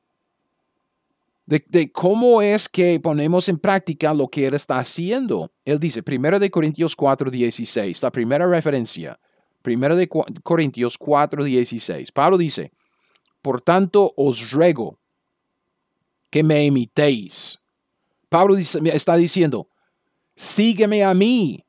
de, 1.45 1.91
cómo 1.91 2.41
es 2.41 2.69
que 2.69 2.99
ponemos 2.99 3.49
en 3.49 3.59
práctica 3.59 4.13
lo 4.13 4.27
que 4.27 4.47
Él 4.47 4.53
está 4.53 4.77
haciendo. 4.77 5.51
Él 5.65 5.79
dice, 5.79 6.03
1 6.05 6.39
de 6.39 6.49
Corintios 6.49 6.95
4, 6.95 7.29
16, 7.29 8.01
la 8.01 8.11
primera 8.11 8.47
referencia, 8.47 9.19
1 9.65 9.95
de 9.95 10.07
Corintios 10.07 10.97
4, 10.97 11.43
16. 11.43 12.11
Pablo 12.11 12.37
dice, 12.37 12.71
por 13.41 13.61
tanto 13.61 14.13
os 14.15 14.51
ruego 14.51 14.99
que 16.29 16.43
me 16.43 16.65
imitéis. 16.65 17.59
Pablo 18.29 18.55
está 18.57 19.15
diciendo, 19.15 19.67
sígueme 20.35 21.03
a 21.03 21.13
mí, 21.13 21.63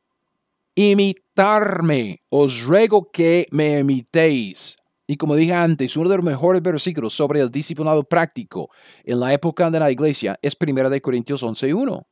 imitarme, 0.74 2.22
os 2.30 2.62
ruego 2.62 3.10
que 3.10 3.46
me 3.50 3.80
imitéis. 3.80 4.76
Y 5.06 5.16
como 5.16 5.36
dije 5.36 5.52
antes, 5.52 5.96
uno 5.96 6.08
de 6.08 6.16
los 6.16 6.24
mejores 6.24 6.62
versículos 6.62 7.12
sobre 7.12 7.40
el 7.40 7.50
discipulado 7.50 8.04
práctico 8.04 8.70
en 9.04 9.20
la 9.20 9.32
época 9.34 9.70
de 9.70 9.78
la 9.78 9.90
iglesia 9.90 10.38
es 10.40 10.56
1 10.58 10.88
de 10.88 11.00
Corintios 11.02 11.42
11.1. 11.42 12.06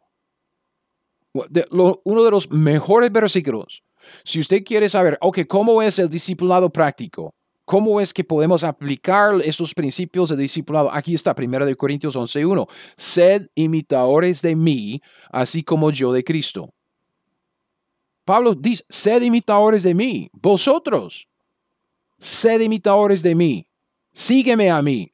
Uno 2.04 2.22
de 2.22 2.30
los 2.30 2.50
mejores 2.50 3.10
versículos. 3.10 3.82
Si 4.24 4.40
usted 4.40 4.62
quiere 4.62 4.90
saber, 4.90 5.16
ok, 5.22 5.40
¿cómo 5.48 5.80
es 5.80 5.98
el 5.98 6.10
discipulado 6.10 6.70
práctico? 6.70 7.34
¿Cómo 7.64 8.00
es 8.00 8.12
que 8.12 8.24
podemos 8.24 8.64
aplicar 8.64 9.40
estos 9.42 9.72
principios 9.72 10.28
de 10.28 10.36
discipulado? 10.36 10.92
Aquí 10.92 11.14
está, 11.14 11.34
1 11.36 11.64
de 11.64 11.76
Corintios 11.76 12.14
11.1. 12.14 12.68
Sed 12.96 13.46
imitadores 13.54 14.42
de 14.42 14.54
mí, 14.54 15.00
así 15.30 15.62
como 15.62 15.90
yo 15.90 16.12
de 16.12 16.24
Cristo. 16.24 16.74
Pablo 18.26 18.54
dice, 18.54 18.84
sed 18.88 19.22
imitadores 19.22 19.82
de 19.82 19.94
mí, 19.94 20.28
vosotros 20.32 21.28
sed 22.22 22.60
imitadores 22.60 23.20
de 23.20 23.34
mí, 23.34 23.66
sígueme 24.12 24.70
a 24.70 24.80
mí, 24.80 25.12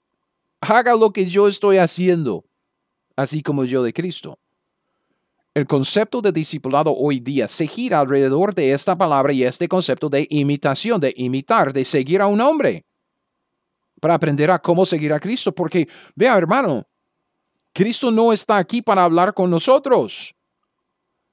haga 0.60 0.94
lo 0.94 1.10
que 1.10 1.24
yo 1.24 1.48
estoy 1.48 1.78
haciendo, 1.78 2.44
así 3.16 3.42
como 3.42 3.64
yo 3.64 3.82
de 3.82 3.94
Cristo. 3.94 4.38
El 5.54 5.66
concepto 5.66 6.20
de 6.20 6.32
discipulado 6.32 6.94
hoy 6.94 7.18
día 7.18 7.48
se 7.48 7.66
gira 7.66 8.00
alrededor 8.00 8.54
de 8.54 8.72
esta 8.72 8.96
palabra 8.96 9.32
y 9.32 9.42
este 9.42 9.68
concepto 9.68 10.10
de 10.10 10.26
imitación, 10.28 11.00
de 11.00 11.14
imitar, 11.16 11.72
de 11.72 11.86
seguir 11.86 12.20
a 12.20 12.26
un 12.26 12.42
hombre, 12.42 12.84
para 14.02 14.14
aprender 14.14 14.50
a 14.50 14.58
cómo 14.58 14.84
seguir 14.84 15.12
a 15.14 15.18
Cristo. 15.18 15.52
Porque, 15.52 15.88
vea 16.14 16.36
hermano, 16.36 16.86
Cristo 17.72 18.10
no 18.10 18.34
está 18.34 18.58
aquí 18.58 18.82
para 18.82 19.02
hablar 19.02 19.32
con 19.32 19.50
nosotros. 19.50 20.34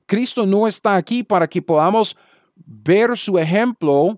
Cristo 0.05 0.45
no 0.45 0.67
está 0.67 0.95
aquí 0.95 1.21
para 1.21 1.49
que 1.49 1.61
podamos 1.61 2.15
ver 2.55 3.17
su 3.17 3.37
ejemplo 3.37 4.17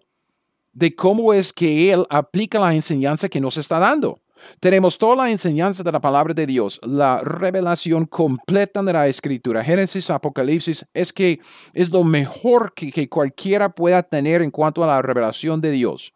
de 0.78 0.96
cómo 0.96 1.34
es 1.34 1.52
que 1.52 1.92
Él 1.92 2.06
aplica 2.08 2.60
la 2.60 2.76
enseñanza 2.76 3.28
que 3.30 3.42
nos 3.42 3.58
está 3.58 3.80
dando. 3.80 4.22
Tenemos 4.60 5.00
toda 5.00 5.16
la 5.16 5.32
enseñanza 5.32 5.82
de 5.82 5.92
la 5.92 6.00
palabra 6.00 6.36
de 6.36 6.46
Dios, 6.46 6.80
la 6.84 7.18
revelación 7.22 8.06
completa 8.06 8.84
de 8.84 8.94
la 8.94 9.08
escritura. 9.08 9.64
Génesis, 9.64 10.12
Apocalipsis, 10.12 10.86
es 10.94 11.12
que 11.12 11.40
es 11.74 11.90
lo 11.90 12.04
mejor 12.04 12.74
que, 12.76 12.92
que 12.92 13.10
cualquiera 13.10 13.70
pueda 13.70 14.04
tener 14.04 14.44
en 14.44 14.52
cuanto 14.52 14.84
a 14.84 14.88
la 14.88 15.02
revelación 15.02 15.60
de 15.60 15.72
Dios. 15.72 16.14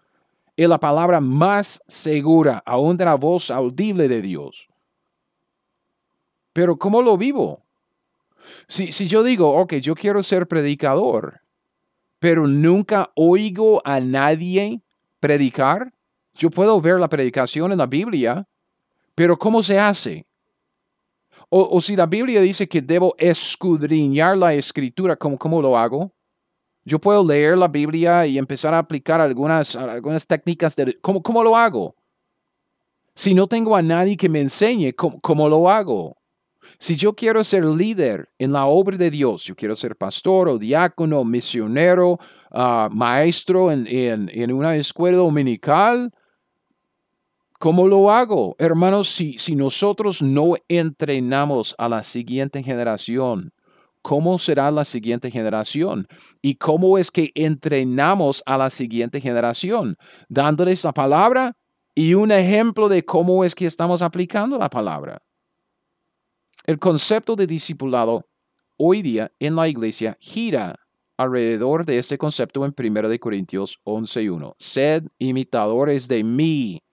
Es 0.55 0.69
la 0.69 0.79
palabra 0.79 1.19
más 1.19 1.81
segura, 1.87 2.61
aún 2.63 2.95
de 2.97 3.05
la 3.05 3.15
voz 3.15 3.49
audible 3.49 4.07
de 4.07 4.21
Dios. 4.21 4.67
Pero 6.53 6.77
¿cómo 6.77 7.01
lo 7.01 7.17
vivo? 7.17 7.63
Si, 8.67 8.91
si 8.91 9.07
yo 9.07 9.23
digo, 9.23 9.59
ok, 9.59 9.73
yo 9.77 9.95
quiero 9.95 10.21
ser 10.21 10.47
predicador, 10.47 11.40
pero 12.21 12.45
nunca 12.45 13.11
oigo 13.15 13.81
a 13.83 13.99
nadie 13.99 14.79
predicar. 15.19 15.89
Yo 16.35 16.51
puedo 16.51 16.79
ver 16.79 16.99
la 16.99 17.09
predicación 17.09 17.71
en 17.71 17.79
la 17.79 17.87
Biblia, 17.87 18.47
pero 19.15 19.39
¿cómo 19.39 19.63
se 19.63 19.79
hace? 19.79 20.27
O, 21.49 21.81
si 21.81 21.95
la 21.95 22.05
Biblia 22.05 22.39
dice 22.39 22.69
que 22.69 22.79
debo 22.79 23.15
escudriñar 23.17 24.37
la 24.37 24.53
escritura, 24.53 25.15
¿cómo, 25.15 25.35
¿cómo, 25.35 25.63
lo 25.63 25.75
hago? 25.75 26.13
Yo 26.85 26.99
puedo 26.99 27.25
leer 27.25 27.57
la 27.57 27.67
Biblia 27.67 28.27
y 28.27 28.37
empezar 28.37 28.75
a 28.75 28.77
aplicar 28.77 29.19
algunas, 29.19 29.75
algunas 29.75 30.25
técnicas 30.27 30.75
de... 30.75 30.99
¿cómo, 31.01 31.23
¿Cómo 31.23 31.43
lo 31.43 31.57
hago? 31.57 31.95
Si 33.15 33.33
no 33.33 33.47
tengo 33.47 33.75
a 33.75 33.81
nadie 33.81 34.15
que 34.15 34.29
me 34.29 34.41
enseñe, 34.41 34.93
¿cómo, 34.93 35.19
cómo 35.21 35.49
lo 35.49 35.67
hago? 35.67 36.15
Si 36.81 36.95
yo 36.95 37.13
quiero 37.13 37.43
ser 37.43 37.63
líder 37.63 38.27
en 38.39 38.53
la 38.53 38.65
obra 38.65 38.97
de 38.97 39.11
Dios, 39.11 39.43
yo 39.43 39.55
quiero 39.55 39.75
ser 39.75 39.95
pastor 39.95 40.49
o 40.49 40.57
diácono, 40.57 41.23
misionero, 41.23 42.17
ah, 42.49 42.89
maestro 42.91 43.71
en, 43.71 43.85
en, 43.87 44.51
una 44.51 44.75
escuela 44.75 45.17
dominical, 45.17 46.11
¿cómo 47.59 47.87
lo 47.87 48.09
hago? 48.09 48.55
Hermanos, 48.57 49.09
si, 49.09 49.37
si 49.37 49.55
nosotros 49.55 50.23
no 50.23 50.55
entrenamos 50.67 51.75
a 51.77 51.87
la 51.87 52.01
siguiente 52.01 52.63
generación, 52.63 53.53
¿cómo 54.01 54.39
será 54.39 54.71
la 54.71 54.83
siguiente 54.83 55.29
generación? 55.29 56.07
¿Y 56.41 56.55
cómo 56.55 56.97
es 56.97 57.11
que 57.11 57.29
entrenamos 57.35 58.41
a 58.47 58.57
la 58.57 58.71
siguiente 58.71 59.21
generación? 59.21 59.97
Dándoles 60.29 60.83
la 60.83 60.93
palabra 60.93 61.55
y 61.93 62.15
un 62.15 62.31
ejemplo 62.31 62.89
de 62.89 63.05
cómo 63.05 63.43
es 63.45 63.53
que 63.53 63.67
estamos 63.67 64.01
aplicando 64.01 64.57
la 64.57 64.71
palabra. 64.71 65.21
El 66.65 66.77
concepto 66.77 67.35
de 67.35 67.47
discipulado 67.47 68.27
hoy 68.77 69.01
día 69.01 69.31
en 69.39 69.55
la 69.55 69.67
iglesia 69.67 70.17
gira 70.19 70.75
alrededor 71.17 71.85
de 71.85 71.97
este 71.97 72.17
concepto 72.17 72.65
en 72.65 72.73
1 72.77 73.19
Corintios 73.19 73.79
11.1. 73.83 74.53
Sed 74.57 75.03
imitadores 75.17 76.07
de 76.07 76.23
mí, 76.23 76.83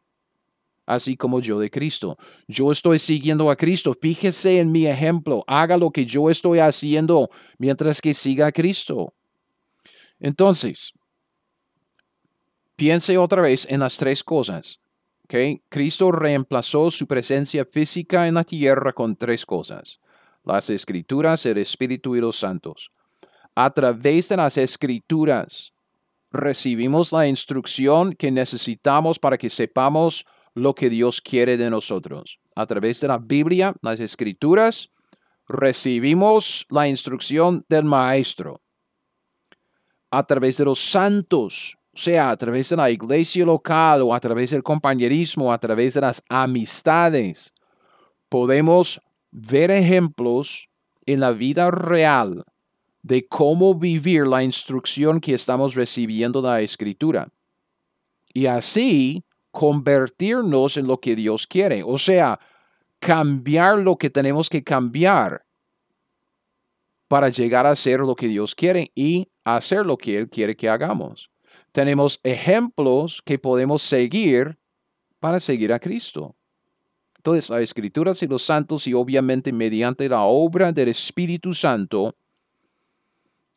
así 0.86 1.16
como 1.16 1.40
yo 1.40 1.58
de 1.58 1.70
Cristo. 1.70 2.16
Yo 2.46 2.72
estoy 2.72 2.98
siguiendo 2.98 3.50
a 3.50 3.56
Cristo. 3.56 3.94
Fíjese 4.00 4.58
en 4.58 4.72
mi 4.72 4.86
ejemplo. 4.86 5.44
Haga 5.46 5.76
lo 5.76 5.90
que 5.90 6.06
yo 6.06 6.30
estoy 6.30 6.60
haciendo 6.60 7.30
mientras 7.58 8.00
que 8.00 8.14
siga 8.14 8.46
a 8.46 8.52
Cristo. 8.52 9.12
Entonces, 10.18 10.92
piense 12.74 13.18
otra 13.18 13.42
vez 13.42 13.66
en 13.68 13.80
las 13.80 13.96
tres 13.98 14.24
cosas. 14.24 14.80
Cristo 15.28 16.10
reemplazó 16.10 16.90
su 16.90 17.06
presencia 17.06 17.66
física 17.66 18.26
en 18.26 18.34
la 18.34 18.44
tierra 18.44 18.94
con 18.94 19.14
tres 19.14 19.44
cosas, 19.44 20.00
las 20.44 20.70
escrituras, 20.70 21.44
el 21.44 21.58
Espíritu 21.58 22.16
y 22.16 22.20
los 22.20 22.38
santos. 22.38 22.90
A 23.54 23.70
través 23.70 24.30
de 24.30 24.36
las 24.38 24.56
escrituras 24.56 25.72
recibimos 26.30 27.12
la 27.12 27.26
instrucción 27.26 28.14
que 28.14 28.30
necesitamos 28.30 29.18
para 29.18 29.36
que 29.36 29.50
sepamos 29.50 30.24
lo 30.54 30.74
que 30.74 30.90
Dios 30.90 31.20
quiere 31.20 31.56
de 31.56 31.70
nosotros. 31.70 32.38
A 32.54 32.66
través 32.66 33.00
de 33.00 33.08
la 33.08 33.18
Biblia, 33.18 33.74
las 33.82 34.00
escrituras, 34.00 34.90
recibimos 35.46 36.66
la 36.70 36.88
instrucción 36.88 37.64
del 37.68 37.84
Maestro. 37.84 38.60
A 40.10 40.26
través 40.26 40.56
de 40.56 40.64
los 40.64 40.78
santos, 40.78 41.77
sea 41.98 42.30
a 42.30 42.36
través 42.36 42.68
de 42.68 42.76
la 42.76 42.90
iglesia 42.90 43.44
local 43.44 44.02
o 44.02 44.14
a 44.14 44.20
través 44.20 44.50
del 44.50 44.62
compañerismo, 44.62 45.52
a 45.52 45.58
través 45.58 45.94
de 45.94 46.00
las 46.00 46.22
amistades, 46.28 47.52
podemos 48.28 49.00
ver 49.32 49.72
ejemplos 49.72 50.68
en 51.06 51.18
la 51.20 51.32
vida 51.32 51.72
real 51.72 52.44
de 53.02 53.26
cómo 53.26 53.74
vivir 53.74 54.28
la 54.28 54.44
instrucción 54.44 55.20
que 55.20 55.34
estamos 55.34 55.74
recibiendo 55.74 56.40
de 56.40 56.48
la 56.48 56.60
escritura. 56.60 57.28
Y 58.32 58.46
así 58.46 59.24
convertirnos 59.50 60.76
en 60.76 60.86
lo 60.86 61.00
que 61.00 61.16
Dios 61.16 61.48
quiere. 61.48 61.82
O 61.82 61.98
sea, 61.98 62.38
cambiar 63.00 63.78
lo 63.78 63.96
que 63.96 64.08
tenemos 64.08 64.48
que 64.48 64.62
cambiar 64.62 65.44
para 67.08 67.28
llegar 67.28 67.66
a 67.66 67.74
ser 67.74 68.00
lo 68.00 68.14
que 68.14 68.28
Dios 68.28 68.54
quiere 68.54 68.92
y 68.94 69.28
hacer 69.42 69.84
lo 69.84 69.96
que 69.96 70.16
Él 70.18 70.28
quiere 70.28 70.54
que 70.54 70.68
hagamos 70.68 71.30
tenemos 71.78 72.18
ejemplos 72.24 73.22
que 73.24 73.38
podemos 73.38 73.82
seguir 73.82 74.58
para 75.20 75.38
seguir 75.38 75.72
a 75.72 75.78
Cristo. 75.78 76.34
Entonces, 77.18 77.50
las 77.50 77.60
escrituras 77.60 78.20
y 78.20 78.26
los 78.26 78.42
santos 78.42 78.88
y 78.88 78.94
obviamente 78.94 79.52
mediante 79.52 80.08
la 80.08 80.22
obra 80.22 80.72
del 80.72 80.88
Espíritu 80.88 81.54
Santo, 81.54 82.16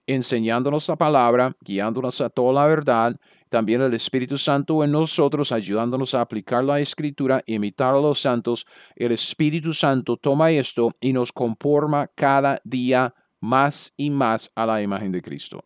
enseñándonos 0.06 0.88
la 0.88 0.98
palabra, 0.98 1.58
guiándonos 1.62 2.22
a 2.22 2.30
toda 2.30 2.54
la 2.54 2.68
verdad, 2.68 3.20
también 3.50 3.82
el 3.82 3.96
Espíritu 3.96 4.38
Santo 4.38 4.84
en 4.84 4.92
nosotros, 4.92 5.52
ayudándonos 5.52 6.14
a 6.14 6.22
aplicar 6.22 6.64
la 6.64 6.80
escritura, 6.80 7.42
imitar 7.48 7.96
a 7.96 8.02
los 8.02 8.22
santos. 8.22 8.68
El 8.96 9.14
Espíritu 9.14 9.74
Santo 9.74 10.16
toma 10.16 10.52
esto 10.52 10.96
y 11.02 11.12
nos 11.12 11.32
conforma 11.32 12.06
cada 12.14 12.62
día 12.64 13.16
más 13.40 13.96
y 13.98 14.12
más 14.12 14.52
a 14.54 14.68
la 14.68 14.80
imagen 14.80 15.12
de 15.12 15.24
Cristo. 15.24 15.66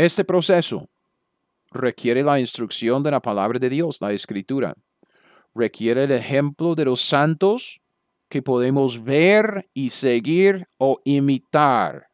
Este 0.00 0.24
proceso 0.24 0.88
requiere 1.70 2.22
la 2.22 2.40
instrucción 2.40 3.02
de 3.02 3.10
la 3.10 3.20
palabra 3.20 3.58
de 3.58 3.68
Dios, 3.68 4.00
la 4.00 4.14
escritura. 4.14 4.74
Requiere 5.54 6.04
el 6.04 6.12
ejemplo 6.12 6.74
de 6.74 6.86
los 6.86 7.02
santos 7.02 7.82
que 8.30 8.40
podemos 8.40 9.04
ver 9.04 9.68
y 9.74 9.90
seguir 9.90 10.66
o 10.78 11.02
imitar. 11.04 12.08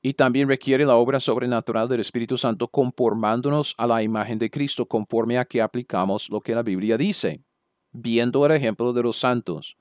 Y 0.00 0.12
también 0.12 0.46
requiere 0.46 0.86
la 0.86 0.94
obra 0.94 1.18
sobrenatural 1.18 1.88
del 1.88 1.98
Espíritu 1.98 2.36
Santo 2.36 2.68
conformándonos 2.68 3.74
a 3.76 3.88
la 3.88 4.00
imagen 4.00 4.38
de 4.38 4.48
Cristo 4.48 4.86
conforme 4.86 5.38
a 5.38 5.44
que 5.44 5.60
aplicamos 5.60 6.30
lo 6.30 6.40
que 6.40 6.54
la 6.54 6.62
Biblia 6.62 6.96
dice, 6.96 7.42
viendo 7.90 8.46
el 8.46 8.52
ejemplo 8.52 8.92
de 8.92 9.02
los 9.02 9.16
santos. 9.16 9.76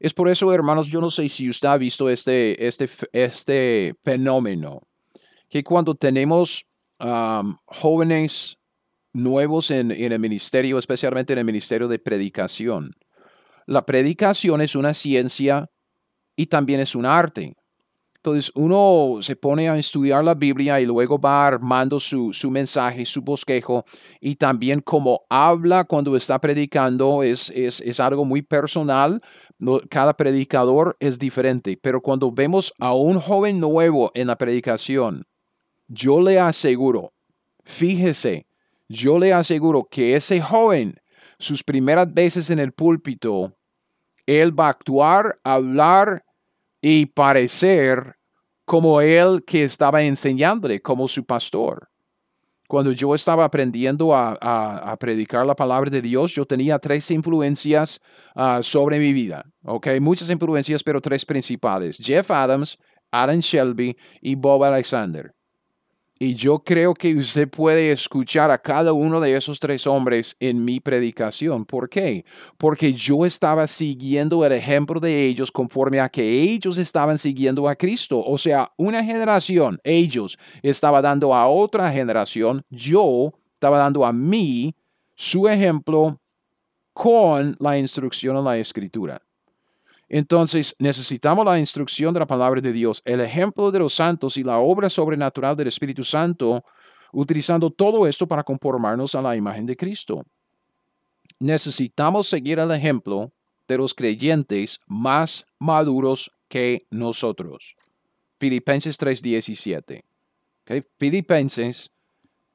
Es 0.00 0.12
por 0.12 0.28
eso, 0.28 0.52
hermanos, 0.52 0.88
yo 0.88 1.00
no 1.00 1.12
sé 1.12 1.28
si 1.28 1.48
usted 1.48 1.68
ha 1.68 1.78
visto 1.78 2.10
este, 2.10 2.66
este, 2.66 2.90
este 3.12 3.94
fenómeno, 4.02 4.87
que 5.48 5.62
cuando 5.64 5.94
tenemos 5.94 6.64
jóvenes 7.66 8.58
nuevos 9.12 9.70
en, 9.70 9.90
en 9.90 10.12
el 10.12 10.18
ministerio, 10.18 10.78
especialmente 10.78 11.32
en 11.32 11.38
el 11.40 11.44
ministerio 11.44 11.88
de 11.88 11.98
predicación, 11.98 12.92
la 13.66 13.84
predicación 13.84 14.60
es 14.60 14.74
una 14.74 14.94
ciencia 14.94 15.70
y 16.36 16.46
también 16.46 16.80
es 16.80 16.94
un 16.94 17.04
arte. 17.04 17.54
Entonces 18.16 18.50
uno 18.56 19.18
se 19.22 19.36
pone 19.36 19.68
a 19.68 19.76
estudiar 19.76 20.24
la 20.24 20.34
Biblia 20.34 20.80
y 20.80 20.86
luego 20.86 21.20
va 21.20 21.46
armando 21.46 22.00
su, 22.00 22.32
su, 22.32 22.50
mensaje, 22.50 23.04
su 23.04 23.22
bosquejo 23.22 23.84
y 24.20 24.34
también 24.34 24.80
como 24.80 25.20
habla 25.30 25.84
cuando 25.84 26.16
está 26.16 26.40
predicando 26.40 27.22
es, 27.22 27.50
es, 27.54 27.80
es 27.80 28.00
algo 28.00 28.24
muy 28.24 28.42
personal. 28.42 29.20
Cada 29.88 30.14
predicador 30.14 30.96
es 30.98 31.18
diferente, 31.18 31.78
pero 31.80 32.00
cuando 32.00 32.32
vemos 32.32 32.72
a 32.80 32.92
un 32.92 33.20
joven 33.20 33.60
nuevo 33.60 34.10
en 34.14 34.26
la 34.26 34.36
predicación, 34.36 35.24
yo 35.88 36.20
le 36.20 36.38
aseguro, 36.38 37.12
fíjese, 37.64 38.46
yo 38.88 39.18
le 39.18 39.32
aseguro 39.32 39.84
que 39.90 40.14
ese 40.14 40.40
joven, 40.40 40.96
sus 41.38 41.62
primeras 41.62 42.12
veces 42.12 42.50
en 42.50 42.58
el 42.58 42.72
púlpito, 42.72 43.54
él 44.26 44.58
va 44.58 44.66
a 44.66 44.70
actuar, 44.70 45.38
hablar 45.42 46.22
y 46.80 47.06
parecer 47.06 48.16
como 48.64 49.00
él 49.00 49.42
que 49.46 49.64
estaba 49.64 50.02
enseñándole, 50.02 50.80
como 50.80 51.08
su 51.08 51.24
pastor. 51.24 51.88
Cuando 52.68 52.92
yo 52.92 53.14
estaba 53.14 53.46
aprendiendo 53.46 54.14
a, 54.14 54.94
predicar 55.00 55.46
la 55.46 55.56
palabra 55.56 55.88
de 55.88 56.02
Dios, 56.02 56.34
yo 56.34 56.44
tenía 56.44 56.78
tres 56.78 57.10
influencias 57.10 57.98
ah, 58.36 58.60
sobre 58.62 58.98
mi 58.98 59.14
vida. 59.14 59.42
Okay, 59.62 59.98
muchas 60.00 60.28
influencias, 60.28 60.84
pero 60.84 61.00
tres 61.00 61.24
principales. 61.24 61.96
Jeff 61.96 62.30
Adams, 62.30 62.76
Adam 63.10 63.38
Shelby 63.38 63.96
y 64.20 64.34
Bob 64.34 64.64
Alexander. 64.64 65.32
Y 66.20 66.34
yo 66.34 66.58
creo 66.58 66.94
que 66.94 67.14
usted 67.14 67.48
puede 67.48 67.92
escuchar 67.92 68.50
a 68.50 68.58
cada 68.58 68.92
uno 68.92 69.20
de 69.20 69.36
esos 69.36 69.60
tres 69.60 69.86
hombres 69.86 70.36
en 70.40 70.64
mi 70.64 70.80
predicación. 70.80 71.64
¿Por 71.64 71.88
qué? 71.88 72.24
Porque 72.56 72.92
yo 72.92 73.24
estaba 73.24 73.68
siguiendo 73.68 74.44
el 74.44 74.52
ejemplo 74.52 74.98
de 74.98 75.26
ellos 75.26 75.52
conforme 75.52 76.00
a 76.00 76.08
que 76.08 76.42
ellos 76.42 76.76
estaban 76.76 77.18
siguiendo 77.18 77.68
a 77.68 77.76
Cristo. 77.76 78.20
O 78.24 78.36
sea, 78.36 78.72
una 78.76 79.04
generación, 79.04 79.78
ellos 79.84 80.36
estaba 80.60 81.00
dando 81.00 81.32
a 81.32 81.46
otra 81.46 81.92
generación, 81.92 82.64
yo 82.68 83.32
estaba 83.54 83.78
dando 83.78 84.04
a 84.04 84.12
mí 84.12 84.74
su 85.14 85.46
ejemplo 85.46 86.20
con 86.92 87.56
la 87.60 87.78
instrucción 87.78 88.36
en 88.36 88.44
la 88.44 88.58
escritura. 88.58 89.22
Entonces 90.08 90.74
necesitamos 90.78 91.44
la 91.44 91.58
instrucción 91.58 92.14
de 92.14 92.20
la 92.20 92.26
palabra 92.26 92.60
de 92.60 92.72
Dios, 92.72 93.02
el 93.04 93.20
ejemplo 93.20 93.70
de 93.70 93.78
los 93.78 93.94
santos 93.94 94.36
y 94.38 94.42
la 94.42 94.58
obra 94.58 94.88
sobrenatural 94.88 95.56
del 95.56 95.68
Espíritu 95.68 96.02
Santo, 96.02 96.64
utilizando 97.12 97.70
todo 97.70 98.06
esto 98.06 98.26
para 98.26 98.42
conformarnos 98.42 99.14
a 99.14 99.22
la 99.22 99.36
imagen 99.36 99.66
de 99.66 99.76
Cristo. 99.76 100.24
Necesitamos 101.38 102.26
seguir 102.26 102.58
el 102.58 102.70
ejemplo 102.70 103.30
de 103.68 103.76
los 103.76 103.94
creyentes 103.94 104.80
más 104.86 105.44
maduros 105.58 106.32
que 106.48 106.86
nosotros. 106.90 107.76
Filipenses 108.40 108.96
3:17. 108.98 110.04
Filipenses 110.98 111.90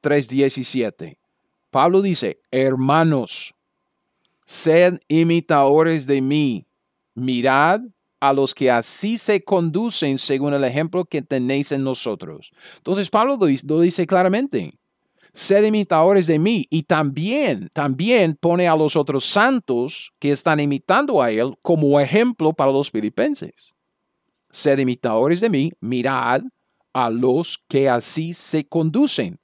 3:17. 0.00 1.18
Pablo 1.70 2.02
dice, 2.02 2.40
hermanos, 2.50 3.54
sed 4.44 5.00
imitadores 5.08 6.06
de 6.06 6.20
mí 6.20 6.66
mirad 7.14 7.80
a 8.20 8.32
los 8.32 8.54
que 8.54 8.70
así 8.70 9.18
se 9.18 9.44
conducen 9.44 10.18
según 10.18 10.54
el 10.54 10.64
ejemplo 10.64 11.04
que 11.04 11.22
tenéis 11.22 11.72
en 11.72 11.84
nosotros. 11.84 12.52
Entonces 12.76 13.10
Pablo 13.10 13.38
lo 13.38 13.80
dice 13.80 14.06
claramente, 14.06 14.78
sed 15.32 15.64
imitadores 15.64 16.26
de 16.26 16.38
mí 16.38 16.66
y 16.70 16.84
también, 16.84 17.68
también 17.74 18.36
pone 18.40 18.66
a 18.66 18.76
los 18.76 18.96
otros 18.96 19.24
santos 19.24 20.12
que 20.18 20.30
están 20.30 20.60
imitando 20.60 21.20
a 21.20 21.30
él 21.30 21.54
como 21.62 22.00
ejemplo 22.00 22.52
para 22.52 22.72
los 22.72 22.90
filipenses. 22.90 23.74
Sed 24.48 24.78
imitadores 24.78 25.40
de 25.40 25.50
mí, 25.50 25.72
mirad 25.80 26.42
a 26.94 27.10
los 27.10 27.58
que 27.68 27.90
así 27.90 28.32
se 28.32 28.66
conducen 28.66 29.38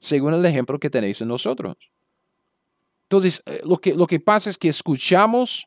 según 0.00 0.34
el 0.34 0.44
ejemplo 0.44 0.78
que 0.78 0.90
tenéis 0.90 1.22
en 1.22 1.28
nosotros. 1.28 1.76
Entonces, 3.04 3.42
eh, 3.46 3.60
lo 3.64 3.78
que, 3.78 3.94
lo 3.94 4.06
que 4.06 4.20
pasa 4.20 4.50
es 4.50 4.58
que 4.58 4.68
escuchamos 4.68 5.66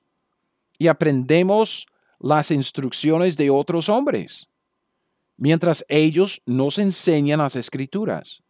y 0.78 0.88
aprendemos 0.88 1.88
las 2.19 2.51
instrucciones 2.51 3.38
de 3.38 3.49
otros 3.49 3.89
hombres, 3.89 4.49
mientras 5.38 5.86
ellos 5.89 6.41
nos 6.45 6.78
enseñan 6.78 7.39
las 7.39 7.55
escrituras. 7.55 8.41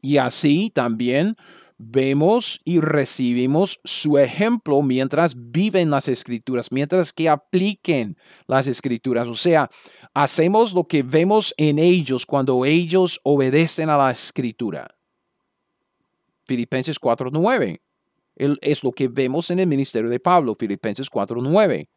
Y 0.00 0.18
así 0.18 0.70
también 0.70 1.36
vemos 1.78 2.60
y 2.64 2.80
recibimos 2.80 3.80
su 3.84 4.18
ejemplo 4.18 4.82
mientras 4.82 5.34
viven 5.50 5.90
las 5.90 6.08
escrituras, 6.08 6.72
mientras 6.72 7.12
que 7.12 7.28
apliquen 7.28 8.16
las 8.46 8.66
escrituras. 8.66 9.28
O 9.28 9.34
sea, 9.34 9.70
hacemos 10.14 10.74
lo 10.74 10.84
que 10.84 11.02
vemos 11.02 11.54
en 11.56 11.78
ellos 11.78 12.24
cuando 12.24 12.64
ellos 12.64 13.20
obedecen 13.24 13.90
a 13.90 13.96
la 13.96 14.10
escritura. 14.10 14.94
Filipenses 16.44 16.98
4:9 17.00 17.80
es 18.36 18.84
lo 18.84 18.92
que 18.92 19.08
vemos 19.08 19.50
en 19.50 19.58
el 19.58 19.66
ministerio 19.66 20.10
de 20.10 20.20
Pablo, 20.20 20.54
Filipenses 20.54 21.10
4:9. 21.10 21.88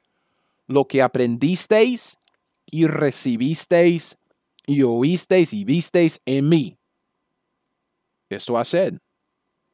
Lo 0.67 0.85
que 0.85 1.01
aprendisteis 1.01 2.17
y 2.65 2.87
recibisteis 2.87 4.17
y 4.65 4.83
oísteis 4.83 5.53
y 5.53 5.63
visteis 5.63 6.21
en 6.25 6.47
mí. 6.47 6.77
Esto 8.29 8.57
haced. 8.57 8.99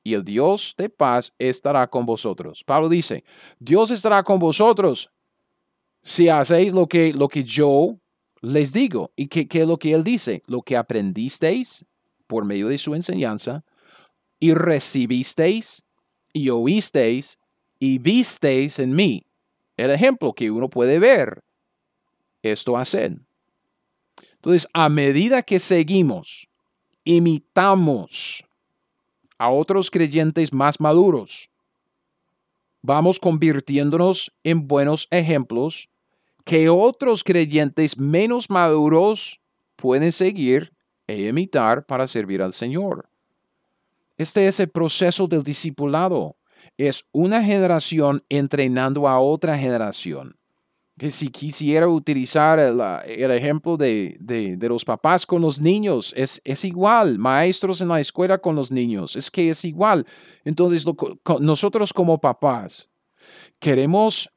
Y 0.03 0.13
el 0.13 0.24
Dios 0.24 0.74
de 0.78 0.89
paz 0.89 1.34
estará 1.38 1.88
con 1.88 2.05
vosotros. 2.05 2.63
Pablo 2.63 2.88
dice, 2.88 3.24
Dios 3.59 3.91
estará 3.91 4.24
con 4.24 4.39
vosotros 4.39 5.09
si 6.03 6.30
hacéis 6.30 6.74
lo 6.74 6.88
que, 6.88 7.11
lo 7.11 7.28
que 7.28 7.43
yo 7.43 7.97
les 8.41 8.72
digo. 8.72 9.11
¿Y 9.16 9.28
qué, 9.28 9.47
qué 9.47 9.61
es 9.61 9.68
lo 9.68 9.78
que 9.78 9.93
él 9.93 10.03
dice? 10.03 10.43
Lo 10.45 10.61
que 10.61 10.78
aprendisteis 10.78 11.86
por 12.28 12.45
medio 12.45 12.68
de 12.68 12.78
su 12.78 12.93
enseñanza 12.93 13.66
y 14.39 14.53
recibisteis 14.53 15.85
y 16.36 16.50
oísteis 16.50 17.40
y 17.80 17.98
visteis 17.98 18.78
en 18.80 18.94
mí. 18.94 19.26
El 19.78 19.90
ejemplo 19.90 20.34
que 20.34 20.52
uno 20.52 20.70
puede 20.70 21.00
ver, 21.00 21.44
esto 22.44 22.78
hacen. 22.78 23.26
Entonces, 24.34 24.68
a 24.74 24.90
medida 24.90 25.42
que 25.42 25.60
seguimos, 25.60 26.48
imitamos 27.06 28.44
a 29.38 29.50
otros 29.50 29.90
creyentes 29.90 30.52
más 30.52 30.80
maduros, 30.80 31.50
vamos 32.82 33.18
convirtiéndonos 33.18 34.32
en 34.44 34.68
buenos 34.68 35.08
ejemplos 35.12 35.90
que 36.44 36.68
otros 36.70 37.24
creyentes 37.24 37.98
menos 37.98 38.50
maduros 38.50 39.40
pueden 39.78 40.12
seguir 40.12 40.74
e 41.08 41.28
imitar 41.28 41.86
para 41.86 42.08
servir 42.08 42.42
al 42.42 42.52
Señor. 42.52 43.10
Este 44.18 44.47
es 44.47 44.59
el 44.59 44.70
proceso 44.70 45.28
del 45.28 45.43
discipulado. 45.43 46.38
Es 46.78 47.05
una 47.11 47.43
generación 47.43 48.24
entrenando 48.30 49.07
a 49.07 49.20
otra 49.20 49.57
generación. 49.57 50.38
Que 50.97 51.11
si 51.11 51.28
quisiera 51.28 51.89
utilizar 51.89 52.57
el, 52.57 53.32
ejemplo 53.32 53.76
de, 53.76 54.57
los 54.61 54.86
papás 54.86 55.26
con 55.26 55.41
los 55.41 55.59
niños, 55.59 56.13
es, 56.16 56.41
es, 56.45 56.63
igual. 56.63 57.20
Maestros 57.20 57.82
en 57.82 57.89
la 57.89 57.99
escuela 57.99 58.38
con 58.38 58.55
los 58.55 58.72
niños, 58.72 59.18
es 59.18 59.30
que 59.30 59.49
es 59.49 59.66
igual. 59.66 60.05
Entonces, 60.45 60.86
nosotros 61.41 61.91
como 61.91 62.22
papás 62.22 62.89
queremos 63.59 64.30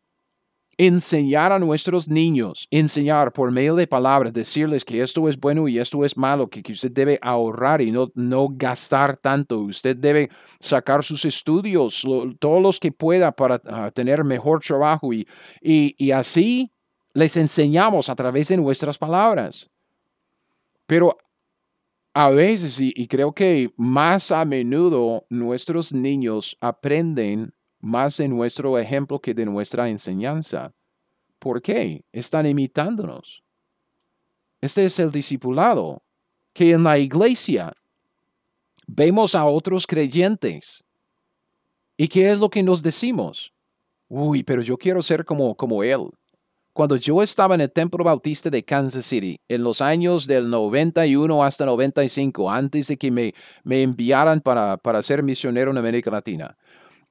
enseñar 0.78 1.52
a 1.52 1.58
nuestros 1.58 2.08
niños, 2.08 2.68
enseñar 2.70 3.32
por 3.32 3.50
medio 3.50 3.74
de 3.74 3.88
palabras, 3.88 4.32
decirles 4.32 4.84
que 4.84 5.02
esto 5.02 5.28
es 5.28 5.38
bueno 5.38 5.66
y 5.66 5.78
esto 5.78 6.04
es 6.04 6.16
malo, 6.16 6.48
que, 6.48 6.62
usted 6.72 6.92
debe 6.92 7.18
ahorrar 7.20 7.82
y 7.82 7.90
no, 7.90 8.10
no 8.14 8.48
gastar 8.50 9.16
tanto, 9.16 9.58
usted 9.58 9.96
debe 9.96 10.30
sacar 10.60 11.02
sus 11.02 11.24
estudios, 11.24 12.06
todos 12.38 12.62
los 12.62 12.78
que 12.78 12.92
pueda 12.92 13.32
para 13.32 13.60
ah, 13.66 13.90
tener 13.92 14.22
mejor 14.22 14.60
trabajo 14.60 15.12
y, 15.12 15.26
y, 15.60 15.94
y 15.98 16.12
así 16.12 16.72
les 17.12 17.36
enseñamos 17.36 18.08
a 18.08 18.14
través 18.14 18.48
de 18.48 18.56
nuestras 18.56 18.96
palabras. 18.96 19.68
Pero 20.86 21.18
a 22.14 22.30
veces, 22.30 22.80
y, 22.80 23.06
creo 23.06 23.32
que 23.32 23.72
más 23.76 24.32
a 24.32 24.44
menudo, 24.44 25.26
nuestros 25.28 25.92
niños 25.92 26.56
aprenden 26.60 27.52
más 27.80 28.16
de 28.16 28.28
nuestro 28.28 28.78
ejemplo 28.78 29.20
que 29.20 29.34
de 29.34 29.46
nuestra 29.46 29.88
enseñanza. 29.88 30.72
¿Por 31.38 31.62
qué? 31.62 32.04
Están 32.12 32.46
imitándonos. 32.46 33.42
Este 34.60 34.84
es 34.84 34.98
el 34.98 35.12
discipulado, 35.12 36.02
que 36.52 36.72
en 36.72 36.82
la 36.82 36.98
iglesia 36.98 37.72
vemos 38.86 39.34
a 39.34 39.44
otros 39.44 39.86
creyentes. 39.86 40.84
¿Y 41.96 42.08
qué 42.08 42.30
es 42.30 42.38
lo 42.38 42.50
que 42.50 42.62
nos 42.62 42.82
decimos? 42.82 43.52
Uy, 44.08 44.42
pero 44.42 44.62
yo 44.62 44.76
quiero 44.76 45.02
ser 45.02 45.24
como, 45.24 45.54
como 45.54 45.82
él. 45.82 46.10
Cuando 46.72 46.96
yo 46.96 47.22
estaba 47.22 47.56
en 47.56 47.60
el 47.60 47.72
Templo 47.72 48.04
Bautista 48.04 48.50
de 48.50 48.64
Kansas 48.64 49.04
City, 49.04 49.40
en 49.48 49.64
los 49.64 49.80
años 49.80 50.28
del 50.28 50.48
91 50.48 51.42
hasta 51.42 51.66
95, 51.66 52.50
antes 52.50 52.86
de 52.86 52.96
que 52.96 53.10
me, 53.10 53.34
me 53.64 53.82
enviaran 53.82 54.40
para, 54.40 54.76
para 54.76 55.02
ser 55.02 55.22
misionero 55.24 55.72
en 55.72 55.78
América 55.78 56.10
Latina, 56.10 56.56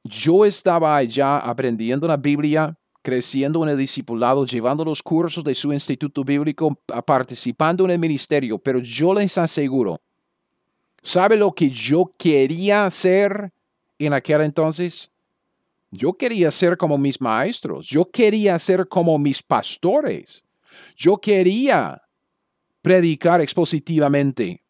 yo 0.08 0.46
estaba 0.46 0.96
allá 0.96 1.38
aprendiendo 1.38 2.08
la 2.08 2.18
Biblia, 2.18 2.78
creciendo 3.02 3.64
en 3.64 3.70
el 3.70 3.78
discipulado, 3.78 4.46
llevando 4.46 4.84
los 4.84 5.02
cursos 5.02 5.44
de 5.44 5.56
su 5.56 5.72
instituto 5.72 6.24
bíblico, 6.24 6.76
participando 7.06 7.86
en 7.86 7.92
el 7.92 8.00
ministerio, 8.00 8.58
pero 8.58 8.80
yo 8.80 9.14
les 9.14 9.38
aseguro, 9.38 10.02
¿sabe 11.02 11.38
lo 11.38 11.54
que 11.54 11.70
yo 11.70 12.14
quería 12.18 12.86
hacer 12.86 13.54
en 13.98 14.14
aquel 14.14 14.42
entonces? 14.42 15.10
Yo 15.90 16.14
quería 16.14 16.52
ser 16.52 16.76
como 16.76 16.98
mis 16.98 17.22
maestros, 17.22 17.88
yo 17.88 18.10
quería 18.12 18.60
ser 18.60 18.88
como 18.88 19.18
mis 19.18 19.42
pastores, 19.42 20.44
yo 20.96 21.18
quería 21.18 22.02
predicar 22.82 23.40
expositivamente 23.40 24.64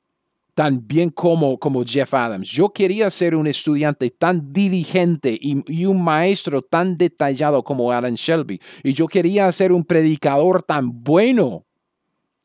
tan 0.58 0.88
bien 0.88 1.12
como, 1.12 1.60
como 1.60 1.84
Jeff 1.86 2.16
Adams. 2.16 2.50
Yo 2.50 2.70
quería 2.70 3.12
ser 3.12 3.36
un 3.36 3.46
estudiante 3.46 4.10
tan 4.10 4.52
diligente 4.52 5.38
y, 5.40 5.86
un 5.86 6.04
maestro 6.04 6.64
tan 6.64 6.98
detallado 6.98 7.64
como 7.64 7.92
Alan 7.92 8.16
Shelby. 8.16 8.60
Y 8.82 8.94
yo 8.94 9.08
quería 9.08 9.52
ser 9.52 9.72
un 9.72 9.84
predicador 9.84 10.64
tan 10.64 11.04
bueno 11.04 11.64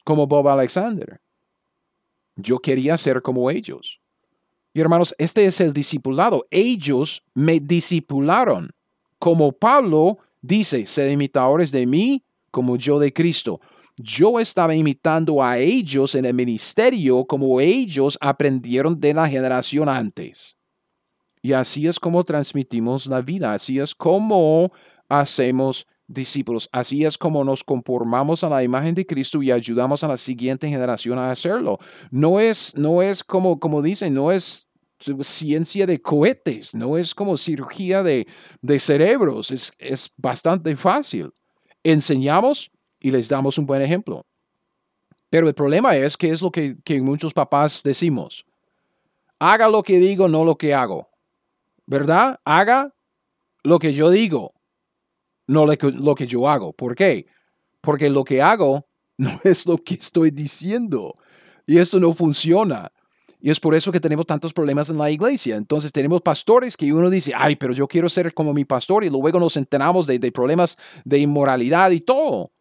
como 0.05 0.27
Bob 0.27 0.47
Alexander. 0.47 1.23
Yo 2.37 2.59
quería 2.59 2.99
ser 2.99 3.23
como 3.23 3.51
ellos. 3.51 3.99
Y 4.75 4.83
hermanos, 4.83 5.15
este 5.17 5.47
es 5.47 5.59
el 5.63 5.73
discipulado. 5.73 6.45
Ellos 6.51 7.25
me 7.33 7.61
discipularon. 7.61 8.73
Como 9.19 9.53
Pablo 9.53 10.19
dice, 10.43 10.85
sed 10.85 11.11
imitadores 11.11 11.73
de 11.73 11.87
mí 11.87 12.23
como 12.51 12.77
yo 12.77 12.99
de 12.99 13.11
Cristo. 13.11 13.63
Yo 13.97 14.41
estaba 14.41 14.75
imitando 14.75 15.43
a 15.43 15.59
ellos 15.59 16.15
en 16.15 16.25
el 16.25 16.35
ministerio 16.35 17.25
como 17.25 17.61
ellos 17.61 18.17
aprendieron 18.21 18.99
de 18.99 19.15
la 19.15 19.29
generación 19.29 19.89
antes. 19.89 20.57
Y 21.43 21.53
así 21.53 21.87
es 21.87 21.99
como 21.99 22.23
transmitimos 22.23 23.07
la 23.07 23.21
vida, 23.21 23.53
así 23.53 23.79
es 23.79 23.95
como 23.95 24.73
hacemos 25.09 25.87
discípulos, 26.07 26.69
así 26.73 27.05
es 27.05 27.19
como 27.19 27.45
nos 27.45 27.65
conformamos 27.65 28.45
a 28.45 28.49
la 28.49 28.63
imagen 28.63 28.95
de 28.95 29.05
Cristo 29.05 29.43
y 29.43 29.51
ayudamos 29.51 30.05
a 30.05 30.09
la 30.09 30.17
siguiente 30.17 30.69
generación 30.69 31.19
a 31.19 31.31
hacerlo. 31.31 31.79
No 32.11 32.39
es, 32.39 32.75
no 32.77 33.03
es 33.03 33.25
como, 33.25 33.59
como 33.59 33.83
dicen, 33.83 34.15
no 34.15 34.31
es 34.31 34.69
ciencia 35.23 35.85
de 35.85 36.01
cohetes, 36.01 36.75
no 36.75 36.97
es 36.97 37.15
como 37.15 37.37
cirugía 37.37 38.03
de, 38.03 38.27
de 38.61 38.79
cerebros, 38.79 39.51
es, 39.51 39.73
es 39.79 40.13
bastante 40.17 40.77
fácil. 40.77 41.33
Enseñamos 41.83 42.71
y 43.03 43.11
les 43.11 43.29
damos 43.29 43.59
un 43.59 43.67
buen 43.67 43.83
ejemplo. 43.83 44.25
Pero 45.29 45.49
el 45.49 45.55
problema 45.55 45.97
es 45.97 46.17
que 46.17 46.31
es 46.31 46.41
lo 46.41 46.51
que, 46.51 46.77
muchos 47.01 47.35
papás 47.35 47.83
decimos. 47.83 48.47
Haga 49.39 49.69
lo 49.69 49.83
que 49.83 49.99
digo, 49.99 50.29
no 50.29 50.45
lo 50.45 50.57
que 50.57 50.73
hago. 50.73 51.09
¿Verdad? 51.87 52.39
Haga 52.45 52.95
lo 53.65 53.79
que 53.79 53.93
yo 53.93 54.11
digo, 54.11 54.55
no 55.47 55.67
lo 55.67 56.15
que 56.15 56.27
yo 56.27 56.49
hago. 56.49 56.73
¿Por 56.73 56.95
qué? 56.95 57.27
Porque 57.81 58.09
lo 58.09 58.25
que 58.25 58.41
hago 58.41 58.87
no 59.17 59.41
es 59.43 59.67
lo 59.67 59.79
que 59.79 59.95
estoy 59.95 60.31
diciendo. 60.31 61.17
Y 61.67 61.79
esto 61.79 61.99
no 61.99 62.13
funciona. 62.13 62.93
Y 63.41 63.51
es 63.51 63.59
por 63.59 63.75
eso 63.75 63.91
que 63.91 63.99
tenemos 63.99 64.27
tantos 64.27 64.53
problemas 64.53 64.91
en 64.91 64.99
la 64.99 65.11
iglesia. 65.11 65.57
Entonces 65.57 65.91
tenemos 65.91 66.23
pastores 66.23 66.77
que 66.77 66.93
uno 66.93 67.11
dice, 67.11 67.33
ay, 67.35 67.57
pero 67.57 67.73
yo 67.73 67.89
quiero 67.89 68.09
ser 68.09 68.33
como 68.35 68.55
mi 68.55 68.65
pastor 68.65 69.03
y 69.03 69.11
luego 69.11 69.41
nos 69.41 69.57
enteramos 69.57 70.07
de, 70.07 70.21
de 70.21 70.31
problemas 70.31 70.79
de 71.05 71.19
inmoralidad 71.19 71.91
y 71.91 72.01
todo. 72.01 72.53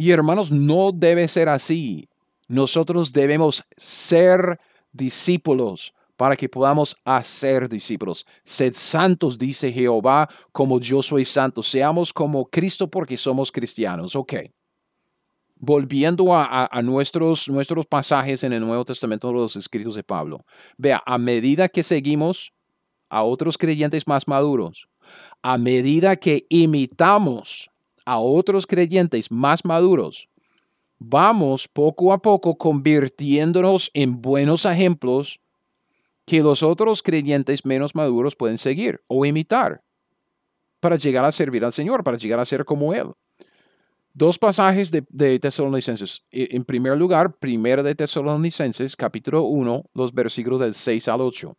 Y 0.00 0.12
hermanos, 0.12 0.52
no 0.52 0.92
debe 0.92 1.26
ser 1.26 1.48
así. 1.48 2.08
Nosotros 2.46 3.12
debemos 3.12 3.64
ser 3.76 4.60
discípulos 4.92 5.92
para 6.16 6.36
que 6.36 6.48
podamos 6.48 6.96
hacer 7.04 7.68
discípulos. 7.68 8.24
Sed 8.44 8.74
santos, 8.74 9.36
dice 9.36 9.72
Jehová, 9.72 10.28
como 10.52 10.78
yo 10.78 11.02
soy 11.02 11.24
santo. 11.24 11.64
Seamos 11.64 12.12
como 12.12 12.46
Cristo 12.46 12.88
porque 12.88 13.16
somos 13.16 13.50
cristianos. 13.50 14.14
Ok. 14.14 14.34
Volviendo 15.56 16.32
a, 16.32 16.68
nuestros, 16.84 17.48
nuestros 17.48 17.84
pasajes 17.84 18.44
en 18.44 18.52
el 18.52 18.60
Nuevo 18.60 18.84
Testamento 18.84 19.32
los 19.32 19.56
escritos 19.56 19.96
de 19.96 20.04
Pablo. 20.04 20.44
Vea, 20.76 21.02
a 21.04 21.18
medida 21.18 21.68
que 21.68 21.82
seguimos 21.82 22.52
a 23.08 23.24
otros 23.24 23.58
creyentes 23.58 24.06
más 24.06 24.28
maduros, 24.28 24.88
a 25.42 25.58
medida 25.58 26.14
que 26.14 26.46
imitamos 26.50 27.68
a 28.08 28.18
otros 28.18 28.66
creyentes 28.66 29.30
más 29.30 29.66
maduros, 29.66 30.30
vamos 30.98 31.68
poco 31.68 32.12
a 32.12 32.22
poco 32.22 32.56
convirtiéndonos 32.56 33.90
en 33.92 34.22
buenos 34.22 34.64
ejemplos 34.64 35.40
que 36.24 36.40
los 36.40 36.62
otros 36.62 37.02
creyentes 37.02 37.66
menos 37.66 37.94
maduros 37.94 38.34
pueden 38.34 38.56
seguir 38.56 39.02
o 39.08 39.26
imitar 39.26 39.82
para 40.80 40.96
llegar 40.96 41.26
a 41.26 41.32
servir 41.32 41.64
al 41.66 41.72
Señor, 41.72 42.02
para 42.02 42.16
llegar 42.16 42.40
a 42.40 42.46
ser 42.46 42.64
como 42.64 42.94
Él. 42.94 43.12
Dos 44.14 44.38
pasajes 44.38 44.90
de, 44.90 45.04
de 45.10 45.38
Tesalonicenses. 45.38 46.24
E, 46.30 46.48
en 46.52 46.64
primer 46.64 46.96
lugar, 46.96 47.36
primero 47.38 47.82
de 47.82 47.94
Tesalonicenses, 47.94 48.96
capítulo 48.96 49.42
1, 49.42 49.84
los 49.92 50.14
versículos 50.14 50.60
del 50.60 50.72
6 50.72 51.08
al 51.08 51.20
8. 51.20 51.56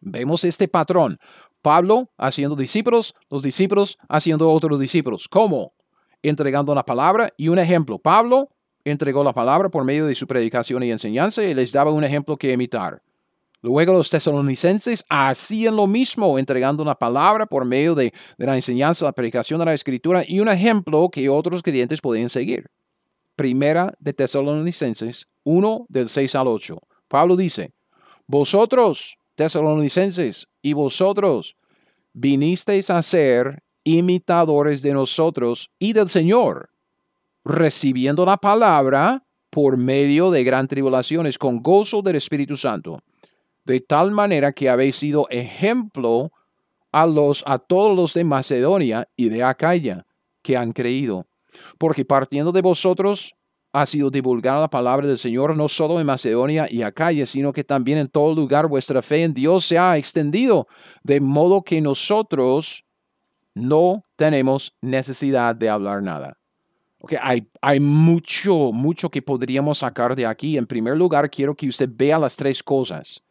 Vemos 0.00 0.44
este 0.44 0.66
patrón. 0.66 1.18
Pablo 1.62 2.10
haciendo 2.16 2.56
discípulos, 2.56 3.14
los 3.30 3.42
discípulos 3.42 3.98
haciendo 4.08 4.50
otros 4.50 4.78
discípulos. 4.80 5.28
¿Cómo? 5.28 5.72
Entregando 6.22 6.74
la 6.74 6.84
palabra 6.84 7.32
y 7.36 7.48
un 7.48 7.58
ejemplo. 7.58 7.98
Pablo 7.98 8.50
entregó 8.84 9.22
la 9.22 9.32
palabra 9.32 9.68
por 9.68 9.84
medio 9.84 10.06
de 10.06 10.14
su 10.14 10.26
predicación 10.26 10.82
y 10.82 10.90
enseñanza 10.90 11.42
y 11.42 11.54
les 11.54 11.72
daba 11.72 11.92
un 11.92 12.04
ejemplo 12.04 12.36
que 12.36 12.52
imitar. 12.52 13.02
Luego 13.60 13.92
los 13.92 14.08
tesalonicenses 14.08 15.04
hacían 15.08 15.74
lo 15.74 15.88
mismo, 15.88 16.38
entregando 16.38 16.84
la 16.84 16.94
palabra 16.94 17.44
por 17.44 17.64
medio 17.64 17.94
de, 17.96 18.12
la 18.36 18.54
enseñanza, 18.54 19.04
la 19.04 19.12
predicación 19.12 19.58
de 19.58 19.66
la 19.66 19.74
escritura 19.74 20.24
y 20.26 20.38
un 20.38 20.48
ejemplo 20.48 21.08
que 21.10 21.28
otros 21.28 21.62
creyentes 21.62 22.00
podían 22.00 22.28
seguir. 22.28 22.70
Primera 23.34 23.94
de 23.98 24.12
Tesalonicenses 24.12 25.26
1 25.42 25.86
del 25.88 26.08
6 26.08 26.34
al 26.36 26.46
8. 26.46 26.78
Pablo 27.08 27.36
dice, 27.36 27.72
vosotros 28.26 29.17
tesalonicenses, 29.38 30.48
y 30.60 30.72
vosotros 30.72 31.54
vinisteis 32.12 32.90
a 32.90 33.00
ser 33.02 33.62
imitadores 33.84 34.82
de 34.82 34.92
nosotros 34.92 35.70
y 35.78 35.92
del 35.92 36.08
Señor, 36.08 36.70
recibiendo 37.44 38.26
la 38.26 38.36
palabra 38.36 39.22
por 39.48 39.76
medio 39.76 40.32
de 40.32 40.42
gran 40.42 40.66
tribulaciones, 40.66 41.38
con 41.38 41.62
gozo 41.62 42.02
del 42.02 42.16
Espíritu 42.16 42.56
Santo, 42.56 42.98
de 43.64 43.78
tal 43.78 44.10
manera 44.10 44.52
que 44.52 44.68
habéis 44.68 44.96
sido 44.96 45.28
ejemplo 45.30 46.32
a, 46.90 47.06
los, 47.06 47.44
a 47.46 47.58
todos 47.58 47.96
los 47.96 48.14
de 48.14 48.24
Macedonia 48.24 49.08
y 49.14 49.28
de 49.28 49.44
Acaya 49.44 50.04
que 50.42 50.56
han 50.56 50.72
creído. 50.72 51.26
Porque 51.78 52.04
partiendo 52.04 52.50
de 52.50 52.62
vosotros 52.62 53.36
ha 53.72 53.86
sido 53.86 54.10
divulgada 54.10 54.60
la 54.60 54.70
palabra 54.70 55.06
del 55.06 55.18
Señor 55.18 55.56
no 55.56 55.68
solo 55.68 56.00
en 56.00 56.06
Macedonia 56.06 56.66
y 56.70 56.82
Acaya, 56.82 57.26
sino 57.26 57.52
que 57.52 57.64
también 57.64 57.98
en 57.98 58.08
todo 58.08 58.34
lugar 58.34 58.66
vuestra 58.66 59.02
fe 59.02 59.24
en 59.24 59.34
Dios 59.34 59.66
se 59.66 59.78
ha 59.78 59.96
extendido, 59.96 60.66
de 61.02 61.20
modo 61.20 61.62
que 61.62 61.80
nosotros 61.80 62.84
no 63.54 64.04
tenemos 64.16 64.74
necesidad 64.80 65.54
de 65.54 65.68
hablar 65.68 66.02
nada. 66.02 66.38
Okay, 67.00 67.18
hay, 67.22 67.48
hay 67.60 67.78
mucho, 67.78 68.72
mucho 68.72 69.08
que 69.08 69.22
podríamos 69.22 69.78
sacar 69.78 70.16
de 70.16 70.26
aquí. 70.26 70.56
En 70.56 70.66
primer 70.66 70.96
lugar, 70.96 71.30
quiero 71.30 71.54
que 71.54 71.68
usted 71.68 71.88
vea 71.92 72.18
las 72.18 72.36
tres 72.36 72.62
cosas. 72.62 73.22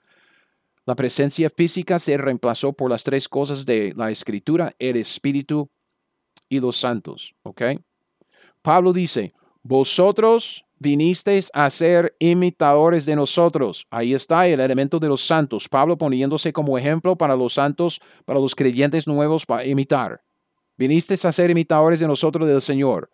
La 0.86 0.96
presencia 0.96 1.50
física 1.50 2.00
se 2.00 2.16
reemplazó 2.16 2.72
por 2.72 2.90
las 2.90 3.04
tres 3.04 3.28
cosas 3.28 3.66
de 3.66 3.94
la 3.98 4.10
escritura, 4.10 4.74
el 4.80 4.96
espíritu 4.96 5.70
y 6.48 6.62
los 6.62 6.78
santos. 6.78 7.36
Okay? 7.44 7.80
Pablo 8.62 8.94
dice, 8.94 9.34
vosotros 9.68 10.66
vinisteis 10.80 11.52
a 11.54 11.70
ser 11.70 12.16
imitadores 12.20 13.06
de 13.06 13.18
nosotros. 13.18 13.86
Ahí 13.90 14.14
está 14.14 14.48
el 14.48 14.62
elemento 14.62 14.98
de 14.98 15.10
los 15.10 15.26
santos. 15.26 15.68
Pablo 15.68 15.98
poniéndose 15.98 16.54
como 16.54 16.78
ejemplo 16.78 17.18
para 17.18 17.36
los 17.36 17.54
santos, 17.54 18.00
para 18.24 18.40
los 18.40 18.56
creyentes 18.56 19.08
nuevos 19.08 19.46
para 19.46 19.66
imitar. 19.66 20.22
Vinisteis 20.78 21.26
a 21.26 21.34
ser 21.34 21.50
imitadores 21.50 22.00
de 22.00 22.08
nosotros 22.08 22.48
del 22.48 22.62
Señor, 22.62 23.10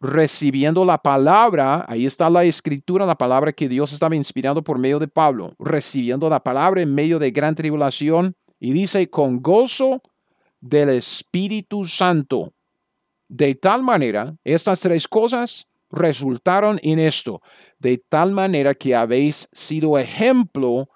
recibiendo 0.00 0.84
la 0.84 0.98
palabra, 0.98 1.86
ahí 1.88 2.04
está 2.04 2.28
la 2.28 2.44
escritura, 2.44 3.06
la 3.06 3.16
palabra 3.16 3.52
que 3.52 3.68
Dios 3.68 3.92
estaba 3.92 4.16
inspirando 4.16 4.62
por 4.62 4.78
medio 4.78 4.98
de 4.98 5.08
Pablo, 5.08 5.54
recibiendo 5.58 6.28
la 6.28 6.40
palabra 6.40 6.82
en 6.82 6.94
medio 6.94 7.18
de 7.18 7.30
gran 7.30 7.54
tribulación, 7.54 8.34
y 8.60 8.72
dice, 8.72 9.08
con 9.08 9.40
gozo 9.40 10.02
del 10.60 10.90
Espíritu 10.90 11.84
Santo. 11.84 12.52
De 13.28 13.54
tal 13.54 13.82
manera, 13.82 14.36
estas 14.44 14.80
tres 14.80 15.06
cosas 15.06 15.66
resultaron 15.94 16.78
en 16.82 16.98
esto, 16.98 17.40
de 17.78 17.98
tal 18.08 18.32
manera 18.32 18.74
que 18.74 18.94
habéis 18.94 19.48
sido 19.52 19.98
ejemplo 19.98 20.88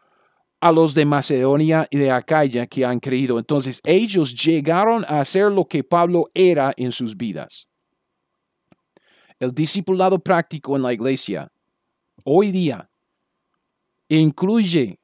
a 0.60 0.72
los 0.72 0.94
de 0.94 1.04
Macedonia 1.04 1.86
y 1.90 1.98
de 1.98 2.10
Acaya 2.10 2.66
que 2.66 2.84
han 2.84 2.98
creído. 2.98 3.38
Entonces 3.38 3.80
ellos 3.84 4.34
llegaron 4.34 5.04
a 5.04 5.20
hacer 5.20 5.52
lo 5.52 5.64
que 5.66 5.84
Pablo 5.84 6.30
era 6.34 6.72
en 6.76 6.92
sus 6.92 7.16
vidas. 7.16 7.68
El 9.38 9.52
discipulado 9.52 10.18
práctico 10.18 10.74
en 10.74 10.82
la 10.82 10.92
iglesia 10.92 11.50
hoy 12.24 12.50
día 12.50 12.90
incluye 14.08 14.98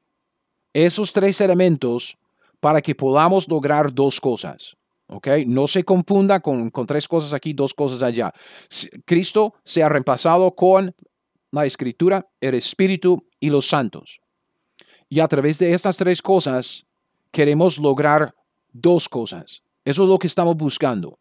esos 0.73 1.13
tres 1.13 1.39
elementos 1.39 2.17
para 2.59 2.81
que 2.81 2.95
podamos 2.95 3.47
lograr 3.47 3.93
dos 3.93 4.19
cosas. 4.19 4.75
¿Ok? 5.07 5.27
No 5.45 5.67
se 5.67 5.83
confunda 5.83 6.39
con, 6.39 6.69
con 6.69 6.85
tres 6.85 7.07
cosas 7.07 7.33
aquí, 7.33 7.53
dos 7.53 7.73
cosas 7.73 8.03
allá. 8.03 8.31
Cristo 9.05 9.55
se 9.63 9.83
ha 9.83 9.89
reemplazado 9.89 10.55
con 10.55 10.95
la 11.51 11.65
escritura, 11.65 12.27
el 12.41 12.55
espíritu 12.55 13.27
y 13.39 13.49
los 13.49 13.67
santos. 13.67 14.19
Y 15.09 15.19
a 15.19 15.27
través 15.27 15.59
de 15.59 15.73
estas 15.73 15.97
tres 15.97 16.21
cosas 16.21 16.85
queremos 17.31 17.77
lograr 17.77 18.33
dos 18.71 19.07
cosas. 19.07 19.61
Eso 19.83 20.03
es 20.03 20.09
lo 20.09 20.17
que 20.17 20.27
estamos 20.27 20.55
buscando. 20.55 21.19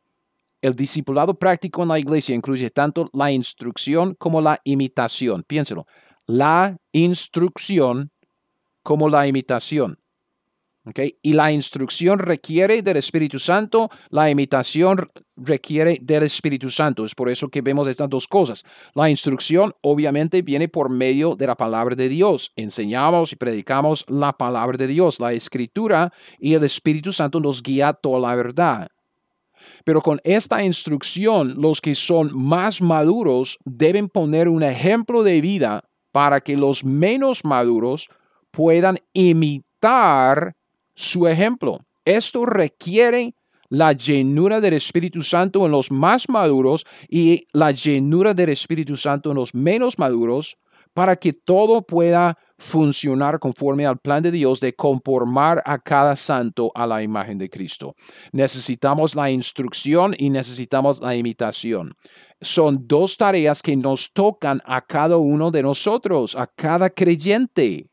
El 0.62 0.74
discipulado 0.74 1.34
práctico 1.38 1.82
en 1.82 1.88
la 1.88 1.98
iglesia 1.98 2.34
incluye 2.34 2.70
tanto 2.70 3.10
la 3.12 3.30
instrucción 3.30 4.14
como 4.14 4.40
la 4.40 4.58
imitación. 4.64 5.44
Piénselo. 5.44 5.86
La 6.26 6.78
instrucción 6.92 8.10
como 8.82 9.08
la 9.08 9.26
imitación. 9.26 9.98
Y 11.22 11.32
la 11.32 11.50
instrucción 11.50 12.18
requiere 12.18 12.82
del 12.82 12.98
Espíritu 12.98 13.38
Santo, 13.38 13.88
la 14.10 14.28
imitación 14.28 15.10
requiere 15.34 15.98
del 16.02 16.24
Espíritu 16.24 16.68
Santo. 16.68 17.06
Es 17.06 17.14
por 17.14 17.30
eso 17.30 17.48
que 17.48 17.62
vemos 17.62 17.88
estas 17.88 18.10
dos 18.10 18.28
cosas. 18.28 18.64
La 18.94 19.08
instrucción 19.08 19.74
obviamente 19.80 20.42
viene 20.42 20.68
por 20.68 20.90
medio 20.90 21.36
de 21.36 21.46
la 21.46 21.56
palabra 21.56 21.96
de 21.96 22.10
Dios. 22.10 22.52
Enseñamos 22.54 23.32
y 23.32 23.36
predicamos 23.36 24.04
la 24.08 24.34
palabra 24.34 24.76
de 24.76 24.86
Dios. 24.86 25.20
La 25.20 25.32
escritura 25.32 26.12
y 26.38 26.52
el 26.52 26.64
Espíritu 26.64 27.12
Santo 27.12 27.40
nos 27.40 27.62
guía 27.62 27.94
toda 27.94 28.20
la 28.20 28.34
verdad. 28.34 28.88
Pero 29.84 30.02
con 30.02 30.20
esta 30.22 30.62
instrucción, 30.62 31.54
los 31.62 31.80
que 31.80 31.94
son 31.94 32.30
más 32.34 32.82
maduros 32.82 33.58
deben 33.64 34.10
poner 34.10 34.50
un 34.50 34.62
ejemplo 34.62 35.22
de 35.22 35.40
vida 35.40 35.84
para 36.12 36.40
que 36.40 36.58
los 36.58 36.84
menos 36.84 37.42
maduros 37.42 38.10
puedan 38.50 38.98
imitar 39.14 40.54
su 40.94 41.26
ejemplo. 41.26 41.80
Esto 42.04 42.46
requiere 42.46 43.34
la 43.68 43.92
llenura 43.92 44.60
del 44.60 44.74
Espíritu 44.74 45.22
Santo 45.22 45.64
en 45.66 45.72
los 45.72 45.90
más 45.90 46.28
maduros 46.28 46.86
y 47.08 47.46
la 47.52 47.70
llenura 47.70 48.34
del 48.34 48.50
Espíritu 48.50 48.96
Santo 48.96 49.30
en 49.30 49.36
los 49.36 49.54
menos 49.54 49.98
maduros 49.98 50.56
para 50.92 51.16
que 51.16 51.32
todo 51.32 51.82
pueda 51.82 52.38
funcionar 52.56 53.40
conforme 53.40 53.84
al 53.84 53.98
plan 53.98 54.22
de 54.22 54.30
Dios 54.30 54.60
de 54.60 54.74
conformar 54.74 55.60
a 55.66 55.78
cada 55.78 56.14
santo 56.14 56.70
a 56.74 56.86
la 56.86 57.02
imagen 57.02 57.36
de 57.36 57.50
Cristo. 57.50 57.96
Necesitamos 58.32 59.16
la 59.16 59.28
instrucción 59.30 60.14
y 60.16 60.30
necesitamos 60.30 61.00
la 61.00 61.16
imitación. 61.16 61.94
Son 62.40 62.86
dos 62.86 63.16
tareas 63.16 63.60
que 63.60 63.76
nos 63.76 64.12
tocan 64.12 64.62
a 64.64 64.82
cada 64.82 65.16
uno 65.16 65.50
de 65.50 65.62
nosotros, 65.62 66.36
a 66.36 66.46
cada 66.46 66.90
creyente. 66.90 67.88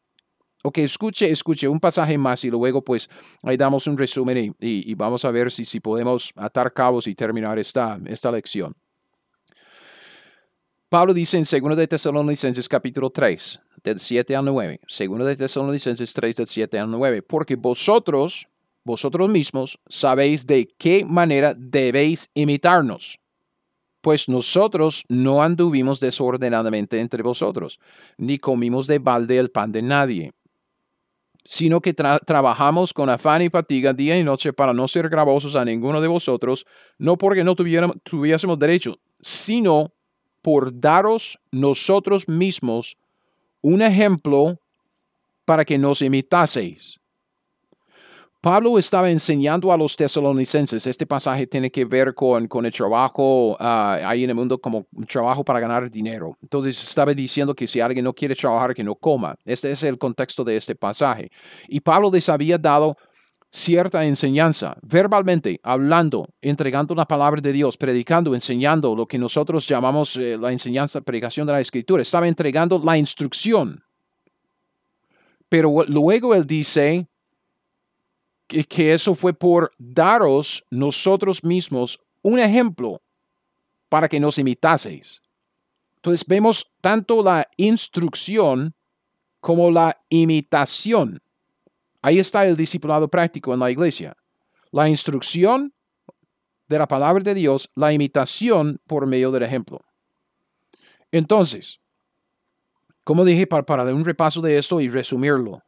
Ok, 0.64 0.78
escuche, 0.80 1.30
escuche 1.30 1.68
un 1.68 1.80
pasaje 1.80 2.18
más 2.18 2.46
y 2.46 2.52
luego 2.52 2.84
pues 2.84 3.10
ahí 3.42 3.58
damos 3.58 3.88
un 3.88 3.98
resumen 3.98 4.56
y, 4.60 4.94
vamos 4.96 5.26
a 5.26 5.32
ver 5.32 5.52
si, 5.52 5.66
si 5.66 5.80
podemos 5.80 6.32
atar 6.36 6.72
cabos 6.72 7.08
y 7.08 7.16
terminar 7.16 7.58
esta, 7.58 8.00
esta 8.06 8.32
lección. 8.32 8.76
Pablo 10.90 11.14
dice 11.14 11.38
en 11.38 11.44
2 11.44 11.78
de 11.78 11.88
Tesalonicenses 11.88 12.68
capítulo 12.68 13.10
3, 13.10 13.60
del 13.84 13.98
7 13.98 14.36
al 14.36 14.46
9, 14.46 14.82
2 14.88 15.26
de 15.26 15.36
Tesalonicenses 15.36 16.14
3 16.14 16.36
del 16.36 16.48
7 16.48 16.80
al 16.80 16.92
9, 16.92 17.22
porque 17.24 17.56
vosotros, 17.56 18.48
vosotros 18.84 19.30
mismos, 19.30 19.80
sabéis 19.88 20.46
de 20.46 20.68
qué 20.78 21.06
manera 21.06 21.56
debéis 21.58 22.30
imitarnos 22.34 23.22
pues 24.02 24.28
nosotros 24.28 25.06
no 25.10 25.44
anduvimos 25.44 26.00
desordenadamente 26.00 27.00
entre 27.00 27.22
vosotros, 27.22 27.80
ni 28.18 28.40
comimos 28.40 28.88
de 28.88 28.98
balde 29.00 29.38
el 29.38 29.52
pan 29.52 29.72
de 29.72 29.84
nadie, 29.84 30.34
sino 31.44 31.82
que 31.82 31.94
trabajamos 31.94 32.94
con 32.94 33.10
afán 33.10 33.42
y 33.42 33.50
fatiga 33.50 33.94
día 33.94 34.18
y 34.18 34.24
noche 34.24 34.54
para 34.54 34.74
no 34.74 34.88
ser 34.88 35.10
gravosos 35.10 35.56
a 35.56 35.66
ninguno 35.66 36.00
de 36.00 36.08
vosotros, 36.08 36.66
no 36.98 37.18
porque 37.18 37.44
no 37.44 37.56
tuviésemos 37.56 38.60
derecho, 38.60 39.00
sino 39.22 39.94
por 40.42 40.80
daros 40.80 41.40
nosotros 41.52 42.28
mismos 42.28 42.98
un 43.62 43.82
ejemplo 43.82 44.60
para 45.46 45.66
que 45.66 45.78
nos 45.78 46.02
imitaseis. 46.02 47.01
Pablo 48.42 48.80
estaba 48.80 49.12
enseñando 49.12 49.72
a 49.72 49.78
los 49.78 49.96
tesalonicenses, 49.96 50.88
este 50.88 51.06
pasaje 51.06 51.46
tiene 51.46 51.70
que 51.70 51.86
ver 51.86 52.16
con, 52.16 52.48
con 52.48 52.66
el 52.66 52.72
trabajo 52.72 53.56
ah, 53.60 54.00
ahí 54.04 54.24
en 54.24 54.32
el 54.32 54.36
mundo 54.36 54.60
como 54.60 54.88
trabajo 55.08 55.44
para 55.44 55.60
ganar 55.60 55.92
dinero. 55.92 56.36
Entonces 56.42 56.82
estaba 56.82 57.14
diciendo 57.14 57.54
que 57.54 57.68
si 57.68 57.80
alguien 57.80 58.04
no 58.04 58.14
quiere 58.14 58.34
trabajar, 58.34 58.74
que 58.74 58.84
no 58.84 58.96
coma. 58.96 59.36
Este 59.46 59.70
es 59.70 59.84
el 59.84 60.00
contexto 60.00 60.44
de 60.44 60.58
este 60.58 60.74
pasaje. 60.74 61.30
Y 61.68 61.82
Pablo 61.82 62.10
les 62.12 62.28
había 62.30 62.58
dado 62.58 62.98
cierta 63.52 64.04
enseñanza, 64.06 64.76
verbalmente, 64.82 65.60
hablando, 65.62 66.28
entregando 66.42 66.96
la 66.96 67.06
palabra 67.06 67.42
de 67.42 67.52
Dios, 67.52 67.78
predicando, 67.78 68.34
enseñando 68.34 68.96
lo 68.96 69.06
que 69.06 69.20
nosotros 69.20 69.68
llamamos 69.68 70.16
eh, 70.16 70.36
la 70.40 70.52
enseñanza, 70.52 71.02
predicación 71.02 71.46
de 71.46 71.54
la 71.54 71.60
escritura. 71.60 72.02
Estaba 72.02 72.28
entregando 72.28 72.82
la 72.84 72.98
instrucción. 72.98 73.84
Pero 75.48 75.84
luego 75.88 76.34
él 76.34 76.48
dice, 76.48 77.11
que, 78.52 78.94
eso 78.94 79.16
fue 79.16 79.34
por 79.34 79.72
daros 79.78 80.66
nosotros 80.70 81.44
mismos 81.44 82.00
un 82.22 82.40
ejemplo 82.40 83.02
para 83.90 84.08
que 84.08 84.20
nos 84.20 84.38
imitaseis. 84.38 85.22
Entonces 85.96 86.26
vemos 86.28 86.72
tanto 86.82 87.24
la 87.24 87.48
instrucción 87.58 88.74
como 89.40 89.72
la 89.72 89.98
imitación. 90.10 91.22
Ahí 92.02 92.20
está 92.20 92.46
el 92.46 92.58
discipulado 92.58 93.08
práctico 93.08 93.54
en 93.54 93.60
la 93.60 93.72
iglesia. 93.72 94.16
La 94.72 94.90
instrucción 94.90 95.74
de 96.68 96.80
la 96.80 96.88
palabra 96.88 97.24
de 97.24 97.34
Dios, 97.34 97.70
la 97.76 97.94
imitación 97.94 98.80
por 98.88 99.06
medio 99.06 99.32
del 99.32 99.44
ejemplo. 99.44 99.82
Entonces, 101.12 101.80
como 103.04 103.26
dije, 103.26 103.46
para, 103.48 103.64
para 103.64 103.84
dar 103.84 103.94
un 103.94 104.06
repaso 104.06 104.42
de 104.42 104.58
esto 104.58 104.80
y 104.80 104.90
resumirlo, 104.90 105.64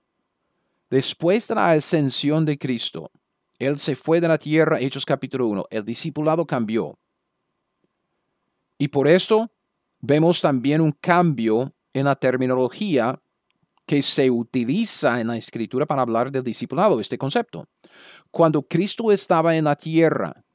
Después 0.94 1.48
de 1.48 1.56
la 1.56 1.72
ascensión 1.72 2.46
de 2.46 2.56
Cristo, 2.56 3.10
Él 3.58 3.80
se 3.80 3.96
fue 3.96 4.22
de 4.22 4.28
la 4.28 4.38
tierra, 4.38 4.80
Hechos 4.80 5.08
capítulo 5.08 5.48
1, 5.48 5.66
el 5.72 5.84
discipulado 5.84 6.46
cambió. 6.46 7.00
Y 8.78 8.90
por 8.90 9.08
esto 9.08 9.50
vemos 10.02 10.40
también 10.40 10.82
un 10.82 10.92
cambio 10.92 11.74
en 11.94 12.06
la 12.06 12.16
terminología 12.16 13.20
que 13.88 14.04
se 14.04 14.30
utiliza 14.30 15.20
en 15.20 15.30
la 15.30 15.38
escritura 15.38 15.88
para 15.88 16.04
hablar 16.04 16.32
del 16.32 16.44
discipulado, 16.44 17.00
este 17.00 17.18
concepto. 17.18 17.68
Cuando 18.30 18.62
Cristo 18.62 19.12
estaba 19.12 19.58
en 19.58 19.64
la 19.64 19.76
tierra, 19.76 20.46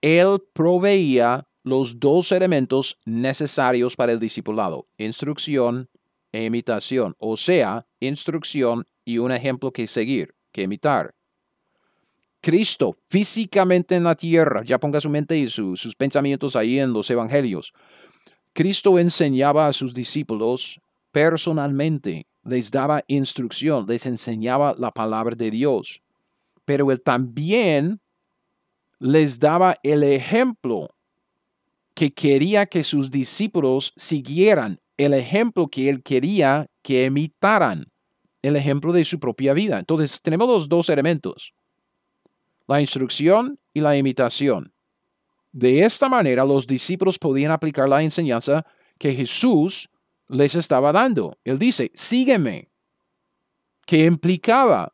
Él 0.00 0.40
proveía 0.52 1.48
los 1.64 1.98
dos 1.98 2.30
elementos 2.30 3.00
necesarios 3.04 3.96
para 3.96 4.12
el 4.12 4.20
discipulado, 4.20 4.86
instrucción 4.98 5.90
e 6.30 6.44
imitación, 6.44 7.16
o 7.18 7.36
sea, 7.36 7.88
instrucción 7.98 8.86
y 9.06 9.18
un 9.18 9.30
ejemplo 9.32 9.72
que 9.72 9.86
seguir, 9.86 10.34
que 10.52 10.62
imitar. 10.62 11.14
Cristo 12.42 12.98
físicamente 13.08 13.94
en 13.94 14.04
la 14.04 14.14
tierra, 14.14 14.62
ya 14.64 14.78
ponga 14.78 15.00
su 15.00 15.08
mente 15.08 15.38
y 15.38 15.48
sus 15.48 15.96
pensamientos 15.96 16.56
ahí 16.56 16.78
en 16.78 16.92
los 16.92 17.08
evangelios. 17.10 17.72
Cristo 18.52 18.98
enseñaba 18.98 19.68
a 19.68 19.72
sus 19.72 19.94
discípulos 19.94 20.80
personalmente, 21.12 22.26
les 22.42 22.70
daba 22.70 23.02
instrucción, 23.06 23.86
les 23.88 24.06
enseñaba 24.06 24.74
la 24.76 24.90
palabra 24.90 25.34
de 25.34 25.50
Dios, 25.50 26.02
pero 26.64 26.90
él 26.90 27.00
también 27.00 28.00
les 28.98 29.38
daba 29.38 29.78
el 29.82 30.02
ejemplo 30.02 30.90
que 31.94 32.12
quería 32.12 32.66
que 32.66 32.82
sus 32.82 33.10
discípulos 33.10 33.92
siguieran, 33.96 34.80
el 34.96 35.14
ejemplo 35.14 35.68
que 35.68 35.88
él 35.88 36.02
quería 36.02 36.66
que 36.82 37.04
imitaran 37.04 37.86
el 38.42 38.56
ejemplo 38.56 38.92
de 38.92 39.04
su 39.04 39.18
propia 39.18 39.52
vida. 39.52 39.78
Entonces 39.78 40.20
tenemos 40.22 40.48
los 40.48 40.68
dos 40.68 40.88
elementos, 40.88 41.52
la 42.66 42.80
instrucción 42.80 43.58
y 43.72 43.80
la 43.80 43.96
imitación. 43.96 44.72
De 45.52 45.84
esta 45.84 46.08
manera 46.08 46.44
los 46.44 46.66
discípulos 46.66 47.18
podían 47.18 47.50
aplicar 47.50 47.88
la 47.88 48.02
enseñanza 48.02 48.66
que 48.98 49.14
Jesús 49.14 49.88
les 50.28 50.54
estaba 50.54 50.92
dando. 50.92 51.38
Él 51.44 51.58
dice, 51.58 51.90
sígueme, 51.94 52.68
que 53.86 54.04
implicaba, 54.04 54.92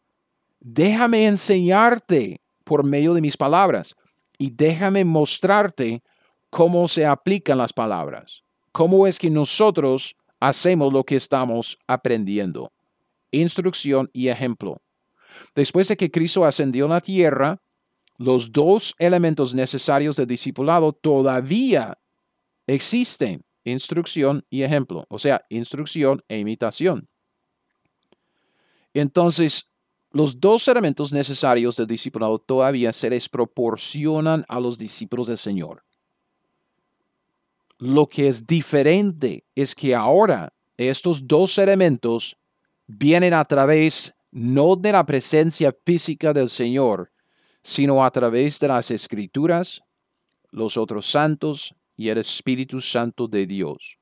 déjame 0.61 1.26
enseñarte 1.26 2.40
por 2.64 2.84
medio 2.84 3.14
de 3.14 3.20
mis 3.20 3.36
palabras 3.36 3.95
y 4.38 4.51
déjame 4.51 5.05
mostrarte 5.05 6.03
cómo 6.51 6.86
se 6.86 7.07
aplican 7.07 7.59
las 7.59 7.72
palabras, 7.72 8.43
cómo 8.70 9.07
es 9.07 9.18
que 9.18 9.30
nosotros 9.30 10.14
hacemos 10.38 10.93
lo 10.93 11.05
que 11.05 11.16
estamos 11.16 11.78
aprendiendo. 11.86 12.70
Instrucción 13.33 14.09
y 14.12 14.28
ejemplo. 14.28 14.80
Después 15.55 15.89
de 15.89 15.97
que 15.97 16.11
Cristo 16.11 16.45
ascendió 16.45 16.87
a 16.87 16.91
la 16.91 17.01
tierra, 17.01 17.61
los 18.18 18.53
dos 18.53 18.95
elementos 18.99 19.55
necesarios 19.55 20.16
del 20.16 20.28
discipulado 20.28 20.93
todavía 20.93 21.99
existen, 22.66 23.45
instrucción 23.64 24.45
y 24.49 24.62
ejemplo, 24.62 25.07
o 25.09 25.18
sea, 25.18 25.45
instrucción 25.49 26.22
e 26.28 26.39
imitación. 26.39 27.09
Entonces, 28.95 29.70
los 30.11 30.39
dos 30.39 30.68
elementos 30.68 31.12
necesarios 31.12 31.76
del 31.76 31.87
discipulado 31.87 32.39
todavía 32.39 32.93
se 32.93 33.09
les 33.09 33.28
proporcionan 33.28 34.45
a 34.49 34.61
los 34.61 34.78
discípulos 34.78 35.28
del 35.28 35.39
Señor. 35.39 35.85
Lo 37.78 38.07
que 38.07 38.28
es 38.28 38.47
diferente 38.47 39.45
es 39.55 39.74
que 39.74 39.95
ahora 39.95 40.53
estos 40.76 41.26
dos 41.26 41.59
elementos 41.59 42.37
vienen 42.87 43.35
a 43.35 43.45
través 43.45 44.14
no 44.30 44.76
de 44.76 44.93
la 44.93 45.05
presencia 45.05 45.74
física 45.85 46.33
del 46.33 46.49
Señor, 46.49 47.12
sino 47.62 48.05
a 48.05 48.11
través 48.11 48.59
de 48.61 48.68
las 48.68 48.91
escrituras, 48.91 49.83
los 50.51 50.76
otros 50.76 51.07
santos 51.07 51.74
y 51.97 52.09
el 52.09 52.18
Espíritu 52.18 52.80
Santo 52.80 53.28
de 53.28 53.47
Dios. 53.47 53.99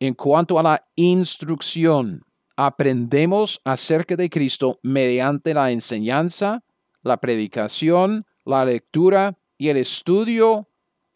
En 0.00 0.14
cuanto 0.14 0.58
a 0.58 0.62
la 0.62 0.84
instrucción, 0.96 2.22
aprendemos 2.56 3.60
acerca 3.64 4.16
de 4.16 4.28
Cristo 4.28 4.78
mediante 4.82 5.54
la 5.54 5.70
enseñanza, 5.70 6.62
la 7.02 7.16
predicación, 7.16 8.26
la 8.44 8.64
lectura 8.64 9.38
y 9.56 9.68
el 9.68 9.76
estudio 9.76 10.68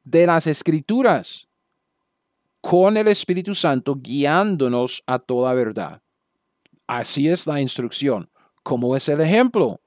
de 0.04 0.26
las 0.26 0.46
escrituras, 0.46 1.48
con 2.60 2.96
el 2.96 3.08
Espíritu 3.08 3.54
Santo 3.54 3.96
guiándonos 3.96 5.02
a 5.06 5.18
toda 5.18 5.52
verdad. 5.54 6.00
Así 6.98 7.26
es 7.26 7.46
la 7.46 7.58
instrucción. 7.58 8.28
¿Cómo 8.62 8.94
es 8.94 9.08
el 9.08 9.22
ejemplo? 9.22 9.80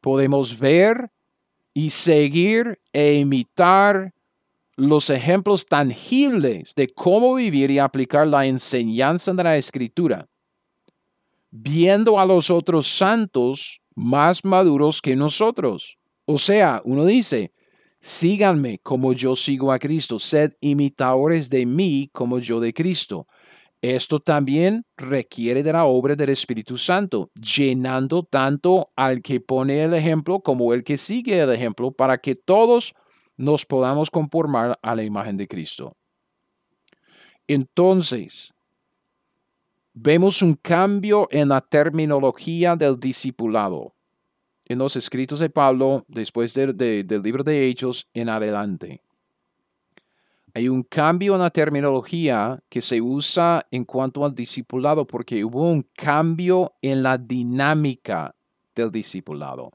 Podemos 0.00 0.58
ver 0.58 1.10
y 1.74 1.90
seguir 1.90 2.80
e 2.90 3.16
imitar 3.16 4.14
los 4.76 5.10
ejemplos 5.10 5.66
tangibles 5.66 6.74
de 6.74 6.88
cómo 6.88 7.34
vivir 7.34 7.70
y 7.70 7.78
aplicar 7.78 8.26
la 8.26 8.46
enseñanza 8.46 9.34
de 9.34 9.44
la 9.44 9.58
escritura 9.58 10.26
viendo 11.50 12.18
a 12.18 12.24
los 12.24 12.48
otros 12.48 12.86
santos 12.86 13.82
más 13.94 14.42
maduros 14.42 15.02
que 15.02 15.16
nosotros. 15.16 15.98
O 16.24 16.38
sea, 16.38 16.80
uno 16.86 17.04
dice, 17.04 17.52
síganme 18.00 18.78
como 18.78 19.12
yo 19.12 19.36
sigo 19.36 19.70
a 19.70 19.78
Cristo, 19.78 20.18
sed 20.18 20.54
imitadores 20.60 21.50
de 21.50 21.66
mí 21.66 22.08
como 22.10 22.38
yo 22.38 22.58
de 22.58 22.72
Cristo. 22.72 23.26
Esto 23.82 24.20
también 24.20 24.84
requiere 24.96 25.62
de 25.62 25.72
la 25.72 25.84
obra 25.84 26.16
del 26.16 26.30
Espíritu 26.30 26.76
Santo, 26.76 27.30
llenando 27.34 28.22
tanto 28.24 28.90
al 28.96 29.22
que 29.22 29.40
pone 29.40 29.82
el 29.84 29.94
ejemplo 29.94 30.40
como 30.40 30.72
el 30.72 30.82
que 30.82 30.96
sigue 30.96 31.38
el 31.38 31.52
ejemplo 31.52 31.92
para 31.92 32.18
que 32.18 32.34
todos 32.34 32.94
nos 33.36 33.66
podamos 33.66 34.10
conformar 34.10 34.78
a 34.82 34.94
la 34.94 35.02
imagen 35.02 35.36
de 35.36 35.46
Cristo. 35.46 35.94
Entonces, 37.46 38.52
vemos 39.92 40.42
un 40.42 40.54
cambio 40.54 41.28
en 41.30 41.48
la 41.48 41.60
terminología 41.60 42.76
del 42.76 42.98
discipulado 42.98 43.94
en 44.68 44.78
los 44.78 44.96
escritos 44.96 45.38
de 45.38 45.48
Pablo 45.48 46.04
después 46.08 46.52
del 46.54 47.06
libro 47.22 47.44
de 47.44 47.68
Hechos 47.68 48.08
en 48.14 48.28
adelante. 48.28 49.00
Hay 50.56 50.70
un 50.70 50.84
cambio 50.84 51.34
en 51.34 51.42
la 51.42 51.50
terminología 51.50 52.58
que 52.70 52.80
se 52.80 52.98
usa 52.98 53.66
en 53.70 53.84
cuanto 53.84 54.24
al 54.24 54.34
discipulado 54.34 55.06
porque 55.06 55.44
hubo 55.44 55.68
un 55.70 55.86
cambio 55.94 56.72
en 56.80 57.02
la 57.02 57.18
dinámica 57.18 58.34
del 58.74 58.90
discipulado. 58.90 59.72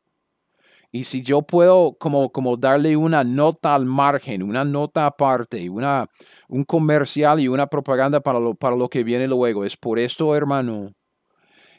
Y 0.92 1.04
si 1.04 1.22
yo 1.22 1.44
puedo 1.44 1.96
como, 2.00 2.32
como 2.32 2.58
darle 2.58 2.98
una 2.98 3.24
nota 3.24 3.76
al 3.76 3.86
margen, 3.86 4.42
una 4.42 4.66
nota 4.66 5.06
aparte, 5.06 5.70
una, 5.70 6.10
un 6.48 6.64
comercial 6.64 7.40
y 7.40 7.48
una 7.48 7.68
propaganda 7.68 8.20
para 8.20 8.40
lo, 8.40 8.56
para 8.56 8.76
lo 8.76 8.90
que 8.90 9.04
viene 9.04 9.28
luego, 9.28 9.64
es 9.64 9.78
por 9.78 10.00
esto, 10.00 10.36
hermano, 10.36 10.94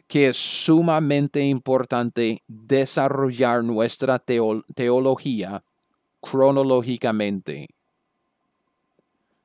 que 0.07 0.29
es 0.29 0.37
sumamente 0.37 1.41
importante 1.41 2.45
desarrollar 2.47 3.65
nuestra 3.65 4.21
teología 4.21 5.65
cronológicamente. 6.21 7.67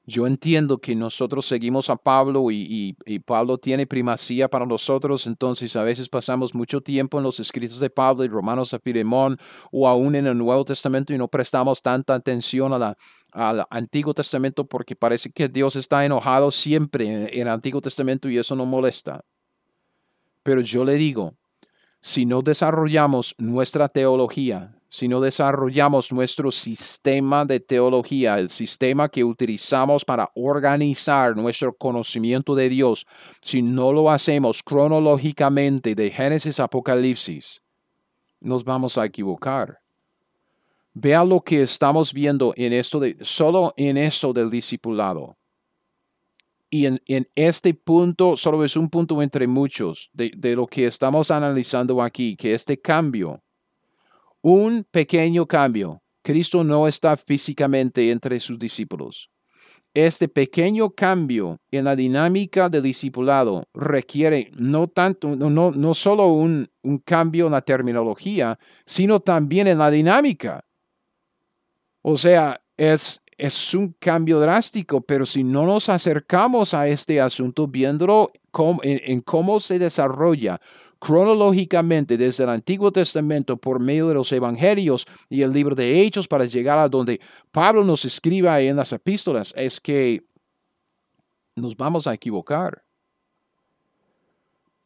Yo 0.10 0.26
entiendo 0.26 0.78
que 0.78 0.96
nosotros 0.96 1.46
seguimos 1.46 1.90
a 1.90 1.98
Pablo 1.98 2.50
y, 2.50 2.96
Pablo 3.26 3.58
tiene 3.58 3.86
primacía 3.86 4.48
para 4.48 4.66
nosotros, 4.66 5.28
entonces 5.28 5.76
a 5.76 5.84
veces 5.84 6.08
pasamos 6.08 6.56
mucho 6.56 6.80
tiempo 6.80 7.18
en 7.18 7.26
los 7.26 7.42
escritos 7.42 7.82
de 7.82 7.90
Pablo 7.90 8.24
y 8.24 8.30
Romanos 8.30 8.74
a 8.74 8.80
Filemón 8.80 9.38
o 9.70 9.86
aún 9.86 10.16
en 10.16 10.26
el 10.26 10.38
Nuevo 10.38 10.64
Testamento 10.64 11.14
y 11.14 11.18
no 11.18 11.28
prestamos 11.28 11.82
tanta 11.82 12.16
atención 12.16 12.72
al 13.34 13.68
Antiguo 13.70 14.14
Testamento 14.14 14.66
porque 14.66 14.96
parece 14.96 15.30
que 15.30 15.50
Dios 15.50 15.76
está 15.76 16.06
enojado 16.06 16.52
siempre 16.52 17.06
en 17.06 17.42
el 17.42 17.50
Antiguo 17.50 17.82
Testamento 17.82 18.30
y 18.30 18.38
eso 18.38 18.56
no 18.56 18.66
molesta. 18.66 19.26
Pero 20.42 20.62
yo 20.62 20.86
le 20.86 20.94
digo, 20.94 21.36
si 22.00 22.26
no 22.26 22.42
desarrollamos 22.42 23.36
nuestra 23.38 23.90
teología, 23.90 24.77
si 24.90 25.08
no 25.08 25.20
desarrollamos 25.20 26.14
nuestro 26.14 26.50
sistema 26.50 27.44
de 27.46 27.60
teología, 27.60 28.40
el 28.40 28.50
sistema 28.50 29.10
que 29.10 29.24
utilizamos 29.24 30.06
para 30.06 30.32
organizar 30.36 31.36
nuestro 31.36 31.76
conocimiento 31.76 32.56
de 32.56 32.70
Dios, 32.70 33.06
si 33.42 33.62
no 33.62 33.92
lo 33.92 34.10
hacemos 34.10 34.64
cronológicamente 34.64 35.94
de 35.94 36.10
Génesis 36.10 36.60
a 36.60 36.66
Apocalipsis, 36.66 37.62
nos 38.40 38.64
vamos 38.64 38.98
a 38.98 39.06
equivocar. 39.06 39.80
Vea 40.94 41.24
lo 41.24 41.42
que 41.42 41.62
estamos 41.62 42.14
viendo 42.14 42.54
en 42.56 42.74
esto 42.74 43.00
de, 43.00 43.18
solo 43.22 43.74
en 43.78 43.98
esto 43.98 44.32
del 44.32 44.50
discipulado. 44.50 45.36
Y 46.70 46.86
en, 46.86 47.30
este 47.36 47.74
punto, 47.74 48.36
solo 48.36 48.64
es 48.64 48.76
un 48.76 48.90
punto 48.90 49.22
entre 49.22 49.48
muchos 49.48 50.10
de, 50.12 50.32
de 50.36 50.56
lo 50.56 50.68
que 50.68 50.86
estamos 50.86 51.32
analizando 51.32 52.02
aquí, 52.02 52.36
que 52.36 52.54
este 52.54 52.80
cambio 52.80 53.42
un 54.50 54.86
pequeño 54.90 55.46
cambio. 55.46 56.02
Cristo 56.24 56.64
no 56.64 56.88
está 56.88 57.18
físicamente 57.18 58.12
entre 58.12 58.40
sus 58.40 58.58
discípulos. 58.58 59.30
Este 59.94 60.30
pequeño 60.30 60.92
cambio 60.92 61.60
en 61.70 61.84
la 61.84 61.98
dinámica 61.98 62.70
del 62.70 62.84
discipulado 62.84 63.66
requiere 63.74 64.50
no 64.56 64.88
tanto, 64.88 65.36
no, 65.36 65.72
no 65.72 65.94
solo 65.94 66.28
un, 66.28 66.70
un 66.82 67.00
cambio 67.00 67.48
en 67.48 67.52
la 67.52 67.62
terminología, 67.62 68.58
sino 68.86 69.20
también 69.20 69.68
en 69.68 69.80
la 69.80 69.92
dinámica. 69.92 70.64
O 72.02 72.16
sea, 72.16 72.62
es, 72.78 73.22
es 73.38 73.74
un 73.74 73.98
cambio 74.00 74.40
drástico, 74.40 75.02
pero 75.02 75.26
si 75.26 75.44
no 75.44 75.66
nos 75.66 75.90
acercamos 75.90 76.74
a 76.74 76.88
este 76.88 77.20
asunto 77.20 77.68
viéndolo 77.68 78.32
en, 78.82 79.22
cómo 79.22 79.60
se 79.60 79.78
desarrolla 79.78 80.62
cronológicamente 81.00 82.18
desde 82.18 82.44
el 82.44 82.50
Antiguo 82.50 82.92
Testamento 82.92 83.58
por 83.58 83.80
medio 83.80 84.08
de 84.08 84.16
los 84.16 84.32
Evangelios 84.32 85.06
y 85.30 85.42
el 85.42 85.52
libro 85.52 85.76
de 85.76 86.02
Hechos 86.02 86.28
para 86.28 86.46
llegar 86.46 86.80
a 86.80 86.90
donde 86.90 87.20
Pablo 87.52 87.84
nos 87.84 88.06
escriba 88.06 88.60
en 88.62 88.76
las 88.76 88.94
epístolas, 88.94 89.54
es 89.56 89.80
que 89.80 90.24
nos 91.56 91.76
vamos 91.76 92.08
a 92.08 92.14
equivocar. 92.14 92.84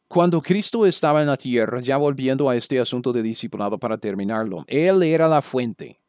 Cuando 0.08 0.42
Cristo 0.42 0.84
estaba 0.84 1.22
en 1.22 1.28
la 1.28 1.38
tierra, 1.38 1.80
ya 1.80 1.96
volviendo 1.96 2.50
a 2.50 2.56
este 2.56 2.78
asunto 2.78 3.12
de 3.12 3.22
discipulado 3.22 3.78
para 3.78 3.96
terminarlo, 3.96 4.64
Él 4.66 5.02
era 5.02 5.26
la 5.26 5.40
fuente. 5.40 6.02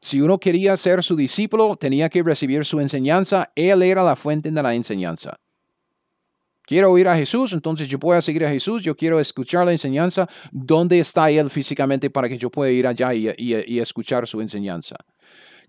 Si 0.00 0.20
uno 0.20 0.38
quería 0.38 0.76
ser 0.76 1.02
su 1.02 1.16
discípulo, 1.16 1.74
tenía 1.74 2.08
que 2.08 2.22
recibir 2.22 2.64
su 2.64 2.78
enseñanza. 2.78 3.50
Él 3.56 3.82
era 3.82 4.04
la 4.04 4.14
fuente 4.14 4.52
de 4.52 4.62
la 4.62 4.74
enseñanza. 4.74 5.36
Quiero 6.66 6.90
oír 6.90 7.06
a 7.06 7.16
Jesús, 7.16 7.52
entonces 7.52 7.86
yo 7.86 8.00
puedo 8.00 8.20
seguir 8.20 8.44
a 8.44 8.50
Jesús, 8.50 8.82
yo 8.82 8.96
quiero 8.96 9.20
escuchar 9.20 9.64
la 9.64 9.70
enseñanza. 9.70 10.28
¿Dónde 10.50 10.98
está 10.98 11.30
Él 11.30 11.48
físicamente 11.48 12.10
para 12.10 12.28
que 12.28 12.36
yo 12.36 12.50
pueda 12.50 12.72
ir 12.72 12.88
allá 12.88 13.14
y, 13.14 13.78
escuchar 13.78 14.26
su 14.26 14.40
enseñanza? 14.40 14.96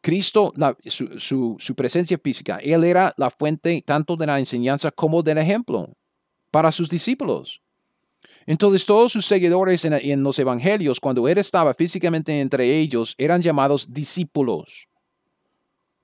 Cristo, 0.02 0.54
su, 0.88 1.56
su, 1.60 1.76
presencia 1.76 2.18
física, 2.18 2.58
Él 2.64 2.84
era 2.84 3.14
la 3.18 3.30
fuente 3.30 3.84
tanto 3.86 4.16
de 4.16 4.26
la 4.26 4.40
enseñanza 4.40 4.90
como 4.90 5.22
del 5.22 5.38
ejemplo 5.38 5.96
para 6.50 6.72
sus 6.72 6.90
discípulos. 6.90 7.62
Entonces 8.48 8.86
todos 8.86 9.12
sus 9.12 9.26
seguidores 9.26 9.86
en, 9.86 9.94
en, 9.94 10.24
los 10.24 10.40
evangelios, 10.40 11.00
cuando 11.00 11.28
él 11.28 11.38
estaba 11.38 11.74
físicamente 11.76 12.40
entre 12.40 12.80
ellos, 12.80 13.14
eran 13.20 13.42
llamados 13.42 13.94
discípulos, 13.94 14.88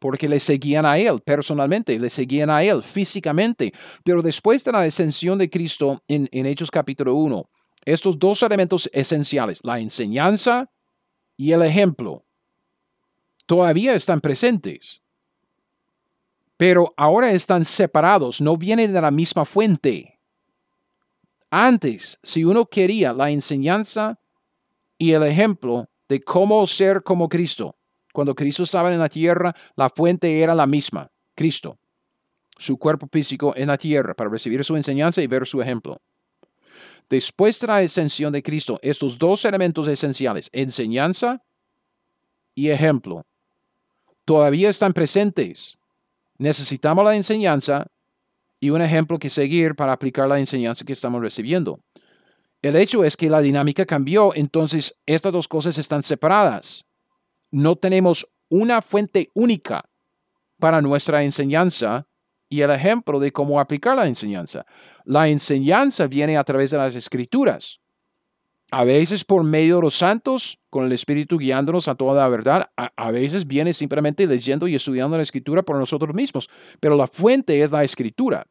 porque 0.04 0.28
le 0.28 0.38
seguían 0.38 0.86
a 0.86 0.98
él 0.98 1.22
personalmente, 1.22 1.98
le 1.98 2.10
seguían 2.10 2.50
a 2.50 2.62
él 2.62 2.84
físicamente. 2.84 3.72
Pero 4.04 4.22
después 4.22 4.62
de 4.66 4.74
la 4.74 4.82
ascensión 4.82 5.38
de 5.38 5.50
Cristo 5.50 6.04
en, 6.10 6.28
Hechos 6.46 6.70
capítulo 6.70 7.16
1, 7.16 7.42
estos 7.86 8.20
dos 8.20 8.44
elementos 8.44 8.90
esenciales, 8.92 9.62
la 9.64 9.80
enseñanza 9.80 10.70
y 11.38 11.54
el 11.54 11.62
ejemplo, 11.62 12.26
todavía 13.46 13.96
están 13.96 14.20
presentes. 14.20 15.02
Pero 16.58 16.94
ahora 16.98 17.32
están 17.32 17.64
separados, 17.64 18.42
no 18.42 18.58
vienen 18.58 18.92
de 18.92 19.00
la 19.00 19.10
misma 19.10 19.46
fuente. 19.46 20.20
Antes, 21.50 22.20
si 22.22 22.44
uno 22.44 22.66
quería 22.66 23.14
la 23.14 23.30
enseñanza 23.30 24.20
y 24.98 25.14
el 25.14 25.24
ejemplo 25.24 25.88
de 26.10 26.20
cómo 26.20 26.68
ser 26.68 27.04
como 27.04 27.30
Cristo, 27.30 27.78
cuando 28.14 28.34
Cristo 28.34 28.64
estaba 28.64 28.94
en 28.94 29.00
la 29.00 29.10
tierra, 29.10 29.54
la 29.76 29.90
fuente 29.90 30.40
era 30.40 30.56
la 30.56 30.66
misma, 30.66 31.12
Cristo, 31.36 31.78
su 32.56 32.78
cuerpo 32.78 33.08
físico 33.12 33.54
en 33.58 33.68
la 33.68 33.78
tierra, 33.78 34.14
para 34.14 34.30
recibir 34.30 34.64
su 34.64 34.78
enseñanza 34.78 35.22
y 35.22 35.28
ver 35.28 35.46
su 35.46 35.62
ejemplo. 35.62 36.00
Después 37.10 37.60
de 37.60 37.68
la 37.68 37.78
ascensión 37.78 38.32
de 38.32 38.42
Cristo, 38.42 38.80
estos 38.82 39.18
dos 39.18 39.44
elementos 39.44 39.88
esenciales, 39.88 40.50
enseñanza 40.54 41.44
y 42.56 42.70
ejemplo, 42.70 43.26
todavía 44.26 44.70
están 44.70 44.94
presentes. 44.94 45.78
Necesitamos 46.38 47.04
la 47.04 47.16
enseñanza 47.16 47.88
y 48.60 48.70
un 48.70 48.82
ejemplo 48.82 49.20
que 49.20 49.30
seguir 49.30 49.76
para 49.76 49.92
aplicar 49.92 50.28
la 50.28 50.40
enseñanza 50.40 50.86
que 50.86 50.94
estamos 50.94 51.20
recibiendo. 51.20 51.80
El 52.62 52.76
hecho 52.76 53.04
es 53.04 53.18
que 53.18 53.30
la 53.30 53.42
dinámica 53.42 53.86
cambió, 53.86 54.34
entonces 54.36 54.96
estas 55.06 55.34
dos 55.34 55.48
cosas 55.48 55.78
están 55.78 56.04
separadas. 56.04 56.86
No 57.54 57.76
tenemos 57.76 58.28
una 58.50 58.82
fuente 58.82 59.30
única 59.34 59.90
para 60.60 60.82
nuestra 60.82 61.24
enseñanza 61.24 62.08
y 62.50 62.62
el 62.62 62.72
ejemplo 62.72 63.20
de 63.20 63.32
cómo 63.32 63.60
aplicar 63.60 63.96
la 63.96 64.08
enseñanza. 64.08 64.66
La 65.06 65.28
enseñanza 65.28 66.08
viene 66.08 66.38
a 66.38 66.44
través 66.44 66.72
de 66.72 66.78
las 66.78 66.96
escrituras. 66.96 67.80
A 68.72 68.84
veces 68.84 69.24
por 69.24 69.44
medio 69.44 69.76
de 69.76 69.84
los 69.84 69.96
santos, 69.96 70.60
con 70.70 70.86
el 70.86 70.92
Espíritu 70.92 71.38
guiándonos 71.38 71.88
a 71.88 71.96
toda 71.96 72.22
la 72.24 72.28
verdad. 72.28 72.72
A, 72.76 73.12
veces 73.12 73.46
viene 73.46 73.72
simplemente 73.74 74.26
leyendo 74.26 74.68
y 74.68 74.76
estudiando 74.76 75.16
la 75.16 75.24
escritura 75.24 75.62
por 75.62 75.78
nosotros 75.78 76.14
mismos. 76.14 76.50
Pero 76.80 76.96
la 76.96 77.08
fuente 77.08 77.62
es 77.62 77.72
la 77.72 77.84
escritura 77.84 78.48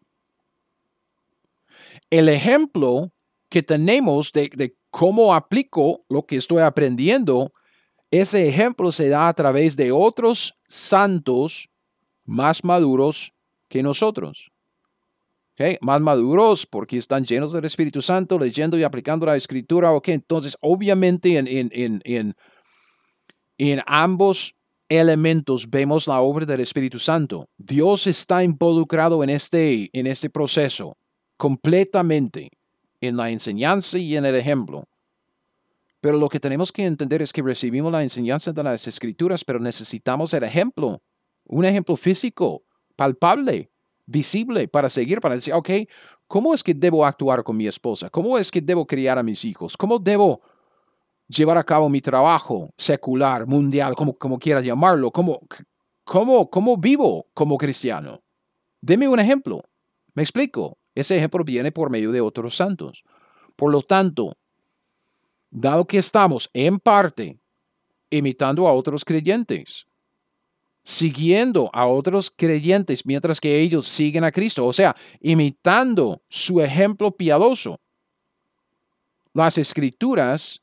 el 2.12 2.28
ejemplo 2.28 3.11
que 3.48 3.62
tenemos 3.62 4.32
de, 4.32 4.76
cómo 4.90 5.34
aplico 5.34 6.05
lo 6.11 6.26
que 6.26 6.36
estoy 6.36 6.61
aprendiendo, 6.61 7.55
ese 8.12 8.46
ejemplo 8.46 8.92
se 8.92 9.08
da 9.08 9.26
a 9.26 9.34
través 9.34 9.74
de 9.74 9.90
otros 9.90 10.54
santos 10.68 11.70
más 12.24 12.62
maduros 12.62 13.32
que 13.68 13.82
nosotros. 13.82 14.52
Más 15.80 16.00
maduros 16.00 16.66
porque 16.66 16.98
están 16.98 17.24
llenos 17.24 17.52
del 17.52 17.64
Espíritu 17.64 18.02
Santo, 18.02 18.38
leyendo 18.38 18.76
y 18.76 18.82
aplicando 18.82 19.26
la 19.26 19.36
escritura. 19.36 19.92
Okay. 19.92 20.14
Entonces, 20.14 20.56
obviamente 20.60 21.38
en, 21.38 21.46
en, 21.46 22.02
en, 22.04 22.34
en 23.58 23.82
ambos 23.86 24.56
elementos 24.88 25.70
vemos 25.70 26.06
la 26.06 26.20
obra 26.20 26.44
del 26.44 26.60
Espíritu 26.60 26.98
Santo. 26.98 27.48
Dios 27.56 28.06
está 28.06 28.44
involucrado 28.44 29.22
en 29.24 29.30
este, 29.30 29.88
en 29.92 30.06
este 30.06 30.28
proceso 30.28 30.96
completamente 31.38 32.50
en 33.00 33.16
la 33.16 33.30
enseñanza 33.30 33.98
y 33.98 34.16
en 34.16 34.26
el 34.26 34.34
ejemplo. 34.34 34.86
Pero 36.03 36.18
lo 36.18 36.28
que 36.28 36.40
tenemos 36.40 36.72
que 36.72 36.84
entender 36.84 37.22
es 37.22 37.32
que 37.32 37.42
recibimos 37.42 37.92
la 37.92 38.03
enseñanza 38.03 38.53
de 38.53 38.64
las 38.64 38.88
escrituras, 38.88 39.44
pero 39.44 39.61
necesitamos 39.61 40.34
el 40.34 40.42
ejemplo, 40.42 41.00
un 41.44 41.64
ejemplo 41.64 41.94
físico, 41.94 42.64
palpable, 42.96 43.70
visible 44.05 44.66
para 44.66 44.88
seguir, 44.88 45.20
para 45.20 45.36
decir, 45.36 45.55
ok, 45.55 45.70
¿cómo 46.26 46.55
es 46.55 46.64
que 46.64 46.74
debo 46.74 47.07
actuar 47.07 47.44
con 47.44 47.57
mi 47.57 47.68
esposa? 47.68 48.11
¿Cómo 48.11 48.36
es 48.36 48.50
que 48.50 48.61
debo 48.61 48.84
criar 48.84 49.16
a 49.16 49.22
mis 49.22 49.44
hijos? 49.44 49.76
¿Cómo 49.76 50.00
debo 50.00 50.40
llevar 51.28 51.57
a 51.57 51.62
cabo 51.62 51.88
mi 51.88 52.00
trabajo 52.00 52.70
secular, 52.76 53.46
mundial, 53.46 53.94
como, 53.94 54.18
como 54.18 54.40
quiera 54.40 54.61
llamarlo? 54.61 55.12
¿Cómo, 55.12 55.38
cómo, 56.03 56.50
¿Cómo 56.50 56.76
vivo 56.78 57.28
como 57.32 57.57
cristiano? 57.57 58.24
Deme 58.80 59.07
un 59.07 59.20
ejemplo. 59.20 59.62
¿Me 60.14 60.22
explico? 60.24 60.78
Ese 60.96 61.16
ejemplo 61.16 61.44
viene 61.44 61.70
por 61.70 61.90
medio 61.90 62.11
de 62.11 62.20
otros 62.20 62.57
santos. 62.57 63.05
Por 63.55 63.70
lo 63.70 63.82
tanto, 63.82 64.32
dado 65.53 65.84
que 65.84 65.98
estamos 65.98 66.50
en 66.55 66.80
parte 66.80 67.38
imitando 68.11 68.66
a 68.66 68.72
otros 68.72 69.05
creyentes, 69.05 69.86
siguiendo 70.82 71.70
a 71.72 71.86
otros 71.86 72.30
creyentes 72.30 73.07
mientras 73.07 73.40
que 73.40 73.61
ellos 73.61 73.86
siguen 73.86 74.24
a 74.24 74.32
Cristo, 74.32 74.66
o 74.66 74.72
sea, 74.72 74.96
imitando 75.20 76.22
su 76.28 76.61
ejemplo 76.61 77.11
piadoso, 77.12 77.78
las 79.34 79.59
escrituras 79.59 80.62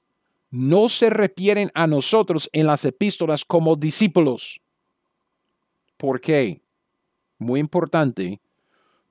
no 0.52 0.90
se 0.90 1.10
refieren 1.10 1.72
a 1.74 1.88
nosotros 1.88 2.50
en 2.52 2.66
las 2.66 2.84
epístolas 2.84 3.46
como 3.46 3.76
discípulos. 3.76 4.60
¿Por 5.98 6.20
qué? 6.20 6.62
Muy 7.38 7.60
importante, 7.60 8.42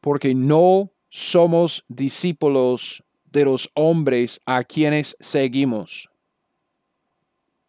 porque 0.00 0.34
no 0.34 0.90
somos 1.08 1.84
discípulos 1.88 3.02
de 3.30 3.44
los 3.44 3.70
hombres 3.74 4.40
a 4.46 4.64
quienes 4.64 5.16
seguimos. 5.20 6.08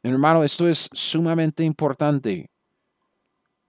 Hermano, 0.03 0.43
esto 0.43 0.67
es 0.67 0.89
sumamente 0.93 1.63
importante. 1.63 2.49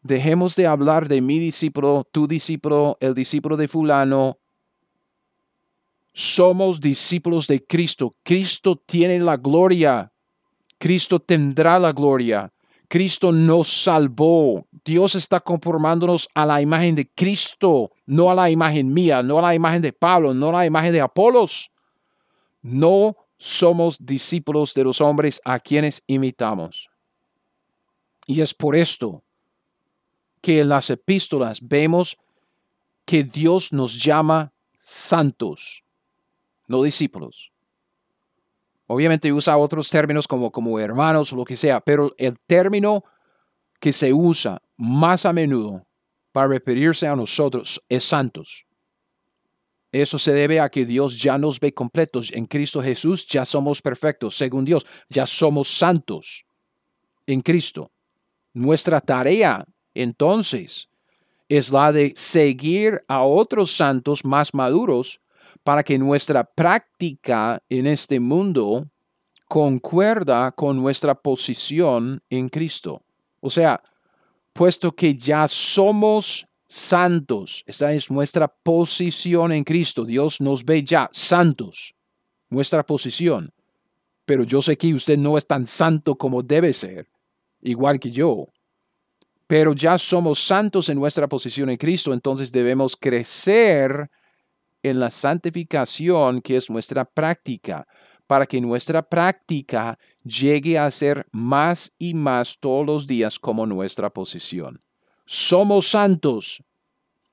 Dejemos 0.03 0.57
de 0.57 0.66
hablar 0.66 1.09
de 1.09 1.20
mi 1.20 1.38
discípulo, 1.38 2.07
tu 2.11 2.26
discípulo, 2.26 2.97
el 3.01 3.14
discípulo 3.14 3.57
de 3.57 3.68
fulano. 3.68 4.38
Somos 6.12 6.80
discípulos 6.80 7.47
de 7.47 7.64
Cristo. 7.64 8.16
Cristo 8.22 8.76
tiene 8.76 9.18
la 9.18 9.36
gloria. 9.36 10.11
Cristo 10.78 11.20
tendrá 11.20 11.78
la 11.78 11.93
gloria. 11.93 12.51
Cristo 12.88 13.30
nos 13.30 13.68
salvó. 13.68 14.66
Dios 14.84 15.14
está 15.14 15.38
conformándonos 15.38 16.28
a 16.34 16.47
la 16.47 16.61
imagen 16.61 16.95
de 16.95 17.09
Cristo, 17.09 17.93
no 18.07 18.30
a 18.30 18.34
la 18.34 18.51
imagen 18.51 18.93
mía, 18.93 19.22
no 19.22 19.38
a 19.38 19.43
la 19.43 19.55
imagen 19.55 19.82
de 19.82 19.93
Pablo, 19.93 20.32
no 20.32 20.49
a 20.49 20.53
la 20.53 20.66
imagen 20.66 20.93
de 20.93 21.01
Apolos. 21.01 21.70
No 22.63 23.17
somos 23.39 23.97
discípulos 23.99 24.75
de 24.75 24.85
los 24.85 25.01
hombres 25.01 25.41
a 25.45 25.59
quienes 25.59 26.03
imitamos. 26.07 26.91
Y 28.27 28.43
es 28.43 28.55
por 28.55 28.77
esto 28.77 29.25
que 30.41 30.61
en 30.61 30.69
las 30.69 30.91
epístolas 30.91 31.59
vemos 31.61 32.17
que 33.05 33.25
Dios 33.25 33.73
nos 33.73 34.03
llama 34.03 34.53
santos, 34.77 35.85
no 36.69 36.83
discípulos. 36.83 37.51
Obviamente 38.87 39.33
usa 39.33 39.57
otros 39.57 39.89
términos 39.89 40.27
como, 40.27 40.51
como 40.51 40.79
hermanos 40.79 41.32
o 41.32 41.37
lo 41.37 41.45
que 41.45 41.57
sea, 41.57 41.81
pero 41.81 42.12
el 42.19 42.39
término 42.41 43.05
que 43.78 43.93
se 43.93 44.12
usa 44.12 44.61
más 44.77 45.24
a 45.24 45.32
menudo 45.32 45.87
para 46.32 46.49
referirse 46.49 47.07
a 47.07 47.16
nosotros 47.16 47.82
es 47.89 48.05
santos. 48.05 48.66
Eso 49.93 50.19
se 50.19 50.33
debe 50.33 50.61
a 50.61 50.69
que 50.69 50.87
Dios 50.87 51.21
ya 51.21 51.37
nos 51.37 51.59
ve 51.59 51.75
completos. 51.75 52.31
En 52.33 52.47
Cristo 52.47 52.81
Jesús 52.81 53.27
ya 53.27 53.45
somos 53.45 53.83
perfectos, 53.83 54.37
según 54.37 54.65
Dios, 54.65 54.87
ya 55.09 55.27
somos 55.27 55.69
santos 55.69 56.45
en 57.27 57.41
Cristo. 57.41 57.91
Nuestra 58.53 59.01
tarea 59.01 59.65
entonces 59.95 60.89
es 61.49 61.73
la 61.73 61.91
de 61.91 62.12
seguir 62.15 63.01
a 63.09 63.25
otros 63.25 63.73
santos 63.73 64.25
más 64.25 64.55
maduros 64.55 65.21
para 65.65 65.83
que 65.83 65.99
nuestra 65.99 66.45
práctica 66.45 67.61
en 67.69 67.87
este 67.87 68.21
mundo 68.21 68.87
concuerda 69.49 70.53
con 70.53 70.77
nuestra 70.77 71.15
posición 71.15 72.23
en 72.31 72.49
Cristo. 72.49 73.03
O 73.41 73.51
sea, 73.51 73.83
puesto 74.53 74.93
que 74.93 75.15
ya 75.15 75.49
somos 75.49 76.47
santos, 76.70 77.64
esa 77.66 77.92
es 77.92 78.12
nuestra 78.12 78.47
posición 78.47 79.51
en 79.51 79.64
Cristo. 79.64 80.05
Dios 80.05 80.40
nos 80.40 80.64
ve 80.64 80.84
ya 80.84 81.10
santos, 81.12 81.97
nuestra 82.48 82.86
posición. 82.86 83.52
Pero 84.24 84.44
yo 84.44 84.62
sé 84.62 84.78
que 84.78 84.94
usted 84.94 85.18
no 85.18 85.36
es 85.36 85.44
tan 85.44 85.66
santo 85.66 86.14
como 86.14 86.44
debe 86.44 86.72
ser, 86.72 87.09
igual 87.60 87.98
que 87.98 88.12
yo. 88.12 88.47
Pero 89.48 89.72
ya 89.74 89.98
somos 89.98 90.38
santos 90.38 90.88
en 90.88 90.98
nuestra 90.98 91.28
posición 91.28 91.70
en 91.70 91.76
Cristo, 91.76 92.12
entonces 92.12 92.52
debemos 92.52 92.97
crecer 92.97 94.09
en 94.80 95.01
la 95.01 95.10
santificación 95.10 96.40
que 96.40 96.55
es 96.55 96.70
nuestra 96.70 97.05
práctica, 97.05 97.84
para 98.28 98.47
que 98.47 98.60
nuestra 98.60 99.02
práctica 99.02 99.98
llegue 100.22 100.78
a 100.78 100.88
ser 100.92 101.26
más 101.32 101.92
y 101.98 102.14
más 102.14 102.56
todos 102.60 102.86
los 102.86 103.09
días 103.09 103.40
como 103.40 103.66
nuestra 103.66 104.09
posición. 104.10 104.80
Somos 105.32 105.86
santos 105.86 106.61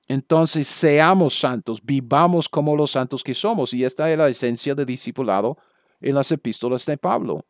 Entonces 0.07 0.67
seamos 0.67 1.33
santos, 1.33 1.81
vivamos 1.83 2.47
como 2.47 2.75
los 2.75 2.91
santos 2.91 3.23
que 3.23 3.33
somos. 3.33 3.73
Y 3.73 3.83
esta 3.83 4.11
es 4.11 4.17
la 4.19 4.29
esencia 4.29 4.75
de 4.75 4.85
discipulado 4.85 5.57
en 5.99 6.13
las 6.13 6.31
epístolas 6.31 6.85
de 6.85 6.95
Pablo. 6.95 7.43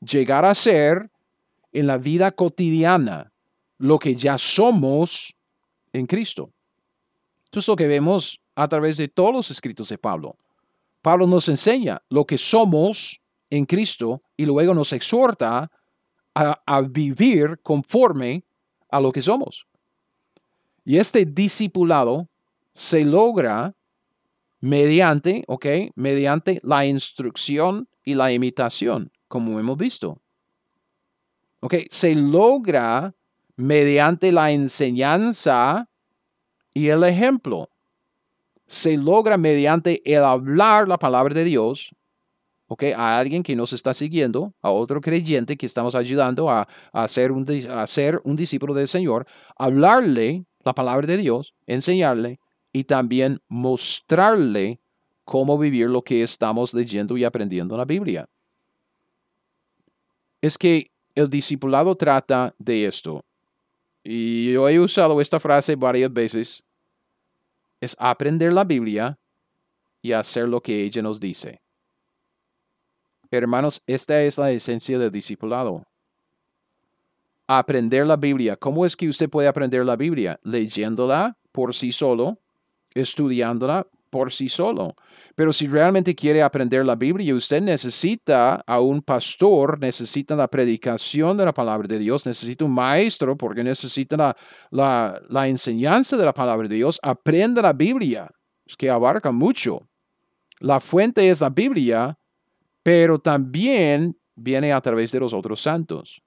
Llegar 0.00 0.44
a 0.44 0.54
ser 0.54 1.10
en 1.72 1.88
la 1.88 1.98
vida 1.98 2.30
cotidiana 2.30 3.32
lo 3.78 3.98
que 3.98 4.14
ya 4.14 4.38
somos 4.38 5.34
en 5.92 6.06
Cristo. 6.06 6.52
Esto 7.46 7.58
es 7.58 7.66
lo 7.66 7.74
que 7.74 7.88
vemos 7.88 8.40
a 8.54 8.68
través 8.68 8.96
de 8.98 9.08
todos 9.08 9.32
los 9.34 9.50
escritos 9.50 9.88
de 9.88 9.98
Pablo. 9.98 10.36
Pablo 11.02 11.26
nos 11.26 11.48
enseña 11.48 12.00
lo 12.10 12.24
que 12.24 12.38
somos 12.38 13.20
en 13.50 13.66
Cristo 13.66 14.20
y 14.36 14.46
luego 14.46 14.72
nos 14.72 14.92
exhorta 14.92 15.68
a, 16.32 16.62
a 16.64 16.80
vivir 16.80 17.58
conforme 17.60 18.44
a 18.94 19.00
lo 19.00 19.10
que 19.10 19.22
somos. 19.22 19.66
Y 20.84 20.98
este 20.98 21.24
discipulado 21.24 22.28
se 22.72 23.04
logra 23.04 23.74
mediante, 24.60 25.42
¿ok? 25.48 25.66
Mediante 25.96 26.60
la 26.62 26.86
instrucción 26.86 27.88
y 28.04 28.14
la 28.14 28.32
imitación, 28.32 29.10
como 29.26 29.58
hemos 29.58 29.76
visto. 29.76 30.20
¿Ok? 31.60 31.74
Se 31.90 32.14
logra 32.14 33.14
mediante 33.56 34.30
la 34.30 34.52
enseñanza 34.52 35.88
y 36.72 36.88
el 36.88 37.02
ejemplo. 37.04 37.68
Se 38.66 38.96
logra 38.96 39.36
mediante 39.36 40.02
el 40.04 40.22
hablar 40.22 40.86
la 40.86 40.98
palabra 40.98 41.34
de 41.34 41.44
Dios, 41.44 41.94
¿ok? 42.68 42.84
A 42.96 43.18
alguien 43.18 43.42
que 43.42 43.56
nos 43.56 43.72
está 43.72 43.94
siguiendo, 43.94 44.54
a 44.62 44.70
otro 44.70 45.00
creyente 45.00 45.56
que 45.56 45.66
estamos 45.66 45.94
ayudando 45.94 46.50
a, 46.50 46.66
a, 46.92 47.08
ser, 47.08 47.32
un, 47.32 47.46
a 47.70 47.86
ser 47.86 48.20
un 48.24 48.36
discípulo 48.36 48.74
del 48.74 48.88
Señor, 48.88 49.26
hablarle 49.56 50.44
la 50.64 50.74
palabra 50.74 51.06
de 51.06 51.18
Dios, 51.18 51.54
enseñarle 51.66 52.40
y 52.72 52.84
también 52.84 53.40
mostrarle 53.48 54.80
cómo 55.24 55.58
vivir 55.58 55.88
lo 55.88 56.02
que 56.02 56.22
estamos 56.22 56.74
leyendo 56.74 57.16
y 57.16 57.24
aprendiendo 57.24 57.74
en 57.74 57.78
la 57.78 57.84
Biblia. 57.84 58.28
Es 60.40 60.58
que 60.58 60.90
el 61.14 61.30
discipulado 61.30 61.96
trata 61.96 62.54
de 62.58 62.86
esto. 62.86 63.24
Y 64.02 64.52
yo 64.52 64.68
he 64.68 64.78
usado 64.78 65.20
esta 65.20 65.40
frase 65.40 65.76
varias 65.76 66.12
veces. 66.12 66.64
Es 67.80 67.96
aprender 67.98 68.52
la 68.52 68.64
Biblia 68.64 69.18
y 70.02 70.12
hacer 70.12 70.48
lo 70.48 70.60
que 70.60 70.82
ella 70.82 71.00
nos 71.00 71.20
dice. 71.20 71.63
Hermanos, 73.36 73.82
esta 73.86 74.22
es 74.22 74.38
la 74.38 74.50
esencia 74.50 74.98
del 74.98 75.10
discipulado 75.10 75.84
aprender 77.46 78.06
la 78.06 78.16
Biblia. 78.16 78.56
¿Cómo 78.56 78.86
es 78.86 78.96
que 78.96 79.08
usted 79.08 79.28
puede 79.28 79.48
aprender 79.48 79.84
la 79.84 79.96
Biblia? 79.96 80.38
Leyéndola 80.42 81.36
por 81.52 81.74
sí 81.74 81.92
solo, 81.92 82.38
estudiándola 82.94 83.86
por 84.10 84.32
sí 84.32 84.48
solo. 84.48 84.94
Pero 85.34 85.52
si 85.52 85.66
realmente 85.66 86.14
quiere 86.14 86.42
aprender 86.42 86.86
la 86.86 86.94
Biblia, 86.94 87.34
usted 87.34 87.60
necesita 87.60 88.62
a 88.66 88.80
un 88.80 89.02
pastor, 89.02 89.80
necesita 89.80 90.36
la 90.36 90.48
predicación 90.48 91.36
de 91.36 91.44
la 91.44 91.52
palabra 91.52 91.88
de 91.88 91.98
Dios, 91.98 92.24
necesita 92.24 92.64
un 92.64 92.72
maestro 92.72 93.36
porque 93.36 93.64
necesita 93.64 94.36
la, 94.70 95.20
la, 95.28 95.48
enseñanza 95.48 96.16
de 96.16 96.24
la 96.24 96.32
palabra 96.32 96.68
de 96.68 96.76
Dios. 96.76 97.00
Aprenda 97.02 97.60
la 97.60 97.72
Biblia, 97.72 98.30
que 98.78 98.88
abarca 98.88 99.32
mucho. 99.32 99.80
La 100.60 100.78
fuente 100.78 101.28
es 101.28 101.40
la 101.40 101.50
Biblia, 101.50 102.16
pero 102.84 103.18
también 103.18 104.16
viene 104.36 104.72
a 104.72 104.80
través 104.80 105.10
de 105.10 105.18
los 105.18 105.32
otros 105.32 105.60
santos. 105.60 106.22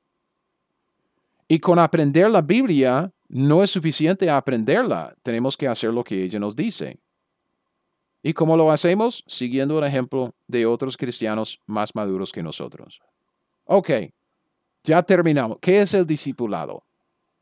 Y 1.47 1.59
con 1.59 1.79
aprender 1.79 2.29
la 2.29 2.41
Biblia 2.41 3.13
no 3.29 3.63
es 3.63 3.69
suficiente 3.69 4.29
aprenderla, 4.29 5.15
tenemos 5.21 5.55
que 5.55 5.67
hacer 5.67 5.93
lo 5.93 6.03
que 6.03 6.23
ella 6.23 6.39
nos 6.39 6.55
dice. 6.55 6.99
¿Y 8.23 8.33
cómo 8.33 8.57
lo 8.57 8.71
hacemos? 8.71 9.23
Siguiendo 9.27 9.77
el 9.77 9.85
ejemplo 9.85 10.33
de 10.47 10.65
otros 10.65 10.97
cristianos 10.97 11.61
más 11.67 11.93
maduros 11.93 12.31
que 12.31 12.43
nosotros. 12.43 12.99
Ok, 13.65 13.91
ya 14.83 15.03
terminamos. 15.03 15.59
¿Qué 15.61 15.81
es 15.81 15.93
el 15.93 16.07
discipulado? 16.07 16.83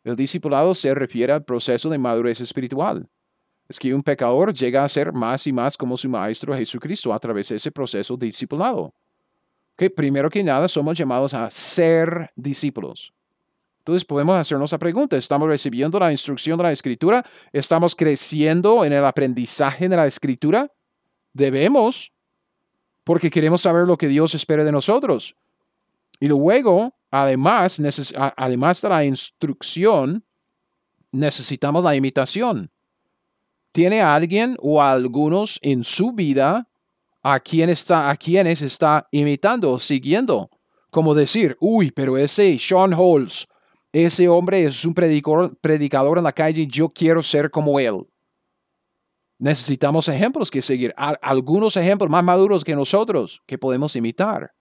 El 0.04 0.18
discipulado 0.18 0.76
se 0.76 0.94
refiere 0.94 1.32
al 1.32 1.46
proceso 1.46 1.90
de 1.90 1.98
madurez 1.98 2.42
espiritual. 2.42 3.08
Es 3.70 3.80
que 3.80 3.94
un 3.94 4.04
pecador 4.04 4.54
llega 4.54 4.84
a 4.84 4.90
ser 4.90 5.14
más 5.14 5.48
y 5.48 5.54
más 5.54 5.78
como 5.78 5.96
su 5.96 6.10
Maestro 6.10 6.54
Jesucristo 6.54 7.14
a 7.14 7.20
través 7.20 7.50
de 7.50 7.56
ese 7.56 7.72
proceso 7.72 8.18
discipulado. 8.18 8.94
Que 9.76 9.90
primero 9.90 10.30
que 10.30 10.44
nada 10.44 10.68
somos 10.68 10.98
llamados 10.98 11.34
a 11.34 11.50
ser 11.52 12.32
discípulos. 12.36 13.14
Entonces 13.80 14.04
podemos 14.04 14.36
hacernos 14.36 14.72
la 14.72 14.80
pregunta, 14.80 15.16
¿estamos 15.16 15.48
recibiendo 15.48 16.00
la 16.00 16.10
instrucción 16.10 16.58
de 16.58 16.64
la 16.64 16.72
escritura? 16.72 17.24
¿Estamos 17.54 17.96
creciendo 17.96 18.84
en 18.84 18.94
el 18.94 19.06
aprendizaje 19.06 19.88
de 19.88 19.96
la 19.96 20.08
escritura? 20.08 20.72
Debemos, 21.34 22.12
porque 23.04 23.30
queremos 23.30 23.62
saber 23.62 23.86
lo 23.86 23.96
que 23.96 24.08
Dios 24.08 24.34
espera 24.34 24.64
de 24.64 24.72
nosotros. 24.72 25.36
Y 26.20 26.28
luego, 26.28 26.96
además, 27.12 27.80
además 28.36 28.82
de 28.82 28.90
la 28.90 29.06
instrucción, 29.06 30.26
necesitamos 31.12 31.84
la 31.84 31.96
imitación. 31.96 32.72
¿Tiene 33.72 34.02
alguien 34.02 34.58
o 34.62 34.82
algunos 34.82 35.60
en 35.62 35.84
su 35.84 36.14
vida 36.14 36.68
a, 37.26 37.40
quien 37.40 37.72
está, 37.72 38.12
a 38.12 38.16
quienes 38.16 38.62
está 38.62 39.08
imitando 39.10 39.72
o 39.72 39.80
siguiendo? 39.80 40.48
Como 40.92 41.16
decir, 41.16 41.58
uy, 41.60 41.90
pero 41.90 42.20
ese 42.20 42.60
Sean 42.60 42.94
Halls, 42.94 43.48
ese 43.92 44.30
hombre 44.30 44.64
es 44.64 44.86
un 44.86 44.94
predicador, 44.94 45.58
predicador 45.60 46.20
en 46.20 46.24
la 46.24 46.32
calle, 46.32 46.68
yo 46.68 46.90
quiero 46.90 47.24
ser 47.24 47.50
como 47.50 47.80
él. 47.80 48.06
Necesitamos 49.40 50.08
ejemplos 50.08 50.52
que 50.52 50.62
seguir, 50.62 50.94
algunos 50.96 51.76
ejemplos 51.78 52.12
más 52.12 52.24
maduros 52.24 52.64
que 52.64 52.76
nosotros 52.76 53.42
que 53.48 53.58
podemos 53.58 53.96
imitar. 53.96 54.54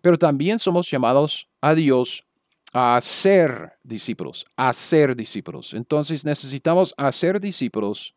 Pero 0.00 0.16
también 0.16 0.60
somos 0.60 0.88
llamados 0.88 1.48
a 1.60 1.74
Dios 1.74 2.24
a 2.72 3.00
ser 3.00 3.72
discípulos, 3.82 4.46
a 4.56 4.72
ser 4.72 5.16
discípulos. 5.16 5.74
Entonces 5.74 6.24
necesitamos 6.24 6.94
hacer 6.96 7.40
discípulos 7.40 8.14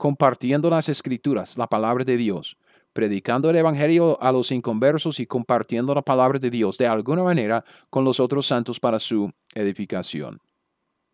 compartiendo 0.00 0.70
las 0.70 0.88
escrituras, 0.88 1.58
la 1.58 1.66
palabra 1.66 2.04
de 2.04 2.16
Dios 2.16 2.56
predicando 2.92 3.50
el 3.50 3.56
Evangelio 3.56 4.20
a 4.20 4.32
los 4.32 4.50
inconversos 4.50 5.20
y 5.20 5.26
compartiendo 5.26 5.94
la 5.94 6.02
palabra 6.02 6.38
de 6.38 6.50
Dios 6.50 6.76
de 6.78 6.86
alguna 6.86 7.22
manera 7.22 7.64
con 7.88 8.04
los 8.04 8.18
otros 8.18 8.46
santos 8.46 8.80
para 8.80 8.98
su 8.98 9.30
edificación. 9.54 10.40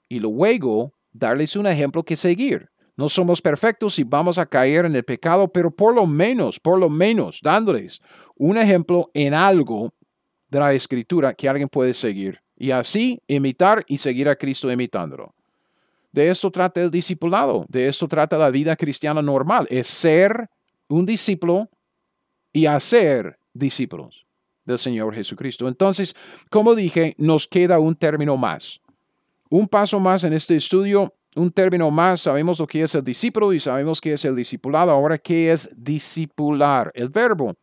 Y 0.09 0.21
luego 0.21 0.95
darles 1.13 1.57
un 1.57 1.67
ejemplo 1.67 2.03
que 2.03 2.17
seguir. 2.17 2.71
No 2.97 3.09
somos 3.09 3.43
perfectos 3.43 3.99
y 3.99 4.05
vamos 4.05 4.39
a 4.39 4.47
caer 4.47 4.87
en 4.87 4.97
el 4.97 5.05
pecado, 5.05 5.49
pero 5.49 5.71
por 5.71 5.95
lo 5.95 6.07
menos, 6.07 6.59
por 6.59 6.79
lo 6.79 6.89
menos, 6.89 7.41
dándoles 7.43 8.01
un 8.37 8.57
ejemplo 8.57 9.11
en 9.13 9.35
algo 9.35 9.93
de 10.49 10.61
la 10.61 10.73
escritura 10.73 11.35
que 11.35 11.49
alguien 11.49 11.69
puede 11.69 11.93
seguir. 11.93 12.41
Y 12.57 12.71
así 12.71 13.21
imitar 13.27 13.85
y 13.87 13.99
seguir 13.99 14.31
a 14.31 14.37
Cristo 14.37 14.73
imitándolo. 14.73 15.35
De 16.17 16.31
esto 16.31 16.51
trata 16.51 16.81
el 16.81 16.91
discipulado, 16.91 17.67
de 17.69 17.89
esto 17.89 18.09
trata 18.09 18.39
la 18.39 18.49
vida 18.49 18.75
cristiana 18.75 19.21
normal, 19.21 19.67
es 19.69 19.87
ser 19.87 20.49
un 20.89 21.05
discípulo 21.05 21.69
y 22.55 22.65
hacer 22.65 23.39
discípulos 23.53 24.25
del 24.65 24.79
Señor 24.79 25.15
Jesucristo. 25.15 25.69
Entonces, 25.69 26.17
como 26.49 26.75
dije, 26.75 27.15
nos 27.19 27.47
queda 27.47 27.79
un 27.79 27.95
término 27.95 28.39
más. 28.39 28.81
Un 29.51 29.69
paso 29.69 30.01
más 30.01 30.25
en 30.25 30.33
este 30.33 30.57
estudio, 30.57 31.13
un 31.35 31.51
término 31.51 31.91
más. 31.91 32.23
Sabemos 32.23 32.59
lo 32.59 32.67
que 32.67 32.81
es 32.81 32.95
el 32.95 33.05
discípulo 33.05 33.53
y 33.53 33.61
sabemos 33.61 34.01
qué 34.01 34.15
es 34.15 34.25
el 34.25 34.35
discipulado. 34.35 34.93
Ahora, 34.93 35.19
¿qué 35.19 35.53
es 35.53 35.69
discipular? 35.77 36.91
El 36.95 37.11
verbo. 37.11 37.55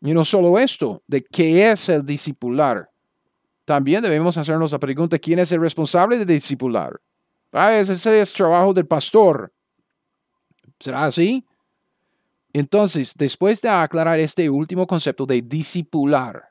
Y 0.00 0.14
no 0.14 0.24
solo 0.24 0.58
esto, 0.58 1.02
de 1.06 1.22
qué 1.22 1.70
es 1.70 1.90
el 1.90 2.06
discipular. 2.06 2.88
También 3.66 4.00
debemos 4.00 4.38
hacernos 4.38 4.72
la 4.72 4.78
pregunta, 4.78 5.18
¿quién 5.18 5.40
es 5.40 5.52
el 5.52 5.60
responsable 5.60 6.16
de 6.16 6.24
discipular? 6.24 6.98
Ah, 7.56 7.78
ese 7.78 8.20
es 8.20 8.32
trabajo 8.32 8.72
del 8.72 8.84
pastor. 8.84 9.52
¿Será 10.80 11.04
así? 11.04 11.46
Entonces, 12.52 13.14
después 13.16 13.62
de 13.62 13.68
aclarar 13.68 14.18
este 14.18 14.50
último 14.50 14.86
concepto 14.88 15.24
de 15.24 15.40
discipular, 15.40 16.42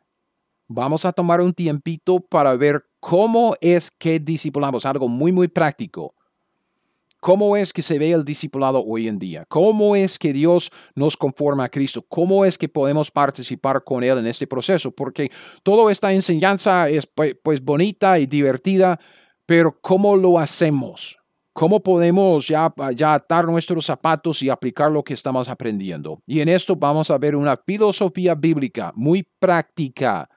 vamos 0.68 1.04
a 1.06 1.12
tomar 1.12 1.42
un 1.42 1.54
tiempito 1.54 2.22
para 2.22 2.56
ver 2.56 2.86
cómo 3.02 3.56
es 3.60 3.92
que 3.92 4.18
discipulamos, 4.18 4.86
algo 4.86 5.10
muy, 5.10 5.34
muy 5.34 5.50
práctico. 5.50 6.16
¿Cómo 7.20 7.56
es 7.56 7.72
que 7.72 7.82
se 7.82 8.00
ve 8.00 8.12
el 8.12 8.24
discipulado 8.24 8.84
hoy 8.86 9.08
en 9.08 9.20
día? 9.20 9.46
¿Cómo 9.48 9.96
es 9.96 10.18
que 10.18 10.34
Dios 10.34 10.72
nos 10.96 11.16
conforma 11.16 11.66
a 11.66 11.70
Cristo? 11.70 12.06
¿Cómo 12.10 12.44
es 12.44 12.58
que 12.58 12.68
podemos 12.68 13.12
participar 13.12 13.84
con 13.84 14.04
Él 14.04 14.18
en 14.18 14.28
este 14.28 14.48
proceso? 14.48 14.92
Porque 14.92 15.32
toda 15.64 15.90
esta 15.90 16.12
enseñanza 16.12 16.90
es 16.90 17.06
pues, 17.06 17.36
pues 17.42 17.62
bonita 17.62 18.20
y 18.20 18.26
divertida, 18.26 19.00
pero 19.46 19.78
¿cómo 19.82 20.16
lo 20.16 20.40
hacemos? 20.40 21.20
¿Cómo 21.54 21.82
podemos 21.82 22.48
ya, 22.48 22.74
atar 22.76 23.46
nuestros 23.46 23.86
zapatos 23.86 24.42
y 24.42 24.50
aplicar 24.50 24.90
lo 24.90 25.04
que 25.04 25.14
estamos 25.14 25.48
aprendiendo? 25.48 26.20
Y 26.26 26.40
en 26.40 26.50
esto 26.50 26.76
vamos 26.76 27.12
a 27.12 27.18
ver 27.20 27.36
una 27.36 27.58
filosofía 27.58 28.34
bíblica 28.34 28.92
muy 28.96 29.28
práctica 29.40 30.28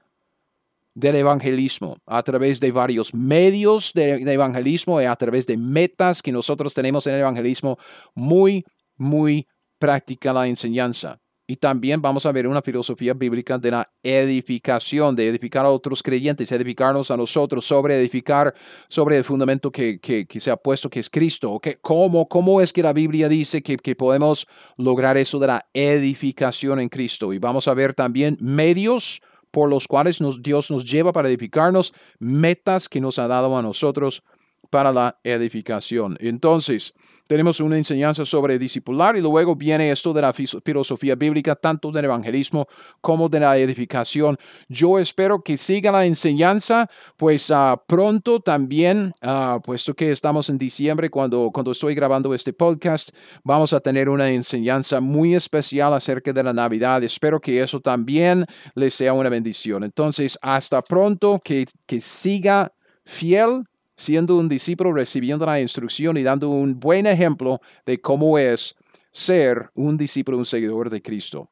del 0.94 1.16
evangelismo, 1.16 1.96
a 2.06 2.22
través 2.22 2.60
de 2.60 2.70
varios 2.70 3.14
medios 3.14 3.92
de, 3.94 4.18
de, 4.24 4.32
evangelismo 4.32 5.00
y 5.00 5.04
a 5.04 5.16
través 5.16 5.46
de 5.46 5.56
metas 5.56 6.22
que 6.22 6.32
nosotros 6.32 6.72
tenemos 6.74 7.06
en 7.06 7.14
el 7.14 7.20
evangelismo, 7.20 7.78
muy, 8.14 8.64
muy 8.96 9.46
práctica 9.78 10.32
la 10.32 10.46
enseñanza. 10.46 11.18
Y 11.48 11.56
también 11.56 12.02
vamos 12.02 12.26
a 12.26 12.32
ver 12.32 12.46
una 12.48 12.60
filosofía 12.60 13.14
bíblica 13.14 13.56
de 13.56 13.70
la 13.70 13.90
edificación, 14.02 15.14
de 15.14 15.28
edificar 15.28 15.64
a 15.64 15.70
otros 15.70 16.02
creyentes, 16.02 16.50
edificarnos 16.50 17.10
a 17.12 17.16
nosotros, 17.16 17.64
sobre 17.64 17.96
edificar 17.96 18.52
sobre 18.88 19.16
el 19.16 19.22
fundamento 19.22 19.70
que, 19.70 20.00
que, 20.00 20.26
se 20.40 20.50
ha 20.50 20.56
puesto, 20.56 20.90
que 20.90 20.98
es 20.98 21.08
Cristo. 21.08 21.60
¿Cómo, 21.82 22.28
¿Cómo 22.28 22.60
es 22.60 22.72
que 22.72 22.82
la 22.82 22.92
Biblia 22.92 23.28
dice 23.28 23.62
que, 23.62 23.76
que 23.76 23.94
podemos 23.94 24.48
lograr 24.76 25.16
eso 25.16 25.38
de 25.38 25.46
la 25.46 25.66
edificación 25.72 26.80
en 26.80 26.88
Cristo? 26.88 27.32
Y 27.32 27.38
vamos 27.38 27.68
a 27.68 27.74
ver 27.74 27.94
también 27.94 28.36
medios 28.40 29.22
por 29.52 29.70
los 29.70 29.86
cuales 29.86 30.20
Dios 30.40 30.70
nos 30.70 30.84
lleva 30.84 31.12
para 31.12 31.28
edificarnos, 31.28 31.94
metas 32.18 32.88
que 32.88 33.00
nos 33.00 33.18
ha 33.18 33.28
dado 33.28 33.56
a 33.56 33.62
nosotros 33.62 34.22
para 34.70 34.92
la 34.92 35.18
edificación. 35.22 36.16
Entonces, 36.20 36.94
tenemos 37.26 37.60
una 37.60 37.76
enseñanza 37.76 38.24
sobre 38.24 38.58
discipular 38.58 39.16
y 39.16 39.20
luego 39.20 39.56
viene 39.56 39.90
esto 39.90 40.12
de 40.12 40.22
la 40.22 40.32
filosofía 40.32 41.16
bíblica, 41.16 41.56
tanto 41.56 41.90
del 41.90 42.04
evangelismo 42.04 42.68
como 43.00 43.28
de 43.28 43.40
la 43.40 43.56
edificación. 43.58 44.38
Yo 44.68 44.98
espero 44.98 45.42
que 45.42 45.56
siga 45.56 45.90
la 45.90 46.06
enseñanza, 46.06 46.86
pues 47.16 47.50
uh, 47.50 47.76
pronto 47.86 48.40
también, 48.40 49.12
uh, 49.22 49.60
puesto 49.60 49.94
que 49.94 50.12
estamos 50.12 50.48
en 50.50 50.58
diciembre 50.58 51.10
cuando, 51.10 51.50
cuando 51.52 51.72
estoy 51.72 51.94
grabando 51.94 52.32
este 52.32 52.52
podcast, 52.52 53.10
vamos 53.42 53.72
a 53.72 53.80
tener 53.80 54.08
una 54.08 54.30
enseñanza 54.30 55.00
muy 55.00 55.34
especial 55.34 55.94
acerca 55.94 56.32
de 56.32 56.44
la 56.44 56.52
Navidad. 56.52 57.02
Espero 57.02 57.40
que 57.40 57.60
eso 57.60 57.80
también 57.80 58.46
les 58.76 58.94
sea 58.94 59.12
una 59.12 59.28
bendición. 59.28 59.82
Entonces, 59.82 60.38
hasta 60.42 60.80
pronto, 60.80 61.40
que, 61.42 61.66
que 61.86 62.00
siga 62.00 62.72
fiel 63.04 63.64
siendo 63.96 64.36
un 64.36 64.48
discípulo, 64.48 64.92
recibiendo 64.92 65.46
la 65.46 65.60
instrucción 65.60 66.16
y 66.16 66.22
dando 66.22 66.50
un 66.50 66.78
buen 66.78 67.06
ejemplo 67.06 67.60
de 67.86 68.00
cómo 68.00 68.38
es 68.38 68.76
ser 69.10 69.70
un 69.74 69.96
discípulo, 69.96 70.36
un 70.36 70.44
seguidor 70.44 70.90
de 70.90 71.00
Cristo. 71.00 71.48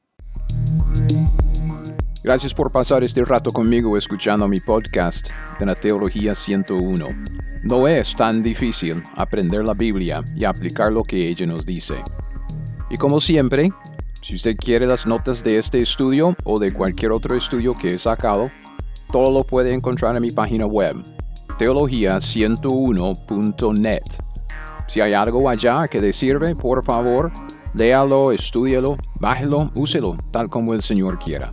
Gracias 2.22 2.54
por 2.54 2.70
pasar 2.70 3.04
este 3.04 3.24
rato 3.24 3.50
conmigo 3.50 3.96
escuchando 3.96 4.48
mi 4.48 4.60
podcast 4.60 5.30
de 5.58 5.66
la 5.66 5.74
Teología 5.74 6.34
101. 6.34 7.08
No 7.64 7.88
es 7.88 8.14
tan 8.14 8.42
difícil 8.42 9.02
aprender 9.16 9.66
la 9.66 9.74
Biblia 9.74 10.22
y 10.34 10.44
aplicar 10.44 10.92
lo 10.92 11.02
que 11.02 11.28
ella 11.28 11.46
nos 11.46 11.66
dice. 11.66 12.02
Y 12.90 12.96
como 12.96 13.20
siempre, 13.20 13.70
si 14.22 14.34
usted 14.34 14.56
quiere 14.56 14.86
las 14.86 15.06
notas 15.06 15.42
de 15.44 15.58
este 15.58 15.80
estudio 15.80 16.36
o 16.44 16.58
de 16.58 16.72
cualquier 16.72 17.12
otro 17.12 17.36
estudio 17.36 17.74
que 17.74 17.94
he 17.94 17.98
sacado, 17.98 18.50
todo 19.10 19.30
lo 19.30 19.44
puede 19.44 19.74
encontrar 19.74 20.16
en 20.16 20.22
mi 20.22 20.30
página 20.30 20.66
web 20.66 20.96
teología101.net. 21.58 24.02
Si 24.86 25.00
hay 25.00 25.12
algo 25.12 25.48
allá 25.48 25.88
que 25.88 26.00
le 26.00 26.12
sirve, 26.12 26.54
por 26.54 26.84
favor, 26.84 27.32
léalo, 27.74 28.32
estúdialo, 28.32 28.96
bájelo, 29.18 29.70
úselo, 29.74 30.16
tal 30.30 30.48
como 30.48 30.74
el 30.74 30.82
Señor 30.82 31.18
quiera. 31.18 31.52